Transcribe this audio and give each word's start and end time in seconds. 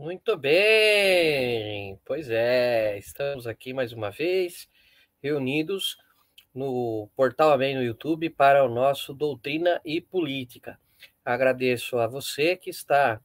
Muito 0.00 0.34
bem, 0.34 2.00
pois 2.06 2.30
é, 2.30 2.96
estamos 2.96 3.46
aqui 3.46 3.74
mais 3.74 3.92
uma 3.92 4.10
vez 4.10 4.66
reunidos 5.22 5.98
no 6.54 7.10
Portal 7.14 7.52
Amém 7.52 7.74
no 7.74 7.82
YouTube 7.82 8.30
para 8.30 8.64
o 8.64 8.68
nosso 8.70 9.12
Doutrina 9.12 9.78
e 9.84 10.00
Política. 10.00 10.80
Agradeço 11.22 11.98
a 11.98 12.06
você 12.06 12.56
que 12.56 12.70
está 12.70 13.20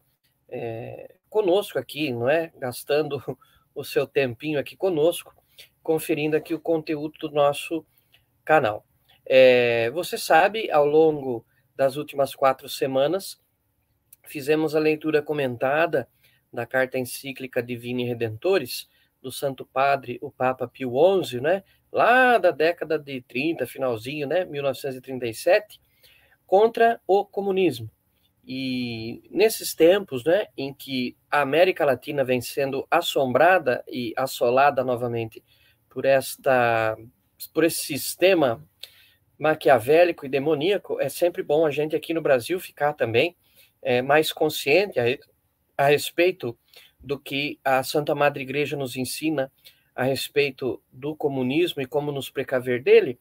é, 0.49 1.15
conosco 1.29 1.79
aqui, 1.79 2.11
não 2.11 2.27
é? 2.29 2.51
Gastando 2.57 3.23
o 3.73 3.81
seu 3.81 4.05
tempinho 4.05 4.59
aqui 4.59 4.75
conosco, 4.75 5.33
conferindo 5.81 6.35
aqui 6.35 6.53
o 6.53 6.59
conteúdo 6.59 7.17
do 7.19 7.31
nosso 7.31 7.85
canal. 8.43 8.85
É, 9.25 9.89
você 9.91 10.17
sabe, 10.17 10.69
ao 10.69 10.85
longo 10.85 11.45
das 11.73 11.95
últimas 11.95 12.35
quatro 12.35 12.67
semanas, 12.67 13.41
fizemos 14.25 14.75
a 14.75 14.79
leitura 14.79 15.21
comentada 15.21 16.05
da 16.51 16.65
carta 16.65 16.97
encíclica 16.97 17.61
Divini 17.61 18.05
Redentores, 18.05 18.87
do 19.21 19.31
Santo 19.31 19.65
Padre, 19.65 20.19
o 20.21 20.31
Papa 20.31 20.67
Pio 20.67 20.93
XI, 21.23 21.41
né? 21.41 21.63
Lá 21.91 22.37
da 22.37 22.51
década 22.51 22.99
de 22.99 23.21
30, 23.21 23.65
finalzinho, 23.65 24.27
né? 24.27 24.45
1937, 24.45 25.79
contra 26.45 27.01
o 27.07 27.25
comunismo. 27.25 27.89
E 28.47 29.23
nesses 29.31 29.73
tempos, 29.73 30.23
né, 30.23 30.45
em 30.55 30.71
que 30.71 31.17
a 31.31 31.41
América 31.41 31.83
Latina 31.83 32.23
vem 32.23 32.39
sendo 32.39 32.85
assombrada 32.91 33.83
e 33.87 34.13
assolada 34.15 34.83
novamente 34.83 35.43
por 35.89 36.05
esta 36.05 36.95
por 37.53 37.63
esse 37.63 37.85
sistema 37.85 38.63
maquiavélico 39.37 40.25
e 40.25 40.29
demoníaco, 40.29 41.01
é 41.01 41.09
sempre 41.09 41.43
bom 41.43 41.65
a 41.65 41.71
gente 41.71 41.95
aqui 41.95 42.13
no 42.13 42.21
Brasil 42.21 42.59
ficar 42.59 42.93
também 42.93 43.35
é, 43.81 44.01
mais 44.01 44.31
consciente 44.31 44.99
a 44.99 45.03
respeito 45.83 46.57
do 46.99 47.19
que 47.19 47.59
a 47.63 47.83
Santa 47.83 48.15
Madre 48.15 48.43
Igreja 48.43 48.75
nos 48.75 48.95
ensina 48.95 49.51
a 49.93 50.03
respeito 50.03 50.81
do 50.91 51.15
comunismo 51.15 51.81
e 51.81 51.85
como 51.85 52.11
nos 52.11 52.29
precaver 52.29 52.81
dele, 52.81 53.19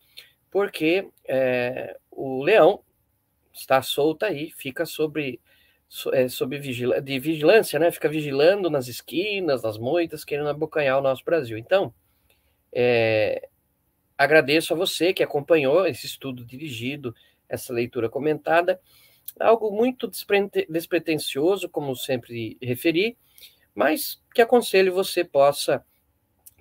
porque 0.51 1.09
é, 1.29 1.97
o 2.11 2.43
leão 2.43 2.83
está 3.53 3.81
solto 3.83 4.25
aí, 4.25 4.51
fica 4.51 4.85
sobre, 4.85 5.41
é, 6.13 6.29
sobre 6.29 6.59
vigila, 6.59 7.01
de 7.01 7.19
vigilância, 7.19 7.79
né? 7.79 7.91
Fica 7.91 8.09
vigilando 8.09 8.69
nas 8.69 8.89
esquinas, 8.89 9.63
nas 9.63 9.79
moitas, 9.79 10.25
querendo 10.25 10.49
abocanhar 10.49 10.99
o 10.99 11.03
nosso 11.03 11.25
Brasil. 11.25 11.57
Então, 11.57 11.95
é, 12.73 13.49
agradeço 14.19 14.75
a 14.75 14.77
você 14.77 15.13
que 15.13 15.23
acompanhou 15.23 15.87
esse 15.87 16.07
estudo 16.07 16.45
dirigido, 16.45 17.15
essa 17.49 17.73
leitura 17.73 18.09
comentada, 18.09 18.81
algo 19.39 19.71
muito 19.71 20.11
despretensioso, 20.69 21.69
como 21.69 21.97
sempre 21.97 22.57
referi, 22.63 23.17
mas 23.75 24.23
que 24.35 24.43
aconselho 24.43 24.95
você 24.95 25.25
possa 25.25 25.85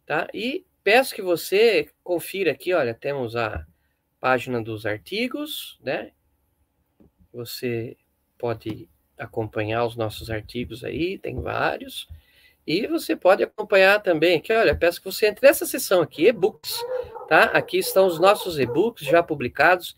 tá? 0.07 0.29
E 0.33 0.65
peço 0.83 1.15
que 1.15 1.23
você 1.23 1.91
confira 2.03 2.53
aqui, 2.53 2.73
olha, 2.73 2.95
temos 2.95 3.37
a 3.37 3.67
página 4.21 4.63
dos 4.63 4.87
artigos, 4.87 5.79
né? 5.83 6.13
Você 7.33 7.97
pode 8.39 8.89
acompanhar 9.19 9.85
os 9.85 9.97
nossos 9.97 10.31
artigos 10.31 10.85
aí, 10.85 11.19
tem 11.19 11.41
vários. 11.41 12.09
E 12.67 12.87
você 12.87 13.15
pode 13.15 13.43
acompanhar 13.43 14.03
também 14.03 14.37
aqui, 14.37 14.53
olha, 14.53 14.75
peço 14.75 15.01
que 15.01 15.11
você 15.11 15.27
entre 15.27 15.47
nessa 15.47 15.67
seção 15.67 16.01
aqui, 16.01 16.27
e-books, 16.27 16.83
tá? 17.29 17.45
Aqui 17.45 17.79
estão 17.79 18.07
os 18.07 18.19
nossos 18.19 18.59
e-books 18.59 19.07
já 19.07 19.23
publicados. 19.23 19.95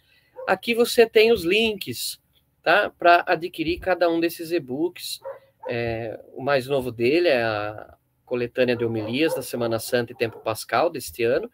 Aqui 0.48 0.74
você 0.74 1.06
tem 1.06 1.32
os 1.32 1.44
links, 1.44 2.20
tá? 2.62 2.90
Para 2.90 3.24
adquirir 3.26 3.78
cada 3.78 4.10
um 4.10 4.18
desses 4.18 4.50
e-books. 4.50 5.20
É, 5.68 6.20
o 6.32 6.42
mais 6.42 6.66
novo 6.66 6.90
dele 6.90 7.28
é 7.28 7.42
a 7.42 7.96
coletânea 8.24 8.76
de 8.76 8.84
homilias 8.84 9.34
da 9.34 9.42
Semana 9.42 9.78
Santa 9.78 10.12
e 10.12 10.16
Tempo 10.16 10.40
Pascal 10.40 10.90
deste 10.90 11.22
ano. 11.22 11.48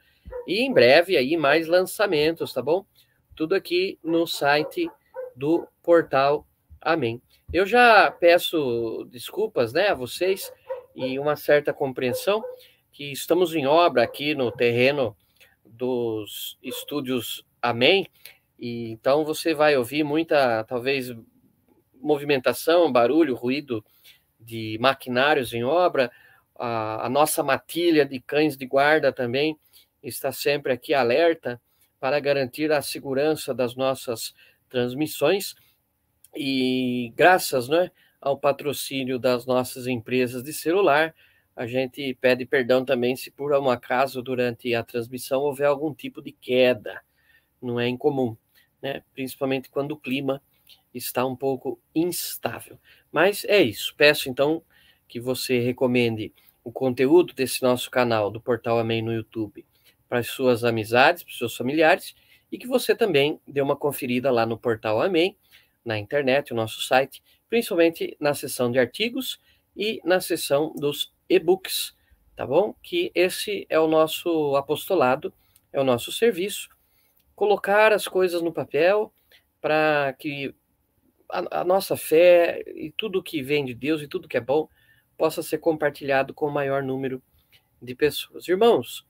E 0.47 0.61
em 0.61 0.73
breve 0.73 1.17
aí 1.17 1.37
mais 1.37 1.67
lançamentos, 1.67 2.55
tá 2.55 2.63
bom? 2.63 2.87
Tudo 3.37 3.55
aqui 3.55 3.99
no 4.03 4.27
site 4.27 4.91
do 5.37 5.67
portal 5.83 6.47
Amém. 6.85 7.23
Eu 7.53 7.65
já 7.65 8.11
peço 8.11 9.07
desculpas, 9.09 9.73
né, 9.73 9.89
a 9.89 9.95
vocês 9.95 10.53
e 10.95 11.19
uma 11.19 11.37
certa 11.37 11.73
compreensão 11.73 12.43
que 12.93 13.11
estamos 13.13 13.55
em 13.55 13.67
obra 13.67 14.03
aqui 14.03 14.35
no 14.35 14.51
terreno 14.53 15.17
dos 15.65 16.59
estúdios 16.63 17.45
Amém, 17.63 18.11
e 18.59 18.91
então 18.91 19.25
você 19.25 19.55
vai 19.55 19.77
ouvir 19.77 20.03
muita, 20.03 20.65
talvez, 20.65 21.15
movimentação, 21.95 22.91
barulho, 22.91 23.37
ruído 23.37 23.85
de 24.41 24.77
maquinários 24.81 25.55
em 25.55 25.63
obra, 25.63 26.11
a, 26.59 27.07
a 27.07 27.09
nossa 27.09 27.41
matilha 27.45 28.05
de 28.05 28.19
cães 28.19 28.57
de 28.57 28.67
guarda 28.67 29.13
também 29.13 29.57
está 30.03 30.33
sempre 30.33 30.73
aqui 30.73 30.93
alerta 30.93 31.63
para 32.01 32.19
garantir 32.19 32.73
a 32.73 32.83
segurança 32.83 33.55
das 33.55 33.77
nossas 33.77 34.35
transmissões. 34.69 35.55
E 36.35 37.13
graças 37.15 37.69
né, 37.69 37.93
ao 38.23 38.39
patrocínio 38.39 39.19
das 39.19 39.45
nossas 39.45 39.89
empresas 39.89 40.45
de 40.45 40.53
celular, 40.53 41.13
a 41.57 41.67
gente 41.67 42.15
pede 42.15 42.47
perdão 42.47 42.85
também 42.85 43.17
se 43.17 43.31
por 43.33 43.53
um 43.53 43.69
acaso 43.69 44.23
durante 44.23 44.73
a 44.75 44.85
transmissão 44.85 45.43
houver 45.43 45.67
algum 45.67 45.93
tipo 45.93 46.23
de 46.23 46.31
queda. 46.31 47.03
Não 47.61 47.79
é 47.79 47.89
incomum, 47.89 48.37
né? 48.81 49.03
principalmente 49.13 49.69
quando 49.69 49.93
o 49.93 49.97
clima 49.97 50.41
está 50.95 51.27
um 51.27 51.37
pouco 51.37 51.81
instável. 51.95 52.79
Mas 53.11 53.45
é 53.45 53.61
isso. 53.61 53.93
Peço 53.97 54.31
então 54.31 54.63
que 55.09 55.21
você 55.21 55.59
recomende 55.59 56.33
o 56.65 56.71
conteúdo 56.71 57.35
desse 57.35 57.61
nosso 57.63 57.91
canal 57.91 58.31
do 58.31 58.41
Portal 58.41 58.79
Amém 58.79 59.03
no 59.03 59.13
YouTube 59.13 59.67
para 60.09 60.21
as 60.21 60.29
suas 60.29 60.63
amizades, 60.63 61.25
para 61.25 61.33
os 61.33 61.39
seus 61.39 61.57
familiares, 61.57 62.15
e 62.51 62.59
que 62.59 62.67
você 62.67 62.95
também 62.95 63.41
dê 63.47 63.61
uma 63.61 63.75
conferida 63.75 64.31
lá 64.31 64.47
no 64.47 64.59
Portal 64.59 65.03
Amém 65.03 65.37
na 65.85 65.99
internet, 65.99 66.53
o 66.53 66.57
nosso 66.57 66.83
site, 66.83 67.23
principalmente 67.53 68.17
na 68.19 68.33
seção 68.33 68.73
de 68.73 68.79
artigos 68.79 69.39
e 69.77 70.01
na 70.07 70.23
seção 70.23 70.73
dos 70.75 71.13
e-books, 71.29 71.95
tá 72.35 72.47
bom? 72.47 72.75
Que 72.83 73.13
esse 73.15 73.67
é 73.69 73.79
o 73.79 73.87
nosso 73.87 74.57
apostolado, 74.57 75.31
é 75.71 75.79
o 75.79 75.85
nosso 75.85 76.11
serviço, 76.11 76.71
colocar 77.37 77.93
as 77.93 78.09
coisas 78.09 78.41
no 78.41 78.55
papel 78.55 79.13
para 79.61 80.15
que 80.19 80.55
a, 81.31 81.61
a, 81.61 81.63
nossa 81.63 81.95
fé 81.95 82.65
e 82.69 82.91
tudo 82.97 83.23
que 83.23 83.43
vem 83.43 83.67
de 83.67 83.75
Deus 83.75 84.01
e 84.01 84.09
tudo 84.09 84.29
que 84.29 84.39
é 84.39 84.41
bom 84.41 84.67
possa 85.19 85.43
ser 85.43 85.59
compartilhado 85.59 86.33
com 86.33 86.47
o 86.47 86.51
maior 86.51 86.83
número 86.83 87.23
de 87.83 87.95
pessoas. 87.95 88.49
Irmãos 88.49 89.07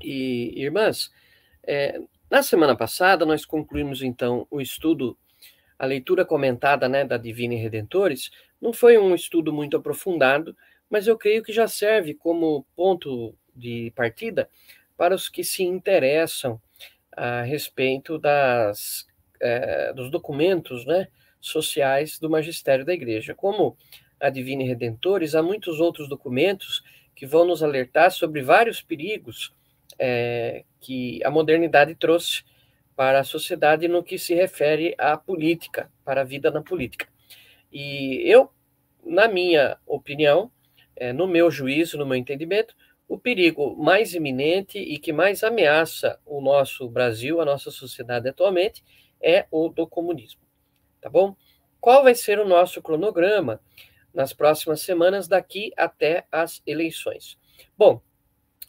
e 0.00 0.54
irmãs, 0.56 1.10
é, 1.64 2.00
na 2.30 2.44
semana 2.44 2.76
passada 2.76 3.26
nós 3.26 3.44
concluímos 3.44 4.02
então 4.02 4.46
o 4.52 4.60
estudo 4.60 5.18
a 5.78 5.86
leitura 5.86 6.24
comentada 6.24 6.88
né, 6.88 7.04
da 7.04 7.16
Divina 7.16 7.54
e 7.54 7.58
Redentores 7.58 8.30
não 8.60 8.72
foi 8.72 8.96
um 8.98 9.14
estudo 9.14 9.52
muito 9.52 9.76
aprofundado, 9.76 10.56
mas 10.88 11.06
eu 11.06 11.16
creio 11.16 11.42
que 11.42 11.52
já 11.52 11.68
serve 11.68 12.14
como 12.14 12.66
ponto 12.74 13.34
de 13.54 13.92
partida 13.94 14.48
para 14.96 15.14
os 15.14 15.28
que 15.28 15.44
se 15.44 15.62
interessam 15.62 16.60
a 17.12 17.42
respeito 17.42 18.18
das, 18.18 19.06
é, 19.40 19.92
dos 19.92 20.10
documentos 20.10 20.84
né, 20.86 21.08
sociais 21.40 22.18
do 22.18 22.30
magistério 22.30 22.84
da 22.84 22.94
Igreja. 22.94 23.34
Como 23.34 23.76
a 24.20 24.30
Divina 24.30 24.62
e 24.62 24.66
Redentores, 24.66 25.34
há 25.34 25.42
muitos 25.42 25.80
outros 25.80 26.08
documentos 26.08 26.82
que 27.14 27.26
vão 27.26 27.44
nos 27.46 27.62
alertar 27.62 28.10
sobre 28.10 28.42
vários 28.42 28.82
perigos 28.82 29.52
é, 29.98 30.64
que 30.80 31.22
a 31.24 31.30
modernidade 31.30 31.94
trouxe 31.94 32.42
para 32.96 33.20
a 33.20 33.24
sociedade 33.24 33.86
no 33.86 34.02
que 34.02 34.18
se 34.18 34.34
refere 34.34 34.94
à 34.96 35.18
política, 35.18 35.92
para 36.02 36.22
a 36.22 36.24
vida 36.24 36.50
na 36.50 36.62
política. 36.62 37.06
E 37.70 38.22
eu, 38.24 38.50
na 39.04 39.28
minha 39.28 39.78
opinião, 39.86 40.50
é, 40.96 41.12
no 41.12 41.26
meu 41.26 41.50
juízo, 41.50 41.98
no 41.98 42.06
meu 42.06 42.16
entendimento, 42.16 42.74
o 43.06 43.18
perigo 43.18 43.76
mais 43.76 44.14
iminente 44.14 44.78
e 44.78 44.98
que 44.98 45.12
mais 45.12 45.44
ameaça 45.44 46.18
o 46.24 46.40
nosso 46.40 46.88
Brasil, 46.88 47.40
a 47.40 47.44
nossa 47.44 47.70
sociedade 47.70 48.30
atualmente, 48.30 48.82
é 49.20 49.46
o 49.50 49.68
do 49.68 49.86
comunismo. 49.86 50.40
Tá 51.00 51.10
bom? 51.10 51.36
Qual 51.78 52.02
vai 52.02 52.14
ser 52.14 52.38
o 52.38 52.48
nosso 52.48 52.80
cronograma 52.80 53.60
nas 54.12 54.32
próximas 54.32 54.80
semanas 54.80 55.28
daqui 55.28 55.70
até 55.76 56.26
as 56.32 56.62
eleições? 56.66 57.38
Bom, 57.76 58.00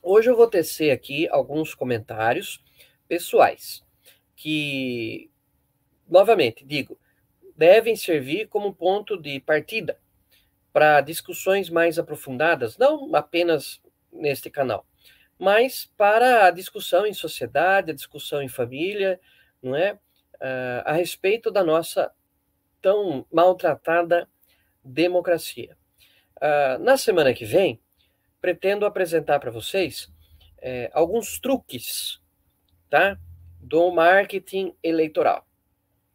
hoje 0.03 0.29
eu 0.29 0.36
vou 0.36 0.48
tecer 0.48 0.91
aqui 0.91 1.27
alguns 1.29 1.74
comentários 1.74 2.62
pessoais 3.07 3.87
que, 4.38 5.32
novamente, 6.08 6.63
digo, 6.63 6.98
devem 7.58 7.96
servir 7.96 8.48
como 8.48 8.74
ponto 8.74 9.20
de 9.20 9.39
partida 9.39 10.00
para 10.72 11.01
discussões 11.01 11.72
mais 11.72 11.98
aprofundadas, 11.98 12.77
não 12.77 13.13
apenas 13.15 13.82
neste 14.13 14.50
canal, 14.50 14.86
mas 15.39 15.91
para 15.98 16.46
a 16.46 16.51
discussão 16.51 17.06
em 17.06 17.13
sociedade, 17.13 17.91
a 17.91 17.96
discussão 17.96 18.41
em 18.41 18.48
família, 18.48 19.20
não 19.62 19.75
é? 19.75 19.94
Uh, 20.36 20.86
a 20.86 20.94
respeito 20.94 21.50
da 21.50 21.63
nossa 21.63 22.12
tão 22.79 23.25
maltratada 23.34 24.29
democracia. 24.84 25.75
Uh, 26.36 26.77
na 26.84 26.96
semana 26.96 27.34
que 27.34 27.44
vem, 27.44 27.82
pretendo 28.39 28.86
apresentar 28.86 29.39
para 29.39 29.50
vocês 29.50 30.13
é, 30.60 30.91
alguns 30.94 31.39
truques, 31.39 32.22
tá? 32.88 33.17
Do 33.60 33.92
marketing 33.92 34.74
eleitoral. 34.84 35.46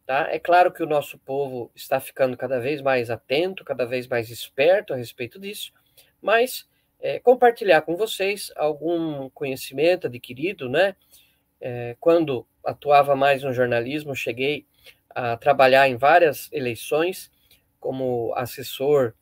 Tá? 0.05 0.27
É 0.29 0.37
claro 0.37 0.71
que 0.71 0.83
o 0.83 0.87
nosso 0.87 1.17
povo 1.17 1.71
está 1.73 1.99
ficando 1.99 2.35
cada 2.35 2.59
vez 2.59 2.81
mais 2.81 3.09
atento, 3.09 3.63
cada 3.63 3.85
vez 3.85 4.05
mais 4.07 4.29
esperto 4.29 4.93
a 4.93 4.97
respeito 4.97 5.39
disso, 5.39 5.71
mas 6.21 6.67
é, 6.99 7.19
compartilhar 7.19 7.81
com 7.81 7.95
vocês 7.95 8.51
algum 8.55 9.29
conhecimento 9.29 10.07
adquirido, 10.07 10.69
né? 10.69 10.95
É, 11.59 11.95
quando 11.99 12.45
atuava 12.65 13.15
mais 13.15 13.43
no 13.43 13.53
jornalismo, 13.53 14.15
cheguei 14.15 14.65
a 15.09 15.37
trabalhar 15.37 15.87
em 15.87 15.95
várias 15.95 16.49
eleições 16.51 17.31
como 17.79 18.33
assessor 18.35 19.13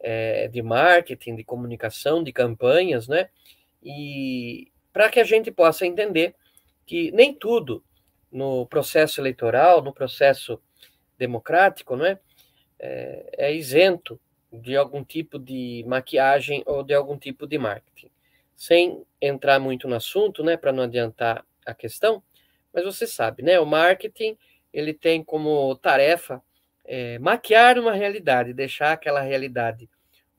é, 0.00 0.48
de 0.48 0.62
marketing, 0.62 1.36
de 1.36 1.44
comunicação, 1.44 2.22
de 2.22 2.32
campanhas, 2.32 3.08
né? 3.08 3.28
E 3.82 4.70
para 4.92 5.08
que 5.08 5.20
a 5.20 5.24
gente 5.24 5.50
possa 5.50 5.86
entender 5.86 6.34
que 6.88 7.12
nem 7.12 7.34
tudo 7.34 7.84
no 8.32 8.66
processo 8.66 9.20
eleitoral, 9.20 9.82
no 9.82 9.92
processo 9.92 10.58
democrático, 11.18 11.94
não 11.94 12.06
é? 12.06 12.18
é, 12.78 13.46
é 13.50 13.54
isento 13.54 14.18
de 14.50 14.74
algum 14.74 15.04
tipo 15.04 15.38
de 15.38 15.84
maquiagem 15.86 16.62
ou 16.64 16.82
de 16.82 16.94
algum 16.94 17.18
tipo 17.18 17.46
de 17.46 17.58
marketing. 17.58 18.10
sem 18.56 19.04
entrar 19.20 19.60
muito 19.60 19.86
no 19.86 19.94
assunto, 19.94 20.42
né, 20.42 20.56
para 20.56 20.72
não 20.72 20.82
adiantar 20.84 21.44
a 21.64 21.74
questão, 21.74 22.22
mas 22.72 22.84
você 22.84 23.06
sabe, 23.06 23.42
né, 23.42 23.60
o 23.60 23.66
marketing 23.66 24.36
ele 24.72 24.92
tem 24.92 25.22
como 25.22 25.76
tarefa 25.76 26.42
é, 26.84 27.18
maquiar 27.18 27.78
uma 27.78 27.92
realidade, 27.92 28.52
deixar 28.52 28.92
aquela 28.92 29.20
realidade 29.20 29.88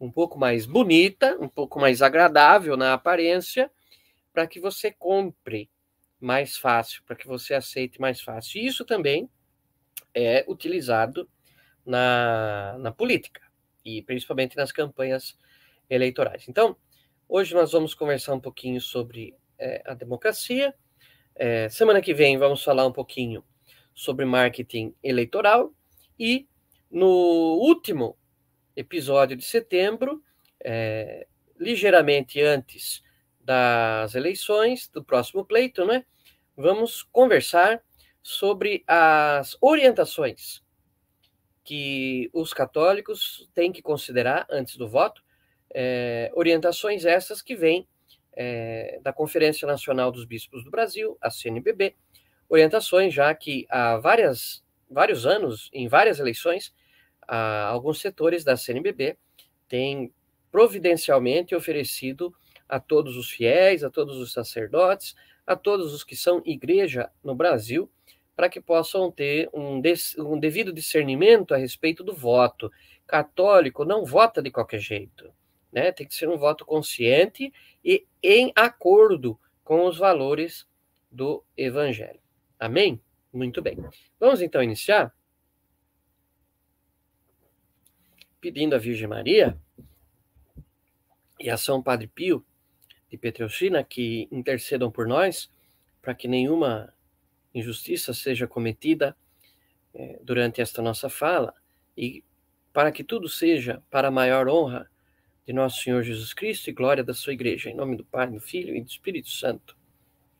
um 0.01 0.12
pouco 0.12 0.38
mais 0.38 0.65
bonita, 0.65 1.38
um 1.39 1.48
pouco 1.48 1.79
mais 1.79 2.01
agradável 2.01 2.75
na 2.75 2.94
aparência, 2.94 3.72
para 4.34 4.48
que 4.48 4.60
você 4.60 4.91
compre 4.91 5.70
mais 6.19 6.57
fácil, 6.57 7.01
para 7.03 7.15
que 7.15 7.27
você 7.27 7.53
aceite 7.53 7.99
mais 7.99 8.21
fácil. 8.21 8.61
Isso 8.61 8.83
também 8.83 9.29
é 10.13 10.43
utilizado 10.47 11.29
na, 11.85 12.77
na 12.79 12.91
política, 12.91 13.41
e 13.83 14.01
principalmente 14.01 14.55
nas 14.57 14.71
campanhas 14.71 15.38
eleitorais. 15.89 16.47
Então, 16.47 16.75
hoje 17.27 17.53
nós 17.53 17.71
vamos 17.71 17.93
conversar 17.93 18.33
um 18.33 18.39
pouquinho 18.39 18.79
sobre 18.81 19.35
é, 19.57 19.81
a 19.85 19.93
democracia. 19.93 20.73
É, 21.35 21.69
semana 21.69 22.01
que 22.01 22.13
vem 22.13 22.38
vamos 22.38 22.63
falar 22.63 22.85
um 22.85 22.91
pouquinho 22.91 23.43
sobre 23.93 24.25
marketing 24.25 24.93
eleitoral. 25.03 25.73
E 26.17 26.47
no 26.91 27.07
último 27.07 28.17
episódio 28.75 29.35
de 29.35 29.43
setembro, 29.43 30.23
é, 30.63 31.27
ligeiramente 31.59 32.41
antes 32.41 33.01
das 33.50 34.13
eleições, 34.13 34.88
do 34.89 35.03
próximo 35.03 35.44
pleito, 35.44 35.84
né? 35.84 36.06
Vamos 36.56 37.01
conversar 37.01 37.82
sobre 38.22 38.84
as 38.86 39.58
orientações 39.60 40.62
que 41.63 42.29
os 42.32 42.53
católicos 42.53 43.50
têm 43.56 43.72
que 43.72 43.82
considerar 43.82 44.46
antes 44.51 44.77
do 44.77 44.88
voto, 44.88 45.24
é, 45.74 46.32
orientações 46.36 47.06
essas 47.06 47.41
que 47.41 47.56
vêm 47.56 47.88
é, 48.34 49.00
da 49.01 49.12
Conferência 49.12 49.68
Nacional 49.68 50.12
dos 50.12 50.25
Bispos 50.25 50.63
do 50.63 50.70
Brasil, 50.70 51.18
a 51.20 51.32
CNBB, 51.32 51.96
orientações 52.48 53.12
já 53.12 53.34
que 53.34 53.65
há 53.68 53.98
várias, 53.98 54.63
vários 54.88 55.25
anos, 55.25 55.72
em 55.74 55.88
várias 55.88 56.20
eleições, 56.20 56.72
alguns 57.27 58.00
setores 58.00 58.44
da 58.44 58.56
CNBB 58.56 59.18
têm 59.68 60.13
providencialmente 60.51 61.56
oferecido 61.56 62.32
a 62.69 62.79
todos 62.79 63.17
os 63.17 63.31
fiéis, 63.31 63.83
a 63.83 63.89
todos 63.89 64.17
os 64.17 64.31
sacerdotes, 64.31 65.15
a 65.45 65.55
todos 65.55 65.93
os 65.93 66.03
que 66.03 66.15
são 66.15 66.41
igreja 66.45 67.11
no 67.23 67.33
Brasil, 67.33 67.91
para 68.35 68.47
que 68.47 68.61
possam 68.61 69.11
ter 69.11 69.49
um, 69.51 69.81
um 70.19 70.39
devido 70.39 70.71
discernimento 70.71 71.53
a 71.53 71.57
respeito 71.57 72.03
do 72.03 72.13
voto. 72.13 72.71
Católico 73.07 73.83
não 73.83 74.05
vota 74.05 74.41
de 74.41 74.51
qualquer 74.51 74.79
jeito, 74.79 75.33
né? 75.73 75.91
Tem 75.91 76.07
que 76.07 76.15
ser 76.15 76.29
um 76.29 76.38
voto 76.38 76.63
consciente 76.63 77.51
e 77.83 78.05
em 78.21 78.53
acordo 78.55 79.38
com 79.63 79.85
os 79.85 79.97
valores 79.97 80.67
do 81.11 81.43
Evangelho. 81.57 82.19
Amém? 82.59 83.01
Muito 83.33 83.61
bem. 83.61 83.77
Vamos 84.19 84.41
então 84.41 84.61
iniciar 84.61 85.13
pedindo 88.39 88.75
à 88.75 88.77
Virgem 88.77 89.07
Maria 89.07 89.59
e 91.39 91.49
a 91.49 91.57
São 91.57 91.81
Padre 91.81 92.07
Pio 92.07 92.45
de 93.09 93.17
Petreucina 93.17 93.83
que 93.83 94.27
intercedam 94.31 94.91
por 94.91 95.07
nós 95.07 95.51
para 96.01 96.13
que 96.13 96.27
nenhuma 96.27 96.93
injustiça 97.53 98.13
seja 98.13 98.47
cometida 98.47 99.15
é, 99.93 100.19
durante 100.23 100.61
esta 100.61 100.81
nossa 100.81 101.09
fala 101.09 101.53
e 101.97 102.23
para 102.71 102.91
que 102.91 103.03
tudo 103.03 103.27
seja 103.27 103.83
para 103.89 104.09
a 104.09 104.11
maior 104.11 104.47
honra 104.47 104.89
de 105.45 105.51
nosso 105.51 105.81
Senhor 105.81 106.03
Jesus 106.03 106.33
Cristo 106.33 106.69
e 106.69 106.73
glória 106.73 107.03
da 107.03 107.13
sua 107.13 107.33
igreja. 107.33 107.69
Em 107.69 107.75
nome 107.75 107.97
do 107.97 108.05
Pai, 108.05 108.29
do 108.29 108.39
Filho 108.39 108.75
e 108.75 108.81
do 108.81 108.87
Espírito 108.87 109.29
Santo. 109.29 109.75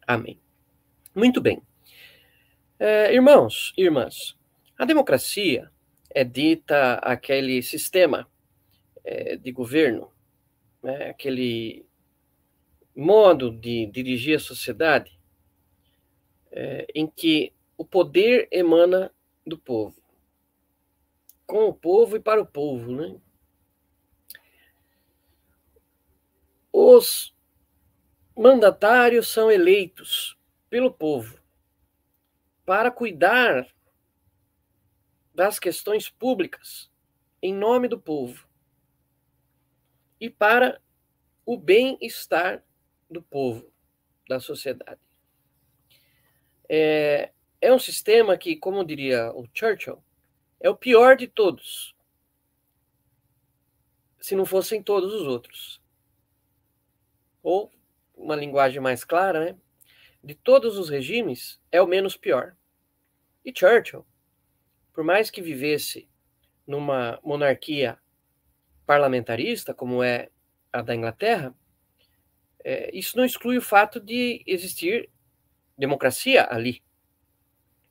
Amém. 0.06 0.40
Muito 1.16 1.42
bem. 1.42 1.62
É, 2.78 3.14
irmãos, 3.14 3.74
irmãs, 3.76 4.38
a 4.78 4.86
democracia 4.86 5.70
é 6.12 6.24
dita 6.24 6.94
aquele 6.96 7.62
sistema 7.62 8.30
é, 9.04 9.36
de 9.36 9.52
governo, 9.52 10.12
né, 10.82 11.10
aquele 11.10 11.86
modo 13.00 13.52
de 13.52 13.86
dirigir 13.88 14.36
a 14.36 14.40
sociedade 14.40 15.20
é, 16.52 16.88
em 16.94 17.08
que 17.08 17.54
o 17.78 17.86
poder 17.86 18.48
emana 18.52 19.14
do 19.46 19.58
povo, 19.58 20.02
com 21.48 21.68
o 21.70 21.74
povo 21.74 22.18
e 22.18 22.20
para 22.20 22.42
o 22.42 22.46
povo, 22.46 22.92
né? 22.92 23.20
Os 26.72 27.34
mandatários 28.36 29.28
são 29.28 29.52
eleitos 29.52 30.38
pelo 30.70 30.92
povo 30.92 31.40
para 32.66 32.92
cuidar 32.92 33.68
das 35.34 35.58
questões 35.58 36.10
públicas 36.10 36.92
em 37.42 37.54
nome 37.54 37.88
do 37.88 38.00
povo 38.00 38.48
e 40.20 40.30
para 40.30 40.82
o 41.46 41.58
bem-estar 41.58 42.64
do 43.10 43.22
povo, 43.22 43.72
da 44.28 44.40
sociedade. 44.40 45.00
É, 46.68 47.32
é 47.60 47.74
um 47.74 47.80
sistema 47.80 48.38
que, 48.38 48.56
como 48.56 48.86
diria 48.86 49.32
o 49.34 49.48
Churchill, 49.54 50.04
é 50.60 50.70
o 50.70 50.76
pior 50.76 51.16
de 51.16 51.28
todos, 51.28 51.96
se 54.20 54.36
não 54.36 54.46
fossem 54.46 54.84
todos 54.84 55.14
os 55.14 55.28
outros. 55.28 55.82
Ou, 57.42 57.72
uma 58.16 58.36
linguagem 58.36 58.82
mais 58.82 59.04
clara, 59.04 59.46
né? 59.46 59.58
de 60.24 60.36
todos 60.36 60.78
os 60.78 60.90
regimes, 60.90 61.60
é 61.72 61.82
o 61.82 61.88
menos 61.88 62.18
pior. 62.18 62.56
E 63.44 63.54
Churchill, 63.58 64.06
por 64.94 65.04
mais 65.04 65.30
que 65.32 65.42
vivesse 65.42 66.10
numa 66.68 67.20
monarquia 67.24 67.98
parlamentarista, 68.86 69.74
como 69.74 70.04
é 70.04 70.30
a 70.72 70.82
da 70.82 70.94
Inglaterra, 70.94 71.56
é, 72.64 72.96
isso 72.96 73.18
não 73.18 73.26
exclui 73.26 73.58
o 73.58 73.62
fato 73.62 74.00
de 74.00 74.44
existir 74.46 75.10
democracia 75.78 76.48
ali. 76.50 76.82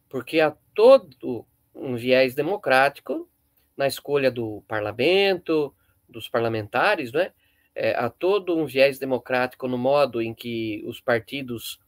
Porque 0.08 0.40
há 0.40 0.54
todo 0.74 1.46
um 1.74 1.96
viés 1.96 2.34
democrático 2.34 3.28
na 3.76 3.86
escolha 3.86 4.30
do 4.30 4.62
parlamento, 4.66 5.74
dos 6.08 6.28
parlamentares, 6.28 7.12
né? 7.12 7.32
É, 7.74 7.94
há 7.94 8.10
todo 8.10 8.56
um 8.56 8.66
viés 8.66 8.98
democrático 8.98 9.68
no 9.68 9.78
modo 9.78 10.20
em 10.20 10.34
que 10.34 10.82
os 10.84 11.00
partidos 11.00 11.78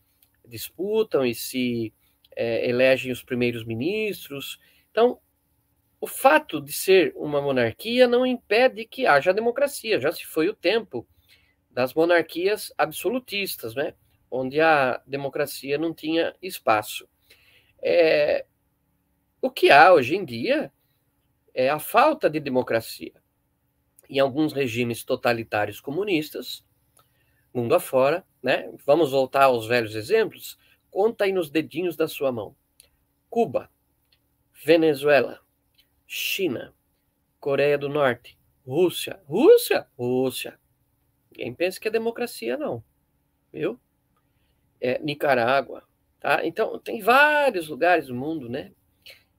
disputam 0.46 1.26
e 1.26 1.34
se 1.34 1.92
é, 2.36 2.68
elegem 2.68 3.10
os 3.10 3.24
primeiros 3.24 3.64
ministros. 3.64 4.58
Então, 4.90 5.18
o 6.00 6.06
fato 6.06 6.60
de 6.60 6.72
ser 6.72 7.12
uma 7.16 7.42
monarquia 7.42 8.06
não 8.06 8.24
impede 8.24 8.84
que 8.86 9.06
haja 9.06 9.34
democracia. 9.34 10.00
Já 10.00 10.12
se 10.12 10.24
foi 10.24 10.48
o 10.48 10.54
tempo 10.54 11.06
das 11.70 11.94
monarquias 11.94 12.72
absolutistas, 12.76 13.74
né? 13.74 13.94
onde 14.30 14.60
a 14.60 15.02
democracia 15.06 15.76
não 15.76 15.92
tinha 15.92 16.34
espaço. 16.40 17.08
É, 17.82 18.46
o 19.42 19.50
que 19.50 19.70
há 19.70 19.92
hoje 19.92 20.14
em 20.14 20.24
dia 20.24 20.72
é 21.52 21.68
a 21.68 21.78
falta 21.78 22.30
de 22.30 22.38
democracia. 22.38 23.12
Em 24.08 24.18
alguns 24.18 24.52
regimes 24.52 25.02
totalitários 25.02 25.80
comunistas, 25.80 26.64
mundo 27.52 27.74
afora, 27.74 28.24
né? 28.42 28.70
Vamos 28.86 29.10
voltar 29.10 29.44
aos 29.44 29.66
velhos 29.66 29.94
exemplos. 29.94 30.58
Conta 30.90 31.24
aí 31.24 31.32
nos 31.32 31.50
dedinhos 31.50 31.96
da 31.96 32.06
sua 32.06 32.30
mão. 32.30 32.54
Cuba, 33.28 33.70
Venezuela, 34.64 35.40
China, 36.06 36.74
Coreia 37.38 37.78
do 37.78 37.88
Norte, 37.88 38.38
Rússia. 38.66 39.20
Rússia? 39.26 39.86
Rússia. 39.96 40.58
Ninguém 41.40 41.54
pensa 41.54 41.80
que 41.80 41.88
é 41.88 41.90
democracia, 41.90 42.58
não. 42.58 42.84
Viu? 43.50 43.80
É, 44.78 44.98
Nicarágua. 44.98 45.82
Tá? 46.20 46.44
Então, 46.44 46.78
tem 46.78 47.00
vários 47.00 47.68
lugares 47.68 48.08
do 48.08 48.14
mundo, 48.14 48.46
né? 48.46 48.72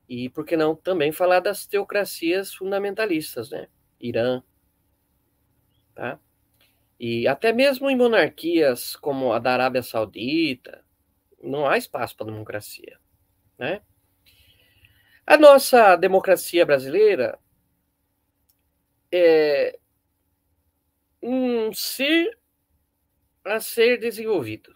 E 0.09 0.27
por 0.29 0.43
que 0.43 0.57
não 0.57 0.75
também 0.75 1.11
falar 1.11 1.41
das 1.41 1.67
teocracias 1.67 2.55
fundamentalistas, 2.55 3.51
né? 3.51 3.67
Irã. 3.99 4.41
Tá? 5.93 6.19
E 6.99 7.27
até 7.27 7.53
mesmo 7.53 7.87
em 7.87 7.95
monarquias 7.95 8.95
como 8.95 9.31
a 9.31 9.37
da 9.37 9.53
Arábia 9.53 9.83
Saudita, 9.83 10.83
não 11.41 11.67
há 11.67 11.77
espaço 11.77 12.17
para 12.17 12.25
democracia, 12.25 12.99
né? 13.59 13.81
A 15.25 15.37
nossa 15.37 15.95
democracia 15.95 16.65
brasileira 16.65 17.37
é 19.11 19.77
um 21.21 21.73
ser 21.73 22.37
a 23.43 23.59
ser 23.59 23.97
desenvolvido. 23.97 24.75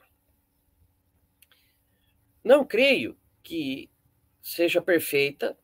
Não 2.43 2.65
creio 2.65 3.17
que 3.43 3.89
seja 4.41 4.81
perfeita, 4.81 5.57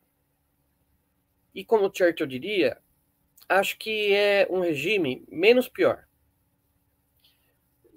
e 1.54 1.64
como 1.64 1.92
Churchill 1.94 2.26
diria, 2.26 2.78
acho 3.48 3.78
que 3.78 4.12
é 4.12 4.46
um 4.50 4.60
regime 4.60 5.24
menos 5.28 5.68
pior. 5.68 6.06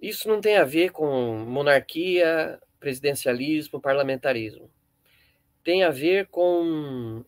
Isso 0.02 0.28
não 0.28 0.42
tem 0.42 0.58
a 0.58 0.64
ver 0.64 0.92
com 0.92 1.38
monarquia, 1.48 2.62
presidencialismo, 2.80 3.82
parlamentarismo. 3.82 4.70
Tem 5.64 5.84
a 5.84 5.90
ver 5.90 6.28
com 6.28 7.26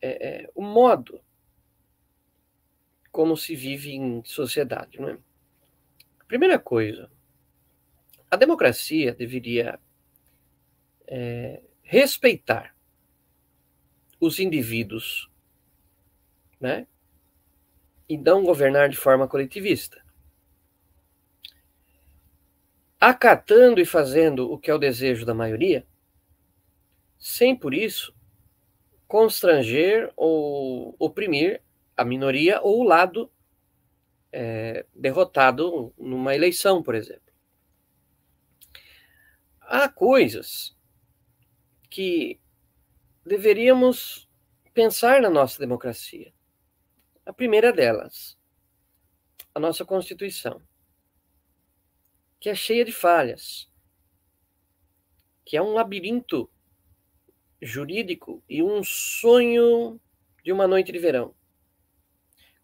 é, 0.00 0.42
é, 0.42 0.50
o 0.54 0.62
modo 0.62 1.23
como 3.14 3.36
se 3.36 3.54
vive 3.54 3.92
em 3.94 4.24
sociedade. 4.24 5.00
Não 5.00 5.08
é? 5.08 5.18
Primeira 6.26 6.58
coisa, 6.58 7.08
a 8.28 8.34
democracia 8.34 9.14
deveria 9.14 9.78
é, 11.06 11.62
respeitar 11.84 12.74
os 14.18 14.40
indivíduos, 14.40 15.30
né? 16.58 16.88
E 18.08 18.18
não 18.18 18.42
governar 18.42 18.88
de 18.88 18.96
forma 18.96 19.28
coletivista. 19.28 20.04
Acatando 22.98 23.80
e 23.80 23.86
fazendo 23.86 24.50
o 24.50 24.58
que 24.58 24.72
é 24.72 24.74
o 24.74 24.78
desejo 24.78 25.24
da 25.24 25.34
maioria, 25.34 25.86
sem 27.16 27.54
por 27.54 27.72
isso 27.72 28.12
constranger 29.06 30.12
ou 30.16 30.96
oprimir 30.98 31.62
a 31.96 32.04
minoria 32.04 32.60
ou 32.62 32.80
o 32.80 32.84
lado 32.84 33.30
é, 34.32 34.84
derrotado 34.94 35.94
numa 35.96 36.34
eleição, 36.34 36.82
por 36.82 36.94
exemplo. 36.94 37.32
Há 39.60 39.88
coisas 39.88 40.76
que 41.88 42.40
deveríamos 43.24 44.28
pensar 44.74 45.22
na 45.22 45.30
nossa 45.30 45.58
democracia. 45.58 46.34
A 47.24 47.32
primeira 47.32 47.72
delas, 47.72 48.36
a 49.54 49.60
nossa 49.60 49.84
Constituição, 49.84 50.60
que 52.40 52.50
é 52.50 52.54
cheia 52.54 52.84
de 52.84 52.92
falhas, 52.92 53.70
que 55.44 55.56
é 55.56 55.62
um 55.62 55.72
labirinto 55.72 56.50
jurídico 57.62 58.42
e 58.48 58.62
um 58.62 58.82
sonho 58.82 60.00
de 60.42 60.52
uma 60.52 60.66
noite 60.66 60.92
de 60.92 60.98
verão. 60.98 61.34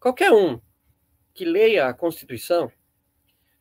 Qualquer 0.01 0.33
um 0.33 0.59
que 1.31 1.45
leia 1.45 1.87
a 1.87 1.93
Constituição, 1.93 2.71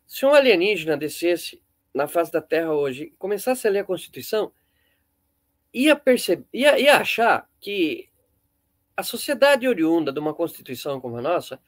se 0.07 0.25
um 0.25 0.33
alienígena 0.33 0.97
descesse 0.97 1.63
na 1.93 2.09
face 2.09 2.33
da 2.33 2.41
Terra 2.41 2.73
hoje 2.73 3.05
e 3.05 3.11
começasse 3.11 3.69
a 3.69 3.71
ler 3.71 3.81
a 3.81 3.85
Constituição, 3.85 4.51
ia, 5.73 5.95
perceber, 5.95 6.47
ia, 6.51 6.79
ia 6.79 6.97
achar 6.97 7.47
que 7.61 8.09
a 8.97 9.03
sociedade 9.03 9.69
oriunda 9.69 10.11
de 10.11 10.19
uma 10.19 10.33
Constituição 10.33 10.99
como 10.99 11.19
a 11.19 11.23
nossa, 11.23 11.61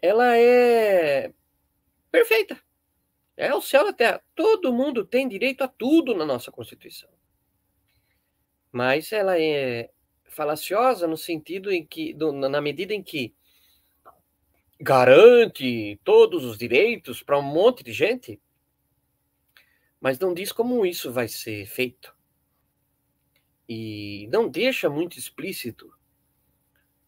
ela 0.00 0.34
é 0.34 1.34
perfeita. 2.10 2.58
É 3.36 3.54
o 3.54 3.60
céu 3.60 3.84
da 3.84 3.92
terra. 3.92 4.22
Todo 4.34 4.72
mundo 4.72 5.04
tem 5.04 5.28
direito 5.28 5.62
a 5.62 5.68
tudo 5.68 6.14
na 6.14 6.24
nossa 6.24 6.50
Constituição. 6.50 7.10
Mas 8.72 9.12
ela 9.12 9.38
é 9.38 9.90
falaciosa 10.24 11.06
no 11.06 11.18
sentido 11.18 11.70
em 11.70 11.84
que, 11.84 12.14
na 12.14 12.62
medida 12.62 12.94
em 12.94 13.02
que 13.02 13.34
garante 14.80 16.00
todos 16.02 16.44
os 16.44 16.56
direitos 16.56 17.22
para 17.22 17.38
um 17.38 17.42
monte 17.42 17.84
de 17.84 17.92
gente, 17.92 18.40
mas 20.00 20.18
não 20.18 20.32
diz 20.32 20.50
como 20.50 20.86
isso 20.86 21.12
vai 21.12 21.28
ser 21.28 21.66
feito. 21.66 22.14
E 23.68 24.26
não 24.32 24.48
deixa 24.48 24.88
muito 24.88 25.18
explícito 25.18 25.92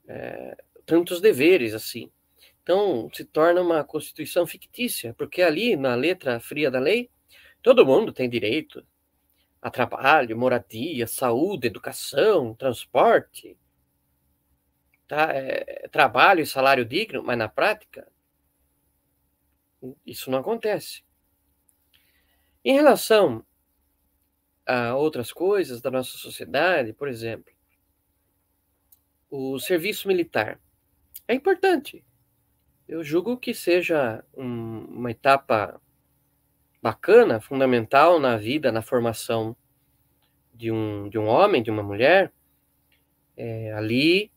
é, 0.06 0.56
tantos 0.84 1.20
deveres 1.20 1.72
assim. 1.72 2.12
Então, 2.62 3.10
se 3.12 3.24
torna 3.24 3.60
uma 3.60 3.82
constituição 3.82 4.46
fictícia, 4.46 5.14
porque 5.14 5.42
ali, 5.42 5.74
na 5.74 5.94
letra 5.94 6.38
fria 6.38 6.70
da 6.70 6.78
lei, 6.78 7.10
todo 7.62 7.86
mundo 7.86 8.12
tem 8.12 8.28
direito 8.28 8.86
a 9.60 9.70
trabalho, 9.70 10.38
moradia, 10.38 11.06
saúde, 11.06 11.66
educação, 11.66 12.54
transporte, 12.54 13.56
tá? 15.12 15.30
É, 15.34 15.88
trabalho 15.88 16.40
e 16.40 16.46
salário 16.46 16.86
digno, 16.86 17.22
mas 17.22 17.36
na 17.36 17.46
prática 17.46 18.10
isso 20.06 20.30
não 20.30 20.38
acontece. 20.38 21.04
Em 22.64 22.72
relação 22.72 23.44
a 24.64 24.94
outras 24.94 25.30
coisas 25.30 25.82
da 25.82 25.90
nossa 25.90 26.16
sociedade, 26.16 26.94
por 26.94 27.08
exemplo, 27.08 27.52
o 29.28 29.58
serviço 29.58 30.08
militar 30.08 30.58
é 31.28 31.34
importante. 31.34 32.02
Eu 32.88 33.04
julgo 33.04 33.36
que 33.36 33.52
seja 33.52 34.24
um, 34.34 34.86
uma 34.86 35.10
etapa 35.10 35.78
bacana, 36.80 37.38
fundamental 37.38 38.18
na 38.18 38.38
vida, 38.38 38.72
na 38.72 38.80
formação 38.80 39.54
de 40.54 40.72
um, 40.72 41.10
de 41.10 41.18
um 41.18 41.26
homem, 41.26 41.62
de 41.62 41.70
uma 41.70 41.82
mulher. 41.82 42.32
É, 43.36 43.72
ali 43.74 44.31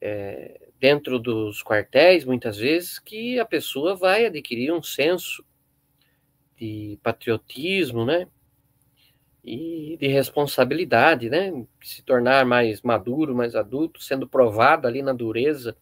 é, 0.00 0.68
dentro 0.80 1.18
dos 1.18 1.62
quartéis, 1.62 2.24
muitas 2.24 2.56
vezes, 2.56 2.98
que 2.98 3.38
a 3.38 3.44
pessoa 3.44 3.94
vai 3.96 4.26
adquirir 4.26 4.72
um 4.72 4.82
senso 4.82 5.44
de 6.56 6.98
patriotismo, 7.02 8.04
né? 8.04 8.26
E 9.44 9.96
de 9.98 10.08
responsabilidade, 10.08 11.30
né? 11.30 11.52
Se 11.82 12.02
tornar 12.02 12.44
mais 12.44 12.82
maduro, 12.82 13.34
mais 13.34 13.54
adulto, 13.54 14.02
sendo 14.02 14.28
provado 14.28 14.86
ali 14.86 15.02
na 15.02 15.12
dureza 15.12 15.76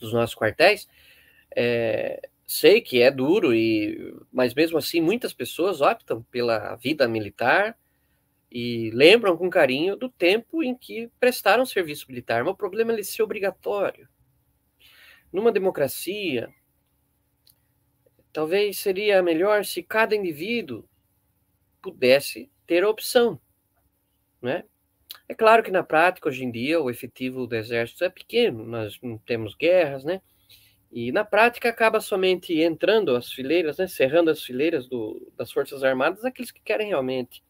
dos 0.00 0.12
nossos 0.12 0.34
quartéis. 0.34 0.88
É, 1.54 2.28
sei 2.46 2.80
que 2.80 3.00
é 3.02 3.10
duro, 3.10 3.54
e, 3.54 4.14
mas 4.32 4.54
mesmo 4.54 4.78
assim 4.78 5.00
muitas 5.00 5.32
pessoas 5.32 5.80
optam 5.80 6.22
pela 6.30 6.76
vida 6.76 7.08
militar 7.08 7.76
e 8.58 8.90
lembram 8.94 9.36
com 9.36 9.50
carinho 9.50 9.96
do 9.96 10.08
tempo 10.08 10.62
em 10.62 10.74
que 10.74 11.10
prestaram 11.20 11.66
serviço 11.66 12.06
militar. 12.08 12.42
Mas 12.42 12.54
o 12.54 12.56
problema 12.56 12.90
é 12.90 12.94
ele 12.94 13.04
ser 13.04 13.22
obrigatório. 13.22 14.08
Numa 15.30 15.52
democracia, 15.52 16.48
talvez 18.32 18.78
seria 18.78 19.22
melhor 19.22 19.62
se 19.66 19.82
cada 19.82 20.16
indivíduo 20.16 20.88
pudesse 21.82 22.50
ter 22.66 22.82
a 22.82 22.88
opção, 22.88 23.38
né? 24.40 24.64
É 25.28 25.34
claro 25.34 25.62
que 25.62 25.70
na 25.70 25.82
prática, 25.82 26.26
hoje 26.26 26.42
em 26.42 26.50
dia, 26.50 26.80
o 26.80 26.88
efetivo 26.88 27.46
do 27.46 27.54
exército 27.54 28.04
é 28.04 28.08
pequeno, 28.08 28.64
nós 28.64 28.98
não 29.02 29.18
temos 29.18 29.54
guerras, 29.54 30.02
né? 30.02 30.22
E 30.90 31.12
na 31.12 31.26
prática 31.26 31.68
acaba 31.68 32.00
somente 32.00 32.58
entrando 32.58 33.14
as 33.14 33.30
fileiras, 33.30 33.76
né? 33.76 33.86
Cerrando 33.86 34.30
as 34.30 34.42
fileiras 34.42 34.88
do, 34.88 35.30
das 35.36 35.52
Forças 35.52 35.84
Armadas 35.84 36.24
aqueles 36.24 36.50
que 36.50 36.62
querem 36.62 36.88
realmente 36.88 37.44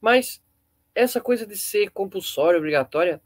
mas 0.00 0.42
essa 0.94 1.20
coisa 1.20 1.46
de 1.46 1.56
ser 1.56 1.90
compulsória, 1.90 2.58
obrigatória, 2.58 3.20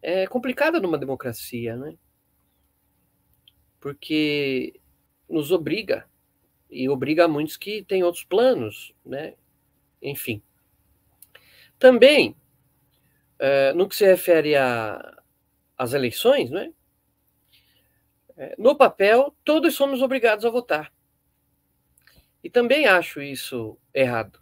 é 0.00 0.26
complicada 0.26 0.80
numa 0.80 0.98
democracia, 0.98 1.76
né? 1.76 1.96
Porque 3.80 4.80
nos 5.28 5.50
obriga, 5.50 6.08
e 6.70 6.88
obriga 6.88 7.24
a 7.24 7.28
muitos 7.28 7.56
que 7.56 7.82
têm 7.84 8.02
outros 8.02 8.24
planos, 8.24 8.94
né? 9.04 9.34
Enfim. 10.00 10.42
Também, 11.78 12.36
é, 13.38 13.72
no 13.72 13.88
que 13.88 13.96
se 13.96 14.06
refere 14.06 14.54
às 14.56 15.92
eleições, 15.92 16.50
né? 16.50 16.72
É, 18.36 18.54
no 18.58 18.76
papel, 18.76 19.34
todos 19.44 19.74
somos 19.74 20.02
obrigados 20.02 20.44
a 20.44 20.50
votar. 20.50 20.92
E 22.42 22.50
também 22.50 22.86
acho 22.86 23.20
isso 23.20 23.78
errado. 23.92 24.40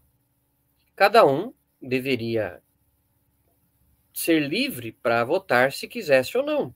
Cada 0.97 1.27
um 1.27 1.53
deveria 1.83 2.63
ser 4.13 4.41
livre 4.49 4.93
para 4.93 5.25
votar 5.25 5.73
se 5.73 5.89
quisesse 5.89 6.39
ou 6.39 6.45
não. 6.45 6.75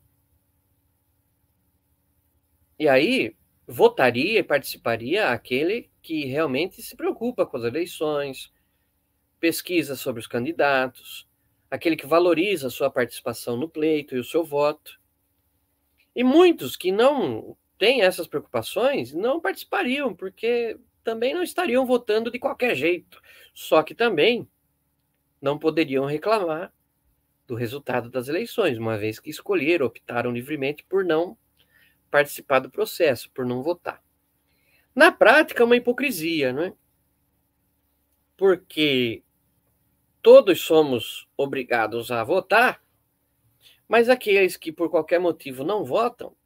E 2.78 2.88
aí 2.88 3.36
votaria 3.66 4.40
e 4.40 4.42
participaria 4.42 5.30
aquele 5.30 5.90
que 6.02 6.24
realmente 6.24 6.82
se 6.82 6.96
preocupa 6.96 7.46
com 7.46 7.56
as 7.58 7.64
eleições, 7.64 8.52
pesquisa 9.38 9.94
sobre 9.94 10.20
os 10.20 10.26
candidatos, 10.26 11.28
aquele 11.70 11.96
que 11.96 12.06
valoriza 12.06 12.68
a 12.68 12.70
sua 12.70 12.90
participação 12.90 13.56
no 13.56 13.68
pleito 13.68 14.16
e 14.16 14.18
o 14.18 14.24
seu 14.24 14.44
voto. 14.44 14.98
E 16.14 16.24
muitos 16.24 16.76
que 16.76 16.90
não 16.90 17.56
têm 17.78 18.02
essas 18.02 18.26
preocupações 18.26 19.12
não 19.12 19.40
participariam, 19.40 20.14
porque 20.14 20.76
também 21.08 21.32
não 21.32 21.42
estariam 21.42 21.86
votando 21.86 22.30
de 22.30 22.38
qualquer 22.38 22.74
jeito. 22.74 23.18
Só 23.54 23.82
que 23.82 23.94
também 23.94 24.46
não 25.40 25.58
poderiam 25.58 26.04
reclamar 26.04 26.70
do 27.46 27.54
resultado 27.54 28.10
das 28.10 28.28
eleições, 28.28 28.76
uma 28.76 28.98
vez 28.98 29.18
que 29.18 29.30
escolheram, 29.30 29.86
optaram 29.86 30.30
livremente 30.30 30.84
por 30.84 31.06
não 31.06 31.34
participar 32.10 32.58
do 32.58 32.70
processo, 32.70 33.30
por 33.30 33.46
não 33.46 33.62
votar. 33.62 34.04
Na 34.94 35.10
prática, 35.10 35.62
é 35.62 35.64
uma 35.64 35.76
hipocrisia, 35.76 36.52
não 36.52 36.64
é? 36.64 36.74
Porque 38.36 39.22
todos 40.20 40.60
somos 40.60 41.26
obrigados 41.38 42.10
a 42.10 42.22
votar, 42.22 42.82
mas 43.88 44.10
aqueles 44.10 44.58
que 44.58 44.70
por 44.70 44.90
qualquer 44.90 45.18
motivo 45.18 45.64
não 45.64 45.86
votam, 45.86 46.36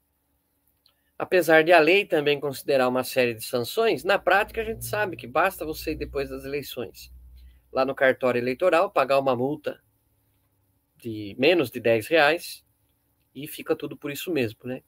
apesar 1.22 1.62
de 1.62 1.70
a 1.70 1.78
lei 1.78 2.04
também 2.04 2.40
considerar 2.40 2.88
uma 2.88 3.04
série 3.04 3.32
de 3.32 3.44
sanções, 3.44 4.02
na 4.02 4.18
prática 4.18 4.61
a 4.61 4.64
gente 4.64 4.85
sabe 4.85 5.16
que 5.16 5.24
basta 5.24 5.64
você, 5.64 5.94
depois 5.94 6.28
das 6.28 6.44
eleições, 6.44 7.12
lá 7.72 7.85
no 7.85 7.94
cartório 7.94 8.40
eleitoral, 8.40 8.90
pagar 8.90 9.20
uma 9.20 9.37
multa 9.37 9.80
de 10.96 11.37
menos 11.38 11.70
de 11.70 11.78
10 11.78 12.08
reais 12.08 12.64
e 13.32 13.46
fica 13.46 13.76
tudo 13.76 13.96
por 13.96 14.11
isso 14.11 14.32
mesmo, 14.32 14.58
né? 14.64 14.82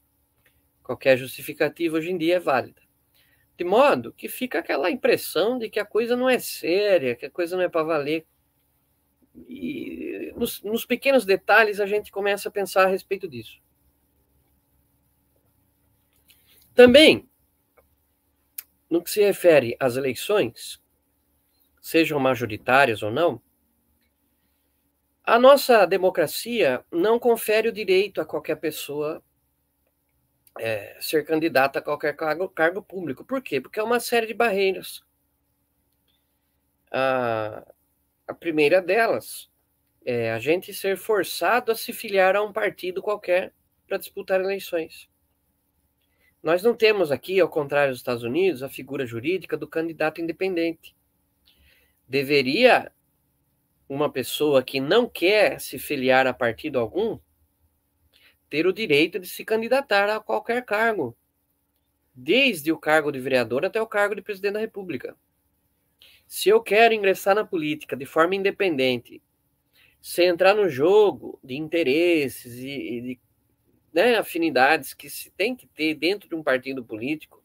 Qualquer 0.83 1.15
justificativa 1.15 1.95
hoje 1.95 2.11
em 2.11 2.17
dia 2.17 2.35
é 2.35 2.39
válida. 2.39 2.81
De 3.57 3.63
modo 3.63 4.11
que 4.11 4.27
fica 4.27 4.59
aquela 4.59 4.91
impressão 4.91 5.57
de 5.57 5.69
que 5.69 5.79
a 5.79 5.85
coisa 5.85 6.17
não 6.17 6.29
é 6.29 6.37
séria, 6.37 7.15
que 7.15 7.27
a 7.27 7.31
coisa 7.31 7.55
não 7.55 7.63
é 7.63 7.69
para 7.69 7.83
valer. 7.83 8.25
E 9.47 10.33
nos, 10.35 10.61
nos 10.63 10.85
pequenos 10.85 11.23
detalhes 11.23 11.79
a 11.79 11.85
gente 11.85 12.11
começa 12.11 12.49
a 12.49 12.51
pensar 12.51 12.83
a 12.83 12.89
respeito 12.89 13.25
disso. 13.25 13.63
Também, 16.75 17.29
no 18.89 19.01
que 19.01 19.09
se 19.09 19.23
refere 19.23 19.77
às 19.79 19.95
eleições, 19.95 20.83
sejam 21.81 22.19
majoritárias 22.19 23.01
ou 23.01 23.09
não, 23.09 23.41
a 25.23 25.39
nossa 25.39 25.85
democracia 25.85 26.85
não 26.91 27.17
confere 27.17 27.69
o 27.69 27.71
direito 27.71 28.19
a 28.19 28.25
qualquer 28.25 28.57
pessoa 28.57 29.23
é, 30.59 30.97
ser 30.99 31.25
candidata 31.25 31.79
a 31.79 31.81
qualquer 31.81 32.15
cargo, 32.15 32.49
cargo, 32.49 32.83
público. 32.83 33.23
Por 33.23 33.41
quê? 33.41 33.59
Porque 33.61 33.79
é 33.79 33.83
uma 33.83 33.99
série 33.99 34.27
de 34.27 34.33
barreiras. 34.33 35.01
A, 36.91 37.65
a 38.27 38.33
primeira 38.33 38.81
delas 38.81 39.49
é 40.05 40.31
a 40.31 40.39
gente 40.39 40.73
ser 40.73 40.97
forçado 40.97 41.71
a 41.71 41.75
se 41.75 41.91
filiar 41.91 42.35
a 42.35 42.43
um 42.43 42.53
partido 42.53 43.01
qualquer 43.01 43.53
para 43.87 43.97
disputar 43.97 44.39
eleições. 44.39 45.09
Nós 46.45 46.61
não 46.61 46.75
temos 46.75 47.11
aqui, 47.11 47.39
ao 47.39 47.49
contrário 47.49 47.91
dos 47.91 48.01
Estados 48.01 48.21
Unidos, 48.21 48.61
a 48.61 48.69
figura 48.69 49.03
jurídica 49.03 49.57
do 49.57 49.67
candidato 49.67 50.21
independente. 50.21 50.95
Deveria 52.07 52.91
uma 53.89 54.11
pessoa 54.11 54.61
que 54.61 54.79
não 54.79 55.09
quer 55.09 55.59
se 55.59 55.79
filiar 55.79 56.27
a 56.27 56.33
partido 56.35 56.77
algum 56.77 57.17
ter 58.47 58.67
o 58.67 58.73
direito 58.73 59.17
de 59.17 59.27
se 59.27 59.43
candidatar 59.43 60.07
a 60.07 60.19
qualquer 60.19 60.63
cargo, 60.63 61.17
desde 62.13 62.71
o 62.71 62.77
cargo 62.77 63.11
de 63.11 63.19
vereador 63.19 63.65
até 63.65 63.81
o 63.81 63.87
cargo 63.87 64.13
de 64.13 64.21
presidente 64.21 64.53
da 64.53 64.59
República. 64.59 65.17
Se 66.27 66.49
eu 66.49 66.61
quero 66.61 66.93
ingressar 66.93 67.33
na 67.33 67.43
política 67.43 67.97
de 67.97 68.05
forma 68.05 68.35
independente, 68.35 69.19
sem 69.99 70.27
entrar 70.27 70.53
no 70.53 70.69
jogo 70.69 71.39
de 71.43 71.55
interesses 71.55 72.59
e, 72.59 73.01
de 73.01 73.19
né, 73.95 74.17
afinidades 74.17 74.93
que 74.93 75.09
se 75.09 75.31
tem 75.31 75.55
que 75.55 75.65
ter 75.67 75.95
dentro 75.95 76.27
de 76.27 76.35
um 76.35 76.43
partido 76.43 76.83
político, 76.83 77.41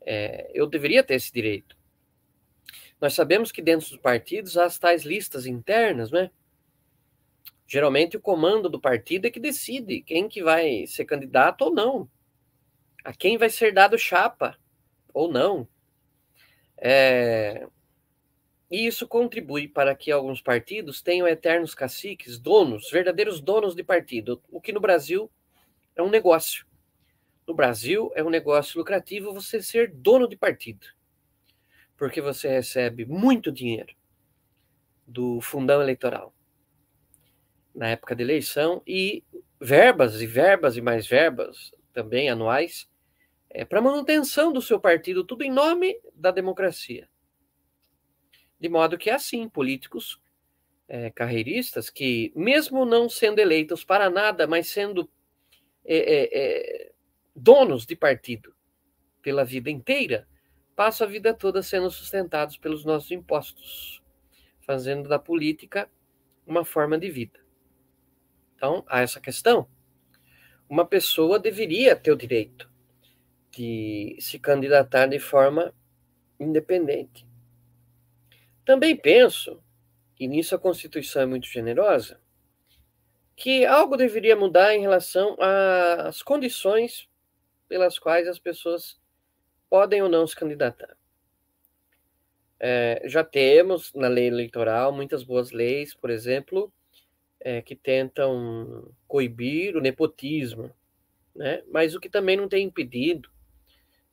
é, 0.00 0.50
eu 0.54 0.66
deveria 0.66 1.04
ter 1.04 1.16
esse 1.16 1.30
direito. 1.30 1.76
Nós 2.98 3.12
sabemos 3.12 3.52
que 3.52 3.60
dentro 3.60 3.90
dos 3.90 3.98
partidos 3.98 4.56
há 4.56 4.64
as 4.64 4.78
tais 4.78 5.04
listas 5.04 5.44
internas, 5.44 6.10
né? 6.10 6.30
Geralmente 7.66 8.16
o 8.16 8.20
comando 8.20 8.70
do 8.70 8.80
partido 8.80 9.26
é 9.26 9.30
que 9.30 9.38
decide 9.38 10.00
quem 10.00 10.30
que 10.30 10.42
vai 10.42 10.86
ser 10.86 11.04
candidato 11.04 11.60
ou 11.66 11.74
não, 11.74 12.10
a 13.04 13.12
quem 13.12 13.36
vai 13.36 13.50
ser 13.50 13.74
dado 13.74 13.98
chapa 13.98 14.58
ou 15.12 15.30
não. 15.30 15.68
É... 16.78 17.68
E 18.70 18.86
isso 18.86 19.08
contribui 19.08 19.66
para 19.66 19.94
que 19.94 20.10
alguns 20.10 20.42
partidos 20.42 21.00
tenham 21.00 21.26
eternos 21.26 21.74
caciques, 21.74 22.38
donos, 22.38 22.90
verdadeiros 22.90 23.40
donos 23.40 23.74
de 23.74 23.82
partido, 23.82 24.42
o 24.50 24.60
que 24.60 24.72
no 24.72 24.80
Brasil 24.80 25.30
é 25.96 26.02
um 26.02 26.10
negócio. 26.10 26.66
No 27.46 27.54
Brasil 27.54 28.12
é 28.14 28.22
um 28.22 28.28
negócio 28.28 28.78
lucrativo 28.78 29.32
você 29.32 29.62
ser 29.62 29.90
dono 29.90 30.28
de 30.28 30.36
partido, 30.36 30.86
porque 31.96 32.20
você 32.20 32.46
recebe 32.48 33.06
muito 33.06 33.50
dinheiro 33.50 33.94
do 35.06 35.40
fundão 35.40 35.80
eleitoral 35.80 36.34
na 37.74 37.88
época 37.88 38.14
da 38.14 38.22
eleição 38.22 38.82
e 38.86 39.24
verbas 39.60 40.20
e 40.20 40.26
verbas 40.26 40.76
e 40.76 40.82
mais 40.82 41.06
verbas 41.06 41.72
também 41.92 42.28
anuais 42.28 42.88
é, 43.48 43.64
para 43.64 43.80
manutenção 43.80 44.52
do 44.52 44.60
seu 44.60 44.78
partido, 44.78 45.24
tudo 45.24 45.42
em 45.42 45.50
nome 45.50 45.98
da 46.14 46.30
democracia. 46.30 47.08
De 48.60 48.68
modo 48.68 48.98
que, 48.98 49.10
assim, 49.10 49.48
políticos 49.48 50.20
é, 50.88 51.10
carreiristas 51.10 51.90
que, 51.90 52.32
mesmo 52.34 52.84
não 52.84 53.08
sendo 53.08 53.38
eleitos 53.38 53.84
para 53.84 54.08
nada, 54.08 54.46
mas 54.46 54.68
sendo 54.68 55.08
é, 55.84 55.96
é, 55.96 56.28
é, 56.32 56.92
donos 57.36 57.84
de 57.84 57.94
partido 57.94 58.54
pela 59.22 59.44
vida 59.44 59.70
inteira, 59.70 60.26
passam 60.74 61.06
a 61.06 61.10
vida 61.10 61.34
toda 61.34 61.62
sendo 61.62 61.90
sustentados 61.90 62.56
pelos 62.56 62.84
nossos 62.84 63.10
impostos, 63.10 64.02
fazendo 64.60 65.08
da 65.08 65.18
política 65.18 65.90
uma 66.46 66.64
forma 66.64 66.98
de 66.98 67.10
vida. 67.10 67.38
Então, 68.56 68.84
há 68.88 69.00
essa 69.00 69.20
questão. 69.20 69.68
Uma 70.68 70.86
pessoa 70.86 71.38
deveria 71.38 71.94
ter 71.94 72.10
o 72.10 72.16
direito 72.16 72.70
de 73.50 74.16
se 74.20 74.38
candidatar 74.38 75.06
de 75.06 75.18
forma 75.18 75.74
independente. 76.40 77.27
Também 78.68 78.94
penso, 78.94 79.62
e 80.20 80.28
nisso 80.28 80.54
a 80.54 80.58
Constituição 80.58 81.22
é 81.22 81.24
muito 81.24 81.46
generosa, 81.46 82.20
que 83.34 83.64
algo 83.64 83.96
deveria 83.96 84.36
mudar 84.36 84.74
em 84.74 84.82
relação 84.82 85.38
às 85.40 86.22
condições 86.22 87.08
pelas 87.66 87.98
quais 87.98 88.28
as 88.28 88.38
pessoas 88.38 89.00
podem 89.70 90.02
ou 90.02 90.08
não 90.10 90.26
se 90.26 90.36
candidatar. 90.36 90.94
É, 92.60 93.00
já 93.06 93.24
temos 93.24 93.90
na 93.94 94.06
lei 94.06 94.26
eleitoral 94.26 94.92
muitas 94.92 95.22
boas 95.22 95.50
leis, 95.50 95.94
por 95.94 96.10
exemplo, 96.10 96.70
é, 97.40 97.62
que 97.62 97.74
tentam 97.74 98.94
coibir 99.06 99.78
o 99.78 99.80
nepotismo, 99.80 100.70
né? 101.34 101.62
mas 101.68 101.94
o 101.94 102.00
que 102.00 102.10
também 102.10 102.36
não 102.36 102.50
tem 102.50 102.66
impedido 102.66 103.30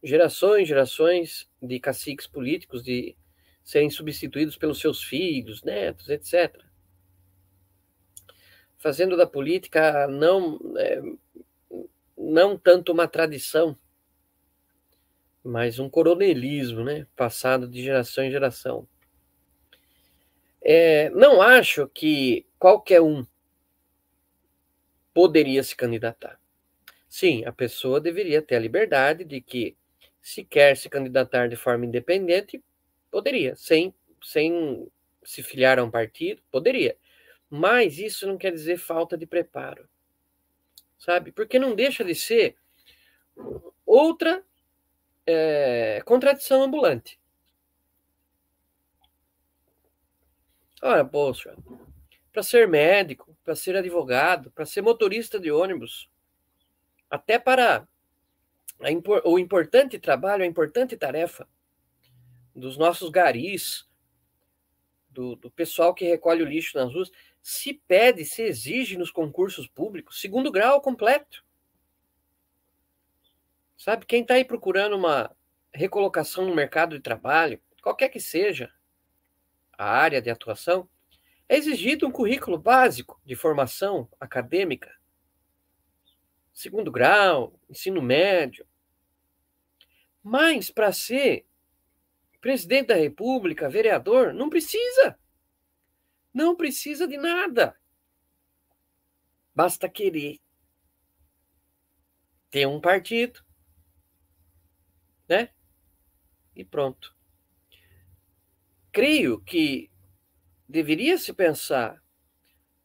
gerações 0.02 0.65
gerações 0.65 1.46
de 1.62 1.78
caciques 1.78 2.26
políticos 2.26 2.82
de 2.82 3.18
serem 3.65 3.89
substituídos 3.89 4.56
pelos 4.56 4.80
seus 4.80 5.04
filhos, 5.04 5.63
netos, 5.63 6.08
etc. 6.08 6.63
Fazendo 8.78 9.17
da 9.17 9.25
política 9.25 10.08
não, 10.08 10.60
é, 10.78 11.01
não 12.15 12.56
tanto 12.56 12.91
uma 12.91 13.08
tradição, 13.08 13.75
mas 15.43 15.80
um 15.80 15.89
coronelismo, 15.89 16.84
né, 16.84 17.08
passado 17.15 17.67
de 17.67 17.82
geração 17.82 18.23
em 18.23 18.32
geração. 18.32 18.88
É, 20.62 21.10
não 21.10 21.41
acho 21.41 21.88
que 21.88 22.45
qualquer 22.60 23.01
um 23.01 23.25
poderia 25.12 25.63
se 25.63 25.75
candidatar. 25.75 26.39
Sim, 27.10 27.45
a 27.45 27.51
pessoa 27.51 27.99
deveria 27.99 28.41
ter 28.41 28.58
a 28.58 28.60
liberdade 28.60 29.23
de 29.23 29.41
que, 29.41 29.75
se 30.21 30.43
quer 30.43 30.75
se 30.78 30.89
candidatar 30.89 31.47
de 31.47 31.56
forma 31.56 31.86
independente, 31.86 32.63
Poderia, 33.15 33.56
sem, 33.56 33.95
sem 34.21 34.91
se 35.23 35.41
filiar 35.41 35.80
a 35.80 35.84
um 35.86 35.89
partido, 35.89 36.41
poderia. 36.51 36.97
Mas 37.49 37.97
isso 37.97 38.28
não 38.28 38.38
quer 38.38 38.51
dizer 38.51 38.75
falta 38.75 39.17
de 39.17 39.25
preparo, 39.25 39.88
sabe? 40.99 41.32
Porque 41.32 41.58
não 41.58 41.73
deixa 41.73 42.04
de 42.04 42.13
ser 42.13 42.58
outra 43.86 44.43
é, 45.25 46.01
contradição 46.04 46.62
ambulante. 46.62 47.17
Ora, 50.82 51.06
poxa, 51.06 51.56
para 52.34 52.43
ser 52.43 52.67
médico, 52.67 53.34
para 53.45 53.56
ser 53.56 53.78
advogado, 53.78 54.51
para 54.51 54.65
ser 54.65 54.82
motorista 54.82 55.39
de 55.39 55.49
ônibus, 55.49 56.10
até 57.10 57.39
para 57.39 57.88
a, 58.82 58.89
o 59.23 59.39
importante 59.39 59.97
trabalho, 59.99 60.43
a 60.43 60.45
importante 60.45 60.97
tarefa 60.97 61.47
dos 62.56 62.78
nossos 62.78 63.10
garis, 63.10 63.86
do, 65.10 65.36
do 65.36 65.52
pessoal 65.52 65.94
que 65.94 66.06
recolhe 66.06 66.41
o 66.41 66.48
lixo 66.48 66.78
nas 66.78 66.94
ruas, 66.94 67.12
se 67.41 67.74
pede, 67.74 68.26
se 68.26 68.41
exige 68.44 68.98
nos 68.98 69.12
concursos 69.12 69.68
públicos 69.68 70.20
segundo 70.20 70.52
grau 70.52 70.82
completo. 70.82 71.44
Sabe, 73.78 74.06
quem 74.06 74.22
está 74.22 74.36
aí 74.36 74.46
procurando 74.46 74.96
uma 74.96 75.36
recolocação 75.74 76.46
no 76.46 76.56
mercado 76.56 76.96
de 76.96 77.04
trabalho, 77.04 77.62
qualquer 77.82 78.10
que 78.10 78.20
seja 78.20 78.74
a 79.78 79.86
área 79.86 80.22
de 80.22 80.30
atuação, 80.30 80.89
é 81.48 81.58
exigido 81.58 82.08
um 82.08 82.12
currículo 82.12 82.58
básico 82.58 83.22
de 83.24 83.36
formação 83.36 84.10
acadêmica, 84.20 84.91
segundo 86.54 86.91
grau, 86.91 87.60
ensino 87.70 88.02
médio. 88.02 88.65
Mas 90.24 90.72
para 90.72 90.91
ser 90.91 91.46
Presidente 92.46 92.90
da 92.90 92.96
República, 92.96 93.68
vereador, 93.68 94.32
não 94.32 94.52
precisa. 94.52 95.18
Não 96.32 96.56
precisa 96.56 97.08
de 97.08 97.18
nada. 97.18 97.76
Basta 99.52 99.90
querer 99.90 100.40
ter 102.52 102.68
um 102.68 102.80
partido, 102.80 103.44
né? 105.28 105.50
E 106.56 106.64
pronto. 106.64 107.16
Creio 108.92 109.42
que 109.42 109.90
deveria 110.70 111.18
se 111.18 111.34
pensar 111.34 112.00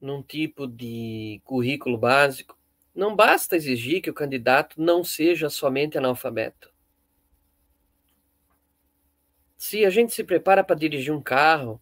num 0.00 0.22
tipo 0.22 0.66
de 0.66 1.38
currículo 1.44 1.98
básico. 1.98 2.58
Não 2.94 3.14
basta 3.14 3.56
exigir 3.56 4.00
que 4.00 4.08
o 4.08 4.14
candidato 4.14 4.80
não 4.80 5.04
seja 5.04 5.50
somente 5.50 5.98
analfabeto. 5.98 6.72
Se 9.60 9.84
a 9.84 9.90
gente 9.90 10.14
se 10.14 10.24
prepara 10.24 10.64
para 10.64 10.74
dirigir 10.74 11.12
um 11.12 11.20
carro, 11.20 11.78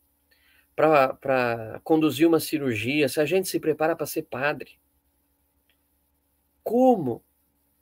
para 0.75 1.81
conduzir 1.85 2.27
uma 2.27 2.41
cirurgia, 2.41 3.09
se 3.09 3.21
a 3.21 3.25
gente 3.25 3.47
se 3.47 3.61
prepara 3.61 3.95
para 3.95 4.05
ser 4.05 4.23
padre, 4.23 4.81
como, 6.65 7.25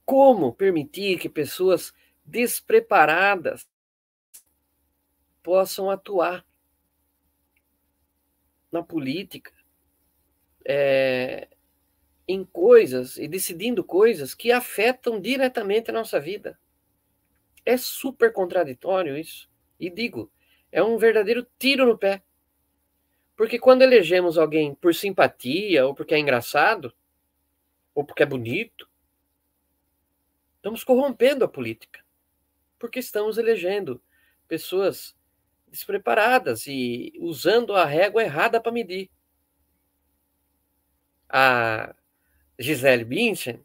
como 0.04 0.52
permitir 0.52 1.18
que 1.18 1.30
pessoas 1.30 1.94
despreparadas 2.22 3.66
possam 5.42 5.90
atuar 5.90 6.46
na 8.70 8.82
política, 8.82 9.50
é, 10.62 11.48
em 12.28 12.44
coisas 12.44 13.16
e 13.16 13.26
decidindo 13.26 13.82
coisas 13.82 14.34
que 14.34 14.52
afetam 14.52 15.18
diretamente 15.18 15.88
a 15.88 15.94
nossa 15.94 16.20
vida. 16.20 16.60
É 17.64 17.78
super 17.78 18.30
contraditório 18.30 19.16
isso. 19.16 19.55
E 19.78 19.90
digo, 19.90 20.30
é 20.72 20.82
um 20.82 20.98
verdadeiro 20.98 21.46
tiro 21.58 21.86
no 21.86 21.98
pé. 21.98 22.22
Porque 23.36 23.58
quando 23.58 23.82
elegemos 23.82 24.38
alguém 24.38 24.74
por 24.74 24.94
simpatia, 24.94 25.86
ou 25.86 25.94
porque 25.94 26.14
é 26.14 26.18
engraçado, 26.18 26.94
ou 27.94 28.04
porque 28.04 28.22
é 28.22 28.26
bonito, 28.26 28.88
estamos 30.56 30.82
corrompendo 30.82 31.44
a 31.44 31.48
política. 31.48 32.04
Porque 32.78 32.98
estamos 32.98 33.36
elegendo 33.38 34.02
pessoas 34.48 35.14
despreparadas 35.68 36.66
e 36.66 37.12
usando 37.18 37.74
a 37.74 37.84
régua 37.84 38.22
errada 38.22 38.60
para 38.60 38.72
medir. 38.72 39.10
A 41.28 41.94
Gisele 42.58 43.04
Bündchen, 43.04 43.64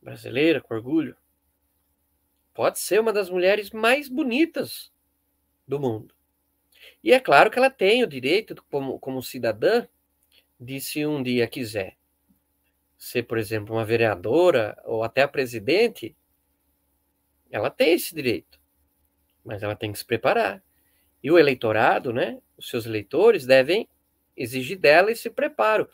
brasileira 0.00 0.60
com 0.60 0.74
orgulho, 0.74 1.16
pode 2.54 2.78
ser 2.78 3.00
uma 3.00 3.12
das 3.12 3.30
mulheres 3.30 3.70
mais 3.70 4.08
bonitas 4.08 4.92
do 5.66 5.78
mundo. 5.78 6.14
E 7.02 7.12
é 7.12 7.20
claro 7.20 7.50
que 7.50 7.58
ela 7.58 7.70
tem 7.70 8.02
o 8.02 8.06
direito, 8.06 8.62
como, 8.70 8.98
como 8.98 9.22
cidadã, 9.22 9.86
de 10.58 10.80
se 10.80 11.06
um 11.06 11.22
dia 11.22 11.46
quiser 11.46 11.96
ser, 13.00 13.22
por 13.22 13.38
exemplo, 13.38 13.74
uma 13.74 13.84
vereadora 13.84 14.78
ou 14.84 15.02
até 15.02 15.22
a 15.22 15.28
presidente, 15.28 16.14
ela 17.50 17.70
tem 17.70 17.94
esse 17.94 18.14
direito. 18.14 18.60
Mas 19.42 19.62
ela 19.62 19.74
tem 19.74 19.90
que 19.90 19.98
se 19.98 20.04
preparar. 20.04 20.62
E 21.22 21.30
o 21.30 21.38
eleitorado, 21.38 22.12
né, 22.12 22.38
os 22.58 22.68
seus 22.68 22.84
eleitores, 22.84 23.46
devem 23.46 23.88
exigir 24.36 24.78
dela 24.78 25.10
esse 25.10 25.30
preparo. 25.30 25.88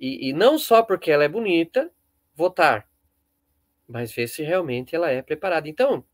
E, 0.00 0.28
e 0.28 0.32
não 0.32 0.58
só 0.58 0.82
porque 0.82 1.12
ela 1.12 1.22
é 1.22 1.28
bonita, 1.28 1.92
votar, 2.34 2.88
mas 3.88 4.12
ver 4.12 4.28
se 4.28 4.42
realmente 4.42 4.94
ela 4.94 5.10
é 5.10 5.22
preparada. 5.22 5.68
Então, 5.68 6.04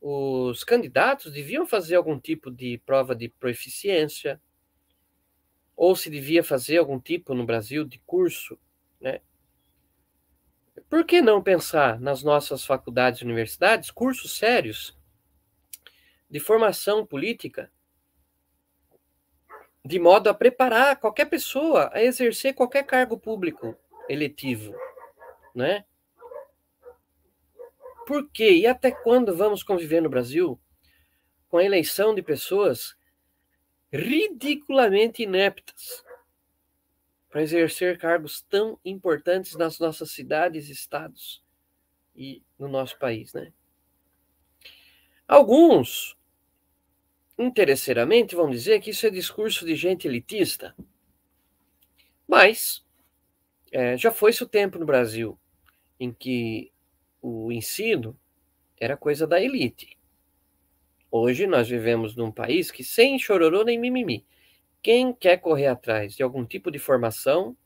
os 0.00 0.64
candidatos 0.64 1.32
deviam 1.32 1.66
fazer 1.66 1.94
algum 1.94 2.18
tipo 2.18 2.50
de 2.50 2.78
prova 2.84 3.14
de 3.14 3.28
proficiência, 3.28 4.40
ou 5.76 5.96
se 5.96 6.10
devia 6.10 6.44
fazer 6.44 6.78
algum 6.78 6.98
tipo 6.98 7.34
no 7.34 7.46
Brasil 7.46 7.84
de 7.84 7.98
curso, 8.00 8.58
né? 9.00 9.20
Por 10.88 11.04
que 11.04 11.22
não 11.22 11.42
pensar 11.42 12.00
nas 12.00 12.22
nossas 12.22 12.64
faculdades 12.64 13.20
e 13.20 13.24
universidades 13.24 13.90
cursos 13.90 14.36
sérios 14.36 14.98
de 16.28 16.40
formação 16.40 17.06
política, 17.06 17.70
de 19.84 19.98
modo 19.98 20.28
a 20.28 20.34
preparar 20.34 20.98
qualquer 20.98 21.26
pessoa 21.26 21.90
a 21.92 22.02
exercer 22.02 22.54
qualquer 22.54 22.84
cargo 22.84 23.18
público 23.18 23.76
eletivo, 24.08 24.74
né? 25.54 25.84
Por 28.06 28.28
quê? 28.30 28.52
E 28.56 28.66
até 28.66 28.90
quando 28.90 29.36
vamos 29.36 29.62
conviver 29.62 30.00
no 30.00 30.08
Brasil 30.10 30.60
com 31.48 31.58
a 31.58 31.64
eleição 31.64 32.14
de 32.14 32.22
pessoas 32.22 32.96
ridiculamente 33.92 35.22
ineptas 35.22 36.02
para 37.28 37.42
exercer 37.42 37.98
cargos 37.98 38.42
tão 38.42 38.78
importantes 38.84 39.54
nas 39.54 39.78
nossas 39.78 40.10
cidades, 40.10 40.68
estados 40.68 41.42
e 42.16 42.42
no 42.58 42.68
nosso 42.68 42.98
país, 42.98 43.32
né? 43.32 43.52
Alguns 45.28 46.16
interesseiramente 47.38 48.34
vão 48.34 48.50
dizer 48.50 48.80
que 48.80 48.90
isso 48.90 49.06
é 49.06 49.10
discurso 49.10 49.64
de 49.64 49.74
gente 49.74 50.06
elitista. 50.06 50.74
Mas 52.26 52.84
é, 53.70 53.96
já 53.96 54.10
foi-se 54.10 54.42
o 54.42 54.48
tempo 54.48 54.78
no 54.78 54.86
Brasil 54.86 55.38
em 55.98 56.12
que 56.12 56.71
o 57.22 57.52
ensino 57.52 58.18
era 58.78 58.96
coisa 58.96 59.26
da 59.26 59.40
elite. 59.40 59.96
Hoje 61.08 61.46
nós 61.46 61.68
vivemos 61.68 62.16
num 62.16 62.32
país 62.32 62.70
que, 62.70 62.82
sem 62.82 63.18
chororô 63.18 63.62
nem 63.62 63.78
mimimi, 63.78 64.26
quem 64.82 65.12
quer 65.14 65.36
correr 65.36 65.68
atrás 65.68 66.16
de 66.16 66.22
algum 66.22 66.44
tipo 66.44 66.70
de 66.70 66.80
formação, 66.80 67.56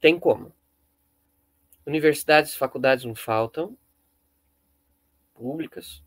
tem 0.00 0.18
como. 0.18 0.52
Universidades 1.86 2.56
faculdades 2.56 3.04
não 3.04 3.14
faltam, 3.14 3.76
públicas. 5.34 6.02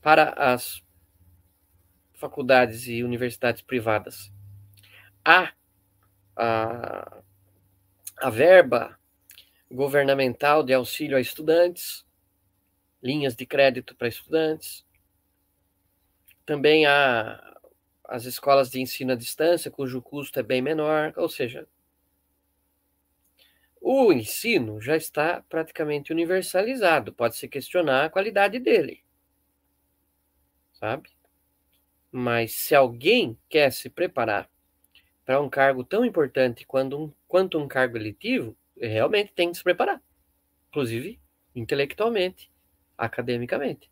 Para 0.00 0.30
as 0.30 0.82
faculdades 2.14 2.86
e 2.88 3.02
universidades 3.02 3.60
privadas, 3.60 4.32
há 5.22 5.52
a, 6.34 7.22
a 8.16 8.30
verba 8.30 8.98
governamental 9.70 10.62
de 10.62 10.72
auxílio 10.72 11.16
a 11.16 11.20
estudantes, 11.20 12.04
linhas 13.02 13.34
de 13.34 13.46
crédito 13.46 13.94
para 13.94 14.08
estudantes. 14.08 14.84
Também 16.44 16.86
há 16.86 17.58
as 18.04 18.24
escolas 18.24 18.70
de 18.70 18.80
ensino 18.80 19.12
à 19.12 19.16
distância, 19.16 19.70
cujo 19.70 20.00
custo 20.00 20.38
é 20.38 20.42
bem 20.42 20.62
menor, 20.62 21.12
ou 21.16 21.28
seja, 21.28 21.66
o 23.80 24.12
ensino 24.12 24.80
já 24.80 24.96
está 24.96 25.42
praticamente 25.48 26.12
universalizado, 26.12 27.12
pode-se 27.12 27.46
questionar 27.48 28.06
a 28.06 28.10
qualidade 28.10 28.58
dele. 28.58 29.02
Sabe? 30.72 31.10
Mas 32.10 32.52
se 32.52 32.74
alguém 32.74 33.38
quer 33.48 33.72
se 33.72 33.88
preparar 33.88 34.50
para 35.24 35.40
um 35.40 35.48
cargo 35.48 35.84
tão 35.84 36.04
importante 36.04 36.66
quanto 36.66 36.96
um, 36.96 37.12
quanto 37.26 37.58
um 37.58 37.68
cargo 37.68 37.96
eletivo, 37.96 38.56
realmente 38.80 39.32
tem 39.32 39.50
que 39.50 39.58
se 39.58 39.64
preparar, 39.64 40.02
inclusive 40.68 41.20
intelectualmente, 41.54 42.50
academicamente. 42.96 43.90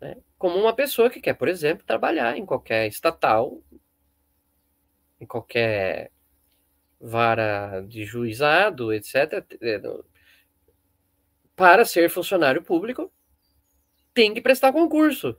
Né? 0.00 0.16
Como 0.38 0.58
uma 0.58 0.74
pessoa 0.74 1.08
que 1.08 1.20
quer, 1.20 1.34
por 1.34 1.48
exemplo, 1.48 1.86
trabalhar 1.86 2.36
em 2.36 2.44
qualquer 2.44 2.86
estatal, 2.86 3.62
em 5.20 5.26
qualquer 5.26 6.10
vara 7.00 7.80
de 7.80 8.04
juizado, 8.04 8.92
etc., 8.92 9.44
é, 9.60 9.80
para 11.56 11.84
ser 11.84 12.10
funcionário 12.10 12.62
público, 12.62 13.12
tem 14.12 14.34
que 14.34 14.40
prestar 14.40 14.72
concurso. 14.72 15.36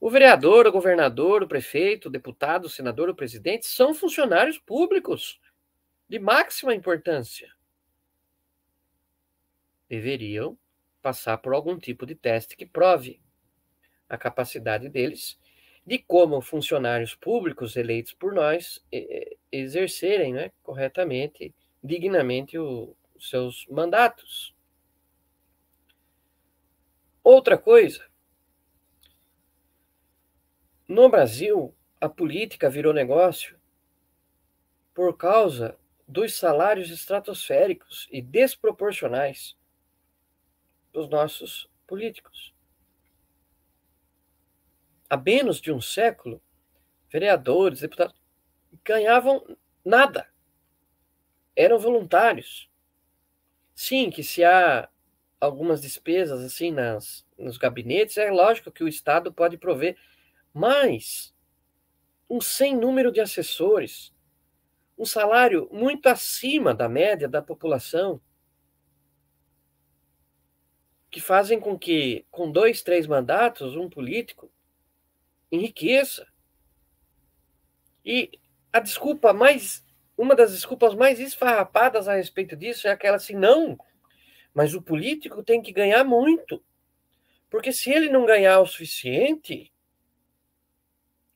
O 0.00 0.08
vereador, 0.08 0.66
o 0.66 0.72
governador, 0.72 1.42
o 1.42 1.48
prefeito, 1.48 2.06
o 2.06 2.10
deputado, 2.10 2.64
o 2.64 2.70
senador, 2.70 3.10
o 3.10 3.14
presidente 3.14 3.66
são 3.66 3.94
funcionários 3.94 4.58
públicos 4.58 5.38
de 6.10 6.18
máxima 6.18 6.74
importância. 6.74 7.54
Deveriam 9.88 10.58
passar 11.00 11.38
por 11.38 11.54
algum 11.54 11.78
tipo 11.78 12.04
de 12.04 12.16
teste 12.16 12.56
que 12.56 12.66
prove 12.66 13.20
a 14.08 14.18
capacidade 14.18 14.88
deles 14.88 15.38
de 15.86 15.98
como 15.98 16.40
funcionários 16.40 17.14
públicos 17.14 17.76
eleitos 17.76 18.12
por 18.12 18.34
nós 18.34 18.84
exercerem 19.52 20.34
né, 20.34 20.50
corretamente, 20.64 21.54
dignamente 21.80 22.58
os 22.58 22.96
seus 23.20 23.64
mandatos. 23.68 24.52
Outra 27.22 27.56
coisa, 27.56 28.04
no 30.88 31.08
Brasil, 31.08 31.72
a 32.00 32.08
política 32.08 32.68
virou 32.68 32.92
negócio 32.92 33.56
por 34.92 35.16
causa 35.16 35.78
dos 36.10 36.34
salários 36.34 36.90
estratosféricos 36.90 38.08
e 38.10 38.20
desproporcionais 38.20 39.56
dos 40.92 41.08
nossos 41.08 41.70
políticos. 41.86 42.52
Há 45.08 45.16
menos 45.16 45.60
de 45.60 45.70
um 45.70 45.80
século, 45.80 46.42
vereadores, 47.08 47.80
deputados 47.80 48.14
ganhavam 48.84 49.56
nada. 49.84 50.28
Eram 51.54 51.78
voluntários. 51.78 52.68
Sim, 53.72 54.10
que 54.10 54.24
se 54.24 54.42
há 54.42 54.88
algumas 55.40 55.80
despesas 55.80 56.42
assim 56.42 56.72
nas, 56.72 57.24
nos 57.38 57.56
gabinetes, 57.56 58.18
é 58.18 58.30
lógico 58.32 58.72
que 58.72 58.82
o 58.82 58.88
Estado 58.88 59.32
pode 59.32 59.56
prover, 59.56 59.96
mas 60.52 61.32
um 62.28 62.40
sem 62.40 62.76
número 62.76 63.12
de 63.12 63.20
assessores, 63.20 64.12
um 65.00 65.06
salário 65.06 65.66
muito 65.72 66.10
acima 66.10 66.74
da 66.74 66.86
média 66.86 67.26
da 67.26 67.40
população, 67.40 68.20
que 71.10 71.22
fazem 71.22 71.58
com 71.58 71.78
que, 71.78 72.26
com 72.30 72.52
dois, 72.52 72.82
três 72.82 73.06
mandatos, 73.06 73.74
um 73.74 73.88
político 73.88 74.52
enriqueça. 75.50 76.26
E 78.04 78.38
a 78.70 78.78
desculpa 78.78 79.32
mais, 79.32 79.82
uma 80.18 80.34
das 80.34 80.52
desculpas 80.52 80.94
mais 80.94 81.18
esfarrapadas 81.18 82.06
a 82.06 82.16
respeito 82.16 82.54
disso 82.54 82.86
é 82.86 82.90
aquela 82.90 83.16
assim, 83.16 83.34
não, 83.34 83.78
mas 84.52 84.74
o 84.74 84.82
político 84.82 85.42
tem 85.42 85.62
que 85.62 85.72
ganhar 85.72 86.04
muito. 86.04 86.62
Porque 87.48 87.72
se 87.72 87.90
ele 87.90 88.10
não 88.10 88.26
ganhar 88.26 88.60
o 88.60 88.66
suficiente, 88.66 89.72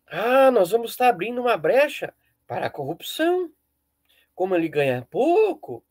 ah, 0.06 0.50
nós 0.50 0.70
vamos 0.70 0.90
estar 0.90 1.08
abrindo 1.08 1.40
uma 1.40 1.56
brecha 1.56 2.12
para 2.46 2.66
a 2.66 2.70
corrupção. 2.70 3.52
Como 4.34 4.54
ele 4.56 4.68
ganha 4.68 5.06
pouco, 5.10 5.84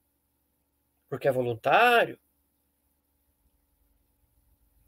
porque 1.10 1.28
é 1.28 1.32
voluntário, 1.32 2.20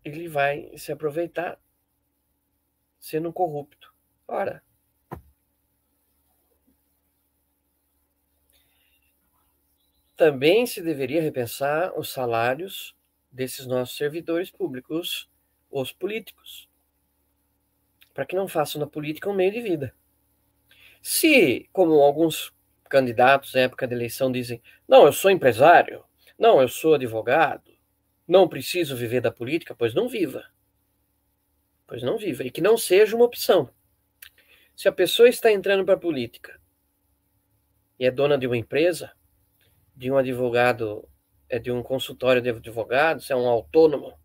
ele 0.03 0.27
vai 0.27 0.77
se 0.77 0.91
aproveitar 0.91 1.59
sendo 2.99 3.31
corrupto. 3.31 3.93
Ora, 4.27 4.63
também 10.15 10.65
se 10.65 10.81
deveria 10.81 11.21
repensar 11.21 11.97
os 11.97 12.11
salários 12.11 12.95
desses 13.31 13.65
nossos 13.65 13.97
servidores 13.97 14.49
públicos, 14.49 15.29
os 15.69 15.91
políticos, 15.91 16.69
para 18.13 18.25
que 18.25 18.35
não 18.35 18.47
façam 18.47 18.79
da 18.79 18.87
política 18.87 19.29
um 19.29 19.35
meio 19.35 19.51
de 19.51 19.61
vida. 19.61 19.95
Se, 21.07 21.69
como 21.71 22.01
alguns 22.01 22.51
candidatos 22.89 23.53
na 23.53 23.61
época 23.61 23.87
da 23.87 23.93
eleição 23.93 24.31
dizem, 24.31 24.59
não, 24.87 25.05
eu 25.05 25.13
sou 25.13 25.29
empresário, 25.29 26.03
não, 26.35 26.59
eu 26.59 26.67
sou 26.67 26.95
advogado, 26.95 27.71
não 28.27 28.49
preciso 28.49 28.95
viver 28.95 29.21
da 29.21 29.31
política, 29.31 29.75
pois 29.75 29.93
não 29.93 30.09
viva. 30.09 30.43
Pois 31.85 32.01
não 32.01 32.17
viva. 32.17 32.43
E 32.43 32.49
que 32.49 32.59
não 32.59 32.75
seja 32.75 33.15
uma 33.15 33.25
opção. 33.25 33.69
Se 34.75 34.87
a 34.87 34.91
pessoa 34.91 35.29
está 35.29 35.51
entrando 35.51 35.85
para 35.85 35.93
a 35.93 35.99
política 35.99 36.59
e 37.99 38.05
é 38.07 38.09
dona 38.09 38.35
de 38.35 38.47
uma 38.47 38.57
empresa, 38.57 39.11
de 39.95 40.11
um 40.11 40.17
advogado, 40.17 41.07
é 41.47 41.59
de 41.59 41.71
um 41.71 41.83
consultório 41.83 42.41
de 42.41 42.49
advogados, 42.49 43.29
é 43.29 43.35
um 43.35 43.47
autônomo. 43.47 44.17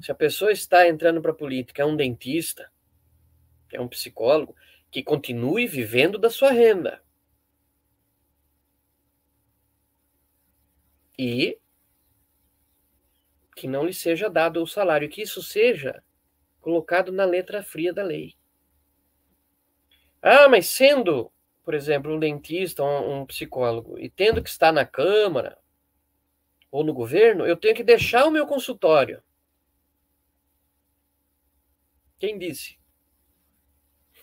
Se 0.00 0.12
a 0.12 0.14
pessoa 0.14 0.52
está 0.52 0.86
entrando 0.86 1.20
para 1.20 1.32
a 1.32 1.34
política, 1.34 1.82
é 1.82 1.84
um 1.84 1.96
dentista, 1.96 2.70
é 3.72 3.80
um 3.80 3.88
psicólogo, 3.88 4.54
que 4.90 5.02
continue 5.02 5.66
vivendo 5.66 6.18
da 6.18 6.28
sua 6.28 6.50
renda. 6.50 7.02
E 11.18 11.58
que 13.54 13.68
não 13.68 13.84
lhe 13.84 13.92
seja 13.92 14.30
dado 14.30 14.62
o 14.62 14.66
salário, 14.66 15.08
que 15.08 15.20
isso 15.20 15.42
seja 15.42 16.02
colocado 16.60 17.12
na 17.12 17.24
letra 17.24 17.62
fria 17.62 17.92
da 17.92 18.02
lei. 18.02 18.34
Ah, 20.22 20.48
mas 20.48 20.66
sendo, 20.66 21.30
por 21.62 21.74
exemplo, 21.74 22.14
um 22.14 22.18
dentista, 22.18 22.82
um, 22.82 23.20
um 23.20 23.26
psicólogo, 23.26 23.98
e 23.98 24.08
tendo 24.08 24.42
que 24.42 24.48
estar 24.48 24.72
na 24.72 24.86
Câmara 24.86 25.58
ou 26.70 26.84
no 26.84 26.94
governo, 26.94 27.46
eu 27.46 27.56
tenho 27.56 27.74
que 27.74 27.82
deixar 27.82 28.24
o 28.24 28.30
meu 28.30 28.46
consultório. 28.46 29.22
Quem 32.18 32.38
disse? 32.38 32.78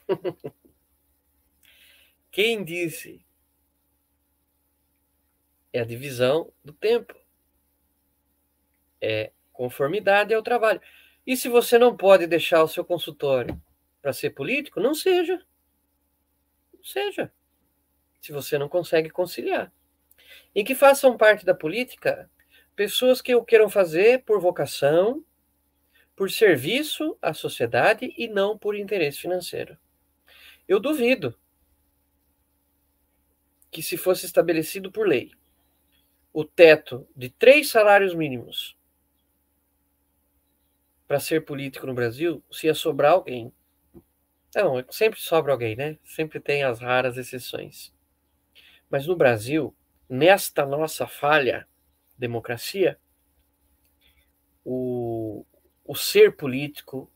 Quem 2.37 2.63
disse? 2.63 3.25
É 5.73 5.79
a 5.79 5.83
divisão 5.83 6.53
do 6.63 6.71
tempo 6.71 7.15
é 9.01 9.31
conformidade 9.51 10.35
ao 10.35 10.43
trabalho. 10.43 10.79
E 11.25 11.35
se 11.35 11.49
você 11.49 11.79
não 11.79 11.97
pode 11.97 12.27
deixar 12.27 12.61
o 12.61 12.67
seu 12.67 12.85
consultório 12.85 13.59
para 14.03 14.13
ser 14.13 14.29
político, 14.35 14.79
não 14.79 14.93
seja. 14.93 15.43
Não 16.71 16.83
seja. 16.83 17.33
Se 18.21 18.31
você 18.31 18.55
não 18.59 18.69
consegue 18.69 19.09
conciliar. 19.09 19.73
E 20.53 20.63
que 20.63 20.75
façam 20.75 21.17
parte 21.17 21.43
da 21.43 21.55
política 21.55 22.29
pessoas 22.75 23.19
que 23.19 23.33
o 23.33 23.43
queiram 23.43 23.67
fazer 23.67 24.23
por 24.25 24.39
vocação, 24.39 25.25
por 26.15 26.29
serviço 26.29 27.17
à 27.19 27.33
sociedade 27.33 28.13
e 28.15 28.27
não 28.27 28.55
por 28.55 28.75
interesse 28.75 29.17
financeiro. 29.17 29.75
Eu 30.67 30.79
duvido 30.79 31.35
que, 33.71 33.81
se 33.81 33.97
fosse 33.97 34.25
estabelecido 34.25 34.91
por 34.91 35.07
lei 35.07 35.31
o 36.33 36.45
teto 36.45 37.07
de 37.15 37.31
três 37.31 37.69
salários 37.69 38.13
mínimos 38.13 38.77
para 41.07 41.19
ser 41.19 41.43
político 41.43 41.87
no 41.87 41.95
Brasil, 41.95 42.43
se 42.51 42.67
ia 42.67 42.75
sobrar 42.75 43.13
alguém. 43.13 43.51
Não, 44.53 44.85
sempre 44.91 45.19
sobra 45.19 45.51
alguém, 45.51 45.75
né? 45.75 45.97
Sempre 46.03 46.39
tem 46.39 46.63
as 46.63 46.79
raras 46.79 47.17
exceções. 47.17 47.91
Mas 48.87 49.07
no 49.07 49.15
Brasil, 49.15 49.75
nesta 50.07 50.63
nossa 50.63 51.07
falha 51.07 51.67
democracia, 52.15 52.99
o, 54.63 55.43
o 55.83 55.95
ser 55.95 56.35
político 56.35 57.11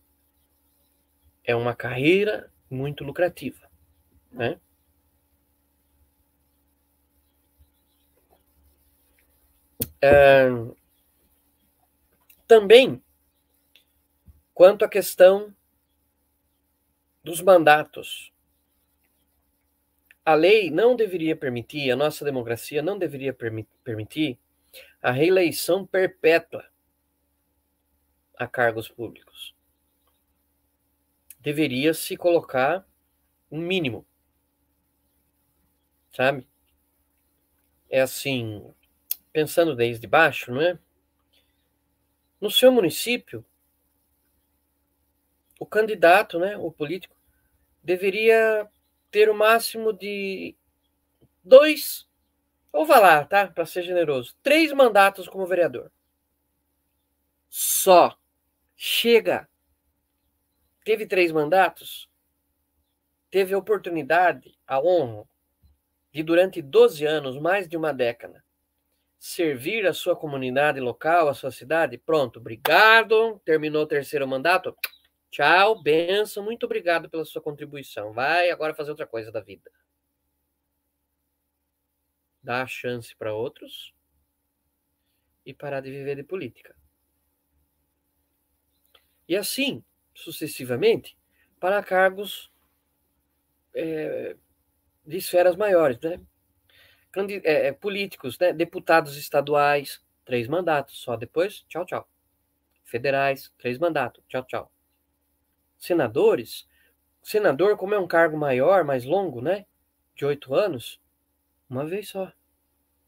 é 1.43 1.55
uma 1.55 1.75
carreira 1.75 2.51
muito 2.67 3.03
lucrativa, 3.03 3.69
né? 4.31 4.59
Também 12.47 13.01
Quanto 14.61 14.85
à 14.85 14.87
questão 14.87 15.51
dos 17.23 17.41
mandatos, 17.41 18.31
a 20.23 20.35
lei 20.35 20.69
não 20.69 20.95
deveria 20.95 21.35
permitir, 21.35 21.89
a 21.89 21.95
nossa 21.95 22.23
democracia 22.23 22.81
não 22.81 22.99
deveria 22.99 23.35
permitir 23.83 24.37
a 25.01 25.09
reeleição 25.09 25.83
perpétua 25.83 26.63
a 28.37 28.45
cargos 28.47 28.87
públicos. 28.87 29.55
Deveria 31.39 31.91
se 31.93 32.15
colocar 32.15 32.85
um 33.49 33.59
mínimo. 33.59 34.05
Sabe? 36.11 36.47
É 37.89 38.01
assim, 38.01 38.71
pensando 39.31 39.75
desde 39.75 40.07
baixo, 40.07 40.51
não 40.51 40.61
é? 40.61 40.77
No 42.39 42.49
seu 42.49 42.71
município, 42.71 43.45
o 45.59 45.65
candidato, 45.65 46.39
né, 46.39 46.57
o 46.57 46.71
político, 46.71 47.15
deveria 47.83 48.67
ter 49.11 49.29
o 49.29 49.35
máximo 49.35 49.93
de 49.93 50.55
dois, 51.43 52.07
ou 52.71 52.85
vá 52.85 52.99
lá, 52.99 53.25
tá? 53.25 53.47
Para 53.47 53.65
ser 53.65 53.83
generoso, 53.83 54.35
três 54.41 54.71
mandatos 54.71 55.27
como 55.27 55.45
vereador. 55.45 55.91
Só. 57.49 58.17
Chega. 58.75 59.47
Teve 60.83 61.05
três 61.05 61.31
mandatos, 61.31 62.09
teve 63.29 63.53
a 63.53 63.57
oportunidade, 63.57 64.57
a 64.65 64.79
honra, 64.79 65.27
de 66.11 66.23
durante 66.23 66.61
12 66.61 67.05
anos, 67.05 67.37
mais 67.39 67.69
de 67.69 67.77
uma 67.77 67.93
década, 67.93 68.43
servir 69.21 69.85
a 69.85 69.93
sua 69.93 70.15
comunidade 70.15 70.79
local, 70.79 71.29
a 71.29 71.33
sua 71.35 71.51
cidade. 71.51 71.95
Pronto, 71.95 72.39
obrigado. 72.39 73.39
Terminou 73.45 73.83
o 73.83 73.87
terceiro 73.87 74.27
mandato 74.27 74.75
Tchau, 75.31 75.81
benção, 75.81 76.43
muito 76.43 76.65
obrigado 76.65 77.09
pela 77.09 77.23
sua 77.23 77.41
contribuição. 77.41 78.11
Vai 78.11 78.49
agora 78.49 78.75
fazer 78.75 78.89
outra 78.89 79.07
coisa 79.07 79.31
da 79.31 79.39
vida. 79.39 79.71
Dá 82.43 82.61
a 82.61 82.67
chance 82.67 83.15
para 83.15 83.33
outros 83.33 83.93
e 85.45 85.53
parar 85.53 85.79
de 85.79 85.89
viver 85.89 86.17
de 86.17 86.23
política. 86.23 86.75
E 89.25 89.37
assim, 89.37 89.81
sucessivamente, 90.13 91.17
para 91.61 91.81
cargos 91.81 92.51
é, 93.73 94.35
de 95.05 95.15
esferas 95.15 95.55
maiores, 95.55 95.97
né? 96.01 96.19
É, 97.43 97.67
é, 97.67 97.71
políticos, 97.73 98.37
né? 98.39 98.53
deputados 98.53 99.17
estaduais, 99.17 100.01
três 100.23 100.47
mandatos, 100.47 100.99
só 100.99 101.15
depois, 101.15 101.65
tchau, 101.67 101.85
tchau. 101.85 102.07
Federais, 102.85 103.53
três 103.57 103.77
mandatos, 103.77 104.23
tchau, 104.27 104.43
tchau 104.43 104.71
senadores, 105.81 106.67
senador, 107.23 107.75
como 107.75 107.95
é 107.95 107.99
um 107.99 108.07
cargo 108.07 108.37
maior, 108.37 108.83
mais 108.83 109.03
longo, 109.03 109.41
né? 109.41 109.65
De 110.15 110.23
oito 110.23 110.53
anos, 110.53 111.01
uma 111.67 111.85
vez 111.85 112.09
só. 112.09 112.31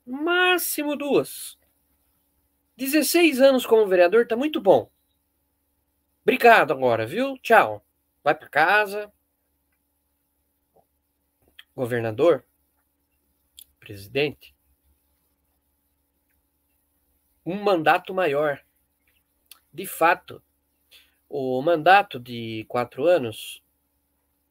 Máximo 0.06 0.96
duas. 0.98 1.58
16 2.76 3.40
anos 3.40 3.66
como 3.66 3.88
vereador 3.88 4.28
tá 4.28 4.36
muito 4.36 4.60
bom. 4.60 4.92
Obrigado 6.24 6.74
agora, 6.74 7.06
viu? 7.06 7.38
Tchau. 7.38 7.86
Vai 8.24 8.34
para 8.34 8.50
casa. 8.50 9.12
Governador, 11.76 12.44
presidente, 13.84 14.56
um 17.46 17.62
mandato 17.62 18.14
maior. 18.14 18.64
De 19.74 19.86
fato, 19.86 20.42
o 21.28 21.62
mandato 21.62 22.18
de 22.18 22.64
quatro 22.70 23.06
anos 23.06 23.62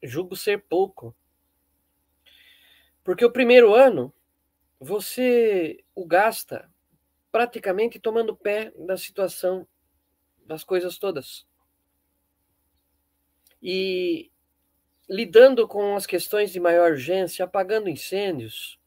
julgo 0.02 0.36
ser 0.36 0.62
pouco. 0.64 1.16
Porque 3.02 3.24
o 3.24 3.32
primeiro 3.32 3.74
ano 3.74 4.12
você 4.78 5.82
o 5.94 6.04
gasta 6.04 6.70
praticamente 7.30 7.98
tomando 7.98 8.36
pé 8.36 8.72
da 8.76 8.96
situação 8.96 9.66
das 10.44 10.62
coisas 10.62 10.98
todas. 10.98 11.46
E 13.62 14.30
lidando 15.08 15.66
com 15.68 15.94
as 15.94 16.04
questões 16.04 16.52
de 16.52 16.60
maior 16.60 16.92
urgência, 16.92 17.44
apagando 17.44 17.88
incêndios, 17.88 18.78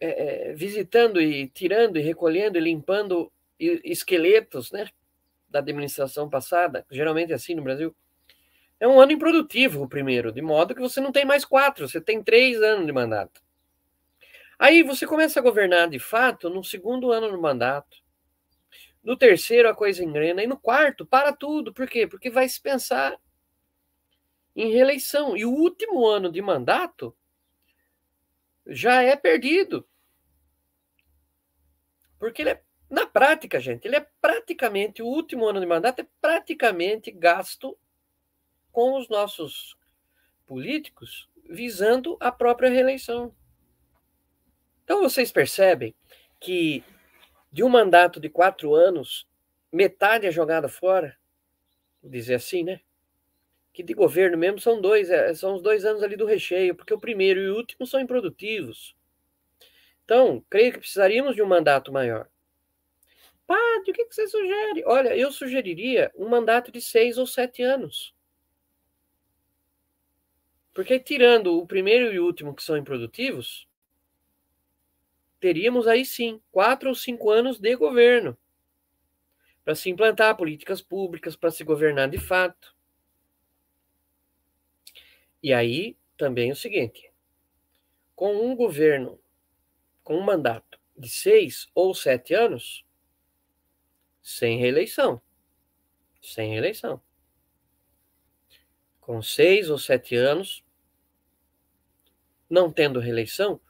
é, 0.00 0.48
é, 0.48 0.52
visitando 0.54 1.20
e 1.20 1.46
tirando 1.48 1.98
e 1.98 2.02
recolhendo 2.02 2.56
e 2.56 2.60
limpando 2.60 3.30
esqueletos 3.58 4.72
né, 4.72 4.88
da 5.48 5.58
administração 5.58 6.28
passada, 6.28 6.86
geralmente 6.90 7.32
é 7.32 7.34
assim 7.34 7.54
no 7.54 7.62
Brasil. 7.62 7.94
É 8.80 8.88
um 8.88 8.98
ano 8.98 9.12
improdutivo 9.12 9.82
o 9.82 9.88
primeiro, 9.88 10.32
de 10.32 10.40
modo 10.40 10.74
que 10.74 10.80
você 10.80 11.00
não 11.00 11.12
tem 11.12 11.26
mais 11.26 11.44
quatro, 11.44 11.86
você 11.86 12.00
tem 12.00 12.22
três 12.22 12.62
anos 12.62 12.86
de 12.86 12.92
mandato. 12.92 13.42
Aí 14.58 14.82
você 14.82 15.06
começa 15.06 15.40
a 15.40 15.42
governar 15.42 15.88
de 15.88 15.98
fato 15.98 16.50
no 16.50 16.62
segundo 16.62 17.12
ano 17.12 17.30
do 17.30 17.40
mandato. 17.40 17.96
No 19.02 19.16
terceiro 19.16 19.68
a 19.68 19.74
coisa 19.74 20.04
engrena. 20.04 20.42
E 20.42 20.46
no 20.46 20.58
quarto, 20.58 21.06
para 21.06 21.32
tudo. 21.32 21.72
Por 21.72 21.88
quê? 21.88 22.06
Porque 22.06 22.28
vai 22.28 22.46
se 22.46 22.60
pensar 22.60 23.18
em 24.54 24.70
reeleição. 24.70 25.34
E 25.34 25.46
o 25.46 25.50
último 25.50 26.06
ano 26.06 26.30
de 26.30 26.42
mandato 26.42 27.16
já 28.66 29.02
é 29.02 29.16
perdido. 29.16 29.86
Porque 32.18 32.42
ele 32.42 32.50
é, 32.50 32.62
na 32.88 33.06
prática, 33.06 33.58
gente, 33.60 33.86
ele 33.86 33.96
é 33.96 34.06
praticamente, 34.20 35.02
o 35.02 35.06
último 35.06 35.46
ano 35.46 35.60
de 35.60 35.66
mandato 35.66 36.00
é 36.00 36.06
praticamente 36.20 37.10
gasto 37.10 37.78
com 38.72 38.98
os 38.98 39.08
nossos 39.08 39.76
políticos 40.46 41.28
visando 41.48 42.16
a 42.20 42.30
própria 42.30 42.70
reeleição. 42.70 43.34
Então 44.84 45.00
vocês 45.00 45.32
percebem 45.32 45.94
que 46.38 46.84
de 47.52 47.64
um 47.64 47.68
mandato 47.68 48.20
de 48.20 48.28
quatro 48.28 48.74
anos, 48.74 49.26
metade 49.72 50.26
é 50.26 50.30
jogada 50.30 50.68
fora, 50.68 51.16
vou 52.00 52.10
dizer 52.10 52.34
assim, 52.34 52.62
né? 52.62 52.80
Que 53.72 53.82
de 53.82 53.94
governo 53.94 54.36
mesmo 54.36 54.58
são 54.58 54.80
dois, 54.80 55.10
é, 55.10 55.32
são 55.34 55.54
os 55.54 55.62
dois 55.62 55.84
anos 55.84 56.02
ali 56.02 56.16
do 56.16 56.26
recheio, 56.26 56.74
porque 56.74 56.92
o 56.92 57.00
primeiro 57.00 57.40
e 57.40 57.50
o 57.50 57.56
último 57.56 57.86
são 57.86 58.00
improdutivos. 58.00 58.96
Então, 60.04 60.44
creio 60.50 60.72
que 60.72 60.80
precisaríamos 60.80 61.36
de 61.36 61.42
um 61.42 61.46
mandato 61.46 61.92
maior. 61.92 62.28
Padre, 63.46 63.90
o 63.90 63.94
que 63.94 64.04
você 64.04 64.26
sugere? 64.26 64.84
Olha, 64.84 65.16
eu 65.16 65.32
sugeriria 65.32 66.10
um 66.16 66.28
mandato 66.28 66.70
de 66.70 66.80
seis 66.80 67.18
ou 67.18 67.26
sete 67.26 67.62
anos. 67.62 68.14
Porque 70.72 70.98
tirando 70.98 71.58
o 71.58 71.66
primeiro 71.66 72.12
e 72.12 72.20
o 72.20 72.24
último, 72.24 72.54
que 72.54 72.62
são 72.62 72.76
improdutivos, 72.76 73.68
teríamos 75.40 75.86
aí 75.88 76.04
sim 76.04 76.40
quatro 76.52 76.88
ou 76.88 76.94
cinco 76.94 77.30
anos 77.30 77.58
de 77.58 77.74
governo 77.74 78.36
para 79.64 79.74
se 79.74 79.90
implantar 79.90 80.36
políticas 80.36 80.80
públicas, 80.80 81.36
para 81.36 81.50
se 81.50 81.64
governar 81.64 82.08
de 82.08 82.18
fato. 82.18 82.74
E 85.42 85.52
aí 85.52 85.96
também 86.16 86.50
é 86.50 86.52
o 86.52 86.56
seguinte: 86.56 87.10
com 88.14 88.34
um 88.34 88.54
governo, 88.54 89.18
com 90.04 90.16
um 90.16 90.22
mandato 90.22 90.78
de 90.96 91.08
seis 91.08 91.70
ou 91.74 91.94
sete 91.94 92.34
anos, 92.34 92.84
sem 94.22 94.58
reeleição. 94.58 95.20
Sem 96.20 96.50
reeleição. 96.50 97.00
Com 99.00 99.22
seis 99.22 99.70
ou 99.70 99.78
sete 99.78 100.14
anos, 100.14 100.62
não 102.48 102.70
tendo 102.70 103.00
reeleição, 103.00 103.60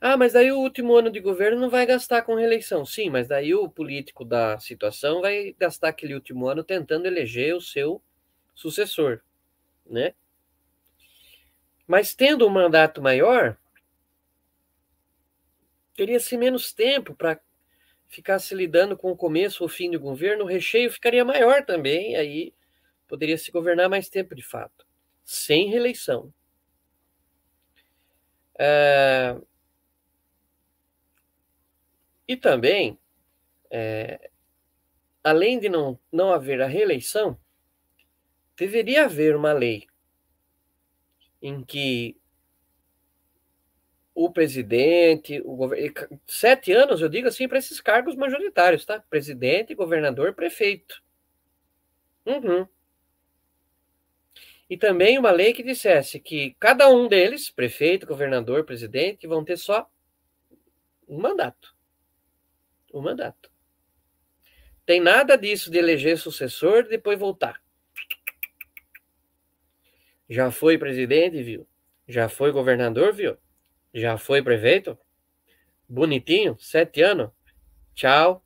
ah, 0.00 0.16
mas 0.16 0.32
daí 0.32 0.50
o 0.50 0.58
último 0.58 0.96
ano 0.96 1.12
de 1.12 1.20
governo 1.20 1.60
não 1.60 1.70
vai 1.70 1.86
gastar 1.86 2.22
com 2.22 2.34
reeleição. 2.34 2.84
Sim, 2.84 3.08
mas 3.08 3.28
daí 3.28 3.54
o 3.54 3.68
político 3.68 4.24
da 4.24 4.58
situação 4.58 5.20
vai 5.20 5.54
gastar 5.56 5.90
aquele 5.90 6.14
último 6.14 6.48
ano 6.48 6.64
tentando 6.64 7.06
eleger 7.06 7.54
o 7.54 7.60
seu 7.60 8.02
sucessor, 8.52 9.20
né? 9.86 10.14
Mas 11.92 12.14
tendo 12.14 12.46
um 12.46 12.48
mandato 12.48 13.02
maior, 13.02 13.54
teria-se 15.94 16.38
menos 16.38 16.72
tempo 16.72 17.14
para 17.14 17.38
ficar 18.08 18.38
se 18.38 18.54
lidando 18.54 18.96
com 18.96 19.12
o 19.12 19.16
começo 19.16 19.62
ou 19.62 19.68
fim 19.68 19.90
do 19.90 20.00
governo, 20.00 20.44
o 20.44 20.46
recheio 20.46 20.90
ficaria 20.90 21.22
maior 21.22 21.66
também, 21.66 22.16
aí 22.16 22.54
poderia 23.06 23.36
se 23.36 23.52
governar 23.52 23.90
mais 23.90 24.08
tempo 24.08 24.34
de 24.34 24.42
fato, 24.42 24.86
sem 25.22 25.68
reeleição. 25.68 26.32
É, 28.58 29.36
e 32.26 32.38
também, 32.38 32.98
é, 33.70 34.30
além 35.22 35.60
de 35.60 35.68
não, 35.68 36.00
não 36.10 36.32
haver 36.32 36.62
a 36.62 36.66
reeleição, 36.66 37.38
deveria 38.56 39.04
haver 39.04 39.36
uma 39.36 39.52
lei 39.52 39.91
em 41.42 41.62
que 41.64 42.16
o 44.14 44.30
presidente, 44.30 45.42
o 45.44 45.56
governo, 45.56 46.20
sete 46.26 46.72
anos, 46.72 47.00
eu 47.00 47.08
digo 47.08 47.28
assim, 47.28 47.48
para 47.48 47.58
esses 47.58 47.80
cargos 47.80 48.14
majoritários, 48.14 48.84
tá? 48.84 49.00
Presidente, 49.10 49.74
governador, 49.74 50.34
prefeito. 50.34 51.02
Uhum. 52.24 52.66
E 54.70 54.76
também 54.76 55.18
uma 55.18 55.30
lei 55.30 55.52
que 55.52 55.62
dissesse 55.62 56.20
que 56.20 56.56
cada 56.58 56.88
um 56.88 57.08
deles, 57.08 57.50
prefeito, 57.50 58.06
governador, 58.06 58.64
presidente, 58.64 59.26
vão 59.26 59.44
ter 59.44 59.58
só 59.58 59.90
um 61.08 61.18
mandato 61.18 61.74
o 62.92 63.00
mandato. 63.00 63.50
Tem 64.84 65.00
nada 65.00 65.36
disso 65.36 65.70
de 65.70 65.78
eleger 65.78 66.18
sucessor 66.18 66.84
e 66.84 66.90
depois 66.90 67.18
voltar. 67.18 67.61
Já 70.32 70.50
foi 70.50 70.78
presidente, 70.78 71.42
viu? 71.42 71.68
Já 72.08 72.26
foi 72.26 72.50
governador, 72.50 73.12
viu? 73.12 73.36
Já 73.92 74.16
foi 74.16 74.42
prefeito? 74.42 74.98
Bonitinho, 75.86 76.56
sete 76.58 77.02
anos. 77.02 77.30
Tchau. 77.94 78.42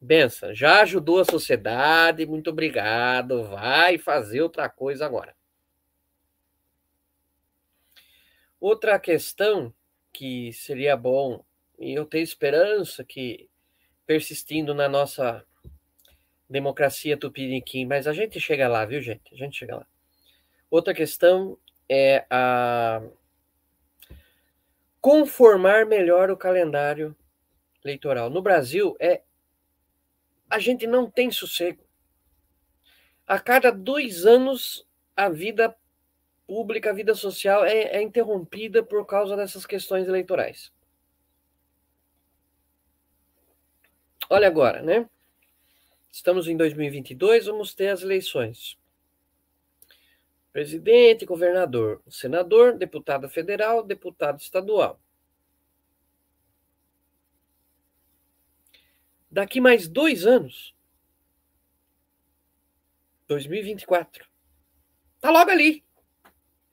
Benção. 0.00 0.54
Já 0.54 0.80
ajudou 0.80 1.20
a 1.20 1.26
sociedade, 1.26 2.24
muito 2.24 2.48
obrigado. 2.48 3.44
Vai 3.44 3.98
fazer 3.98 4.40
outra 4.40 4.70
coisa 4.70 5.04
agora. 5.04 5.36
Outra 8.58 8.98
questão 8.98 9.74
que 10.10 10.50
seria 10.54 10.96
bom, 10.96 11.44
e 11.78 11.92
eu 11.92 12.06
tenho 12.06 12.24
esperança 12.24 13.04
que 13.04 13.50
persistindo 14.06 14.74
na 14.74 14.88
nossa 14.88 15.44
democracia 16.48 17.18
tupiniquim, 17.18 17.84
mas 17.84 18.06
a 18.06 18.14
gente 18.14 18.40
chega 18.40 18.66
lá, 18.66 18.86
viu, 18.86 19.02
gente? 19.02 19.34
A 19.34 19.36
gente 19.36 19.58
chega 19.58 19.76
lá. 19.76 19.86
Outra 20.70 20.92
questão 20.92 21.58
é 21.88 22.26
a 22.28 23.02
conformar 25.00 25.86
melhor 25.86 26.30
o 26.30 26.36
calendário 26.36 27.16
eleitoral. 27.84 28.28
No 28.28 28.42
Brasil, 28.42 28.96
é 29.00 29.22
a 30.50 30.58
gente 30.58 30.86
não 30.86 31.10
tem 31.10 31.30
sossego. 31.30 31.82
A 33.26 33.38
cada 33.38 33.70
dois 33.70 34.24
anos, 34.24 34.86
a 35.14 35.28
vida 35.28 35.76
pública, 36.46 36.90
a 36.90 36.94
vida 36.94 37.14
social 37.14 37.64
é, 37.64 37.96
é 37.96 38.02
interrompida 38.02 38.82
por 38.82 39.04
causa 39.04 39.36
dessas 39.36 39.66
questões 39.66 40.08
eleitorais. 40.08 40.72
Olha 44.30 44.46
agora, 44.46 44.82
né? 44.82 45.08
Estamos 46.10 46.48
em 46.48 46.56
2022, 46.56 47.46
vamos 47.46 47.74
ter 47.74 47.88
as 47.88 48.02
eleições. 48.02 48.78
Presidente, 50.58 51.24
governador, 51.24 52.02
senador, 52.10 52.76
deputado 52.76 53.28
federal, 53.28 53.80
deputado 53.80 54.40
estadual. 54.40 55.00
Daqui 59.30 59.60
mais 59.60 59.86
dois 59.86 60.26
anos, 60.26 60.74
2024, 63.28 64.26
tá 65.20 65.30
logo 65.30 65.48
ali. 65.48 65.84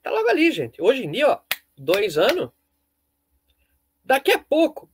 Tá 0.02 0.10
logo 0.10 0.28
ali, 0.30 0.50
gente. 0.50 0.82
Hoje 0.82 1.04
em 1.04 1.12
dia, 1.12 1.28
ó, 1.28 1.40
dois 1.76 2.18
anos. 2.18 2.50
Daqui 4.02 4.32
a 4.32 4.42
pouco, 4.42 4.90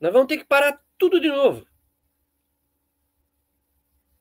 nós 0.00 0.14
vamos 0.14 0.28
ter 0.28 0.38
que 0.38 0.46
parar 0.46 0.82
tudo 0.96 1.20
de 1.20 1.28
novo. 1.28 1.66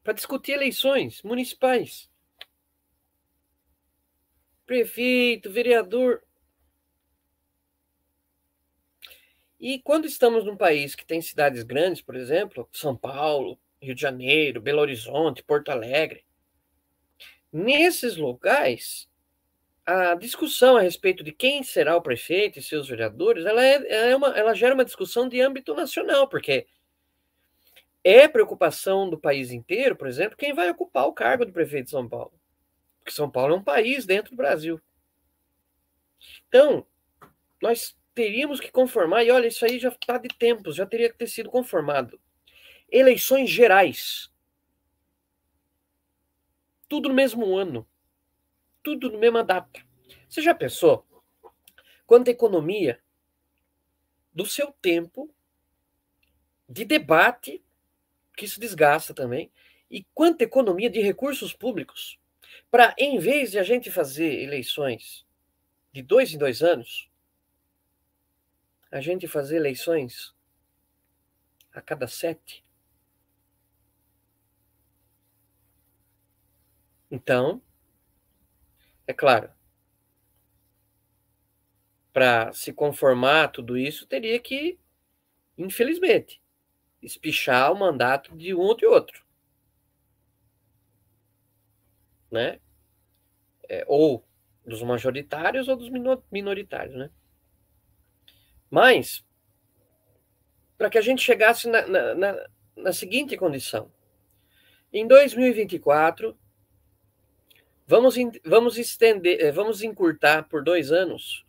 para 0.03 0.11
discutir 0.11 0.51
eleições 0.51 1.23
municipais. 1.23 2.10
Prefeito, 4.71 5.51
vereador. 5.51 6.23
E 9.59 9.79
quando 9.79 10.05
estamos 10.05 10.45
num 10.45 10.55
país 10.55 10.95
que 10.95 11.05
tem 11.05 11.21
cidades 11.21 11.61
grandes, 11.63 12.01
por 12.01 12.15
exemplo, 12.15 12.65
São 12.71 12.95
Paulo, 12.95 13.59
Rio 13.81 13.93
de 13.93 13.99
Janeiro, 13.99 14.61
Belo 14.61 14.79
Horizonte, 14.79 15.43
Porto 15.43 15.67
Alegre, 15.71 16.23
nesses 17.51 18.15
locais, 18.15 19.09
a 19.85 20.15
discussão 20.15 20.77
a 20.77 20.81
respeito 20.81 21.21
de 21.21 21.33
quem 21.33 21.63
será 21.63 21.97
o 21.97 22.01
prefeito 22.01 22.57
e 22.57 22.63
seus 22.63 22.87
vereadores, 22.87 23.45
ela, 23.45 23.61
é, 23.61 24.11
é 24.11 24.15
uma, 24.15 24.29
ela 24.29 24.53
gera 24.53 24.73
uma 24.73 24.85
discussão 24.85 25.27
de 25.27 25.41
âmbito 25.41 25.73
nacional, 25.73 26.29
porque 26.29 26.65
é 28.05 28.25
preocupação 28.25 29.09
do 29.09 29.19
país 29.19 29.51
inteiro, 29.51 29.97
por 29.97 30.07
exemplo, 30.07 30.37
quem 30.37 30.53
vai 30.53 30.69
ocupar 30.69 31.07
o 31.07 31.13
cargo 31.13 31.45
de 31.45 31.51
prefeito 31.51 31.87
de 31.87 31.91
São 31.91 32.07
Paulo. 32.07 32.40
Porque 33.11 33.15
São 33.15 33.29
Paulo 33.29 33.53
é 33.53 33.57
um 33.57 33.63
país 33.63 34.05
dentro 34.05 34.31
do 34.31 34.37
Brasil. 34.37 34.81
Então, 36.47 36.87
nós 37.61 37.97
teríamos 38.15 38.59
que 38.61 38.71
conformar, 38.71 39.25
e 39.25 39.31
olha, 39.31 39.47
isso 39.47 39.65
aí 39.65 39.77
já 39.77 39.89
está 39.89 40.17
de 40.17 40.29
tempos, 40.29 40.77
já 40.77 40.85
teria 40.85 41.09
que 41.09 41.17
ter 41.17 41.27
sido 41.27 41.49
conformado. 41.49 42.19
Eleições 42.89 43.49
gerais. 43.49 44.31
Tudo 46.87 47.09
no 47.09 47.15
mesmo 47.15 47.53
ano. 47.57 47.85
Tudo 48.81 49.11
na 49.11 49.17
mesma 49.17 49.43
data. 49.43 49.85
Você 50.29 50.41
já 50.41 50.55
pensou? 50.55 51.05
Quanta 52.05 52.31
economia 52.31 53.01
do 54.33 54.45
seu 54.45 54.71
tempo 54.71 55.29
de 56.67 56.85
debate, 56.85 57.61
que 58.37 58.45
isso 58.45 58.59
desgasta 58.59 59.13
também, 59.13 59.51
e 59.89 60.05
quanta 60.13 60.45
economia 60.45 60.89
de 60.89 61.01
recursos 61.01 61.51
públicos 61.51 62.20
para, 62.69 62.95
em 62.97 63.19
vez 63.19 63.51
de 63.51 63.59
a 63.59 63.63
gente 63.63 63.91
fazer 63.91 64.41
eleições 64.41 65.25
de 65.91 66.01
dois 66.01 66.33
em 66.33 66.37
dois 66.37 66.61
anos, 66.61 67.09
a 68.91 68.99
gente 68.99 69.27
fazer 69.27 69.57
eleições 69.57 70.33
a 71.73 71.81
cada 71.81 72.07
sete. 72.07 72.63
Então, 77.09 77.61
é 79.05 79.13
claro, 79.13 79.51
para 82.13 82.51
se 82.53 82.73
conformar 82.73 83.45
a 83.45 83.47
tudo 83.47 83.77
isso, 83.77 84.05
teria 84.05 84.39
que, 84.39 84.77
infelizmente, 85.57 86.41
espichar 87.01 87.71
o 87.71 87.79
mandato 87.79 88.35
de 88.35 88.53
um 88.53 88.59
ou 88.59 88.75
de 88.75 88.85
outro. 88.85 89.25
Né? 92.31 92.59
É, 93.67 93.83
ou 93.87 94.25
dos 94.65 94.81
majoritários 94.81 95.67
ou 95.67 95.75
dos 95.75 95.89
minoritários, 96.31 96.95
né? 96.95 97.09
Mas, 98.69 99.25
para 100.77 100.89
que 100.89 100.97
a 100.97 101.01
gente 101.01 101.21
chegasse 101.21 101.67
na, 101.67 101.85
na, 101.85 102.15
na, 102.15 102.49
na 102.77 102.93
seguinte 102.93 103.35
condição: 103.35 103.91
em 104.93 105.05
2024, 105.05 106.37
vamos, 107.85 108.15
vamos 108.45 108.77
estender, 108.77 109.41
eh, 109.41 109.51
vamos 109.51 109.81
encurtar 109.83 110.43
por 110.43 110.63
dois 110.63 110.91
anos 110.91 111.45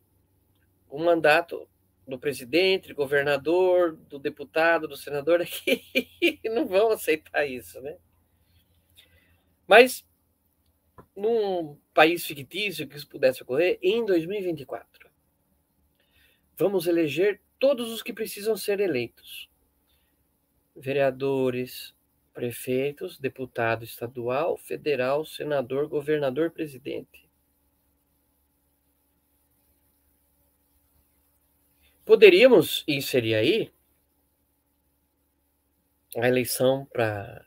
o 0.89 0.99
mandato 0.99 1.69
do 2.07 2.19
presidente, 2.19 2.93
governador, 2.93 3.97
do 4.09 4.19
deputado, 4.19 4.89
do 4.89 4.97
senador 4.97 5.41
aqui 5.43 6.41
não 6.45 6.67
vão 6.67 6.91
aceitar 6.91 7.47
isso, 7.47 7.81
né? 7.81 7.97
Mas 9.67 10.05
num 11.15 11.77
país 11.93 12.25
fictício 12.25 12.89
que 12.89 12.97
isso 12.97 13.09
pudesse 13.09 13.43
ocorrer 13.43 13.79
em 13.83 14.05
2024 14.05 15.03
vamos 16.63 16.87
eleger 16.87 17.41
todos 17.59 17.91
os 17.91 18.03
que 18.03 18.13
precisam 18.13 18.57
ser 18.57 18.81
eleitos: 18.81 19.51
vereadores, 20.77 21.95
prefeitos, 22.33 23.19
deputado 23.19 23.85
estadual, 23.85 24.57
federal, 24.57 25.25
senador, 25.25 25.89
governador, 25.89 26.51
presidente. 26.51 27.29
Poderíamos 32.05 32.85
inserir 32.87 33.35
aí 33.35 33.73
a 36.17 36.29
eleição 36.29 36.85
para 36.93 37.47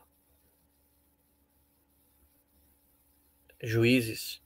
juízes 3.66 4.42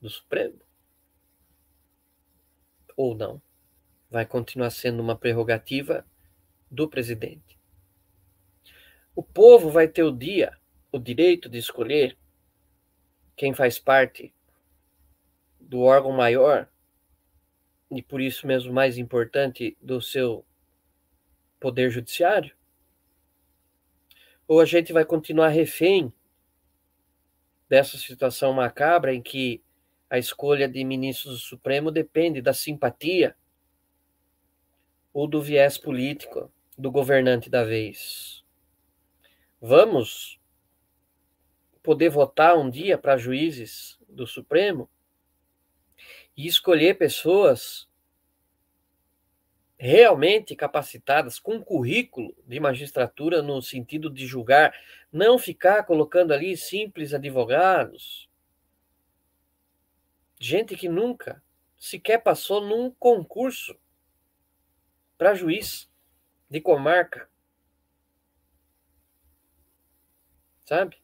do 0.00 0.08
Supremo 0.08 0.58
ou 2.96 3.14
não. 3.14 3.42
Vai 4.10 4.24
continuar 4.24 4.70
sendo 4.70 5.00
uma 5.00 5.16
prerrogativa 5.16 6.06
do 6.70 6.88
presidente. 6.88 7.58
O 9.14 9.22
povo 9.22 9.70
vai 9.70 9.88
ter 9.88 10.02
o 10.02 10.12
dia, 10.12 10.56
o 10.92 10.98
direito 10.98 11.48
de 11.48 11.58
escolher 11.58 12.16
quem 13.36 13.52
faz 13.52 13.78
parte 13.78 14.32
do 15.58 15.80
órgão 15.80 16.12
maior 16.12 16.68
e 17.90 18.02
por 18.02 18.20
isso 18.20 18.46
mesmo 18.46 18.72
mais 18.72 18.96
importante 18.96 19.76
do 19.80 20.00
seu 20.00 20.44
poder 21.58 21.90
judiciário? 21.90 22.54
Ou 24.46 24.60
a 24.60 24.64
gente 24.64 24.92
vai 24.92 25.04
continuar 25.04 25.48
refém 25.48 26.12
dessa 27.70 27.96
situação 27.96 28.52
macabra 28.52 29.14
em 29.14 29.22
que 29.22 29.62
a 30.10 30.18
escolha 30.18 30.68
de 30.68 30.82
ministros 30.82 31.34
do 31.34 31.38
Supremo 31.38 31.92
depende 31.92 32.42
da 32.42 32.52
simpatia 32.52 33.36
ou 35.12 35.28
do 35.28 35.40
viés 35.40 35.78
político 35.78 36.52
do 36.76 36.90
governante 36.90 37.48
da 37.48 37.62
vez. 37.62 38.44
Vamos 39.60 40.40
poder 41.80 42.08
votar 42.08 42.58
um 42.58 42.68
dia 42.68 42.98
para 42.98 43.16
juízes 43.16 43.96
do 44.08 44.26
Supremo 44.26 44.90
e 46.36 46.48
escolher 46.48 46.98
pessoas 46.98 47.88
realmente 49.82 50.54
capacitadas 50.54 51.38
com 51.38 51.58
currículo 51.58 52.36
de 52.46 52.60
magistratura 52.60 53.40
no 53.40 53.62
sentido 53.62 54.10
de 54.10 54.26
julgar, 54.26 54.74
não 55.10 55.38
ficar 55.38 55.84
colocando 55.84 56.32
ali 56.34 56.54
simples 56.54 57.14
advogados, 57.14 58.28
gente 60.38 60.76
que 60.76 60.86
nunca 60.86 61.42
sequer 61.78 62.18
passou 62.18 62.60
num 62.60 62.90
concurso 62.90 63.74
para 65.16 65.34
juiz 65.34 65.90
de 66.50 66.60
comarca. 66.60 67.26
Sabe? 70.66 70.98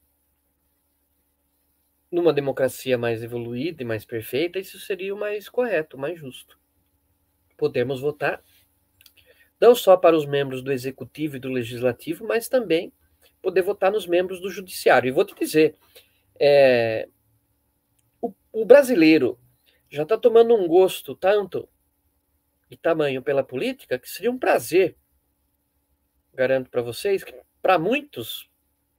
Numa 2.11 2.35
democracia 2.35 2.99
mais 2.99 3.23
evoluída 3.23 3.83
e 3.83 3.87
mais 3.87 4.05
perfeita, 4.05 4.59
isso 4.59 4.79
seria 4.79 5.15
o 5.15 5.19
mais 5.19 5.49
correto, 5.49 5.97
mais 5.97 6.19
justo. 6.19 6.61
Podemos 7.57 8.03
votar 8.03 8.45
não 9.61 9.75
só 9.75 9.97
para 9.97 10.17
os 10.17 10.27
membros 10.27 10.63
do 10.63 10.73
executivo 10.73 11.37
e 11.37 11.41
do 11.41 11.49
legislativo, 11.49 12.27
mas 12.27 12.49
também 12.49 12.93
poder 13.41 13.63
votar 13.63 13.93
nos 13.93 14.07
membros 14.07 14.41
do 14.41 14.51
judiciário. 14.51 15.09
E 15.09 15.13
vou 15.13 15.25
te 15.25 15.35
dizer, 15.35 15.77
é, 16.39 17.09
o 18.57 18.65
brasileiro 18.65 19.39
já 19.91 20.03
está 20.03 20.17
tomando 20.17 20.55
um 20.55 20.67
gosto 20.67 21.15
tanto 21.15 21.69
e 22.71 22.77
tamanho 22.77 23.23
pela 23.23 23.45
política 23.45 23.99
que 23.99 24.09
seria 24.09 24.31
um 24.31 24.39
prazer, 24.39 24.97
garanto 26.33 26.71
para 26.71 26.81
vocês, 26.81 27.23
que 27.23 27.35
para 27.61 27.79
muitos, 27.79 28.51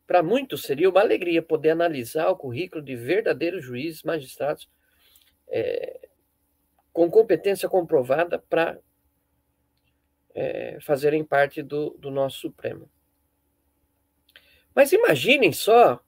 para 0.06 0.22
muitos 0.22 0.62
seria 0.62 0.90
uma 0.90 1.02
alegria 1.02 1.42
poder 1.42 1.72
analisar 1.72 2.30
o 2.30 2.36
currículo 2.36 2.84
de 2.84 2.96
verdadeiros 2.96 3.66
juízes, 3.66 4.04
magistrados, 4.04 4.70
é, 5.48 6.08
com 6.94 7.10
competência 7.10 7.68
comprovada 7.68 8.38
para 8.38 8.80
é, 10.38 10.78
fazerem 10.82 11.26
parte 11.26 11.64
do, 11.64 11.98
do 11.98 12.12
nosso 12.12 12.38
Supremo. 12.42 12.88
Mas 14.76 14.92
imaginem 14.92 15.52
só, 15.52 16.00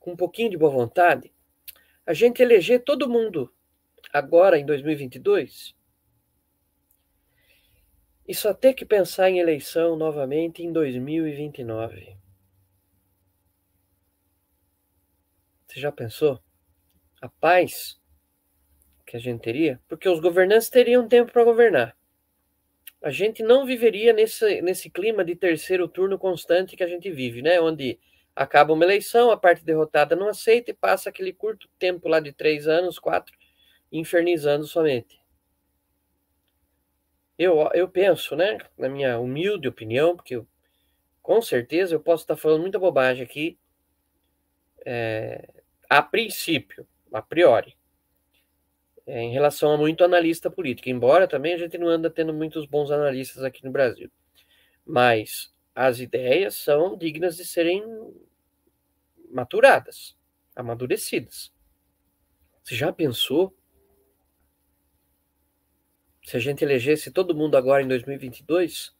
com 0.00 0.14
um 0.14 0.16
pouquinho 0.16 0.50
de 0.50 0.56
boa 0.56 0.72
vontade, 0.72 1.32
a 2.04 2.12
gente 2.12 2.42
eleger 2.42 2.82
todo 2.82 3.08
mundo 3.08 3.54
agora 4.12 4.58
em 4.58 4.66
2022 4.66 5.76
e 8.26 8.34
só 8.34 8.52
ter 8.52 8.74
que 8.74 8.84
pensar 8.84 9.30
em 9.30 9.38
eleição 9.38 9.94
novamente 9.94 10.64
em 10.64 10.72
2029. 10.72 12.18
Você 15.68 15.78
já 15.78 15.92
pensou? 15.92 16.42
A 17.22 17.28
paz 17.28 18.00
que 19.06 19.16
a 19.16 19.20
gente 19.20 19.40
teria? 19.40 19.80
Porque 19.86 20.08
os 20.08 20.18
governantes 20.18 20.68
teriam 20.68 21.06
tempo 21.06 21.30
para 21.30 21.44
governar. 21.44 21.96
A 23.04 23.10
gente 23.10 23.42
não 23.42 23.66
viveria 23.66 24.14
nesse, 24.14 24.62
nesse 24.62 24.88
clima 24.88 25.22
de 25.22 25.36
terceiro 25.36 25.86
turno 25.86 26.18
constante 26.18 26.74
que 26.74 26.82
a 26.82 26.86
gente 26.86 27.10
vive, 27.10 27.42
né? 27.42 27.60
Onde 27.60 28.00
acaba 28.34 28.72
uma 28.72 28.82
eleição, 28.82 29.30
a 29.30 29.36
parte 29.36 29.62
derrotada 29.62 30.16
não 30.16 30.26
aceita 30.26 30.70
e 30.70 30.74
passa 30.74 31.10
aquele 31.10 31.30
curto 31.30 31.68
tempo 31.78 32.08
lá 32.08 32.18
de 32.18 32.32
três 32.32 32.66
anos, 32.66 32.98
quatro, 32.98 33.36
infernizando 33.92 34.66
somente. 34.66 35.20
Eu, 37.38 37.68
eu 37.74 37.86
penso, 37.86 38.34
né, 38.34 38.56
na 38.78 38.88
minha 38.88 39.18
humilde 39.18 39.68
opinião, 39.68 40.16
porque 40.16 40.36
eu, 40.36 40.48
com 41.20 41.42
certeza 41.42 41.94
eu 41.94 42.00
posso 42.00 42.22
estar 42.22 42.36
falando 42.36 42.62
muita 42.62 42.78
bobagem 42.78 43.22
aqui, 43.22 43.58
é, 44.86 45.46
a 45.90 46.00
princípio, 46.00 46.86
a 47.12 47.20
priori, 47.20 47.76
em 49.06 49.32
relação 49.32 49.72
a 49.72 49.76
muito 49.76 50.02
analista 50.02 50.50
político, 50.50 50.88
embora 50.88 51.28
também 51.28 51.54
a 51.54 51.58
gente 51.58 51.76
não 51.76 51.88
anda 51.88 52.08
tendo 52.10 52.32
muitos 52.32 52.66
bons 52.66 52.90
analistas 52.90 53.42
aqui 53.42 53.64
no 53.64 53.70
Brasil. 53.70 54.10
Mas 54.86 55.52
as 55.74 55.98
ideias 56.00 56.54
são 56.54 56.96
dignas 56.96 57.36
de 57.36 57.44
serem 57.44 57.82
maturadas, 59.30 60.16
amadurecidas. 60.54 61.52
Você 62.62 62.74
já 62.74 62.92
pensou 62.92 63.54
se 66.24 66.36
a 66.36 66.40
gente 66.40 66.64
elegesse 66.64 67.10
todo 67.10 67.34
mundo 67.34 67.56
agora 67.56 67.82
em 67.82 67.88
2022 67.88 68.94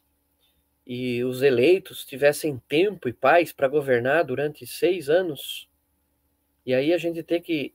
e 0.87 1.25
os 1.25 1.41
eleitos 1.41 2.05
tivessem 2.05 2.59
tempo 2.69 3.09
e 3.09 3.13
paz 3.13 3.53
para 3.53 3.69
governar 3.69 4.25
durante 4.25 4.67
seis 4.67 5.09
anos, 5.09 5.67
e 6.67 6.75
aí 6.75 6.93
a 6.93 6.99
gente 6.99 7.23
ter 7.23 7.41
que 7.41 7.75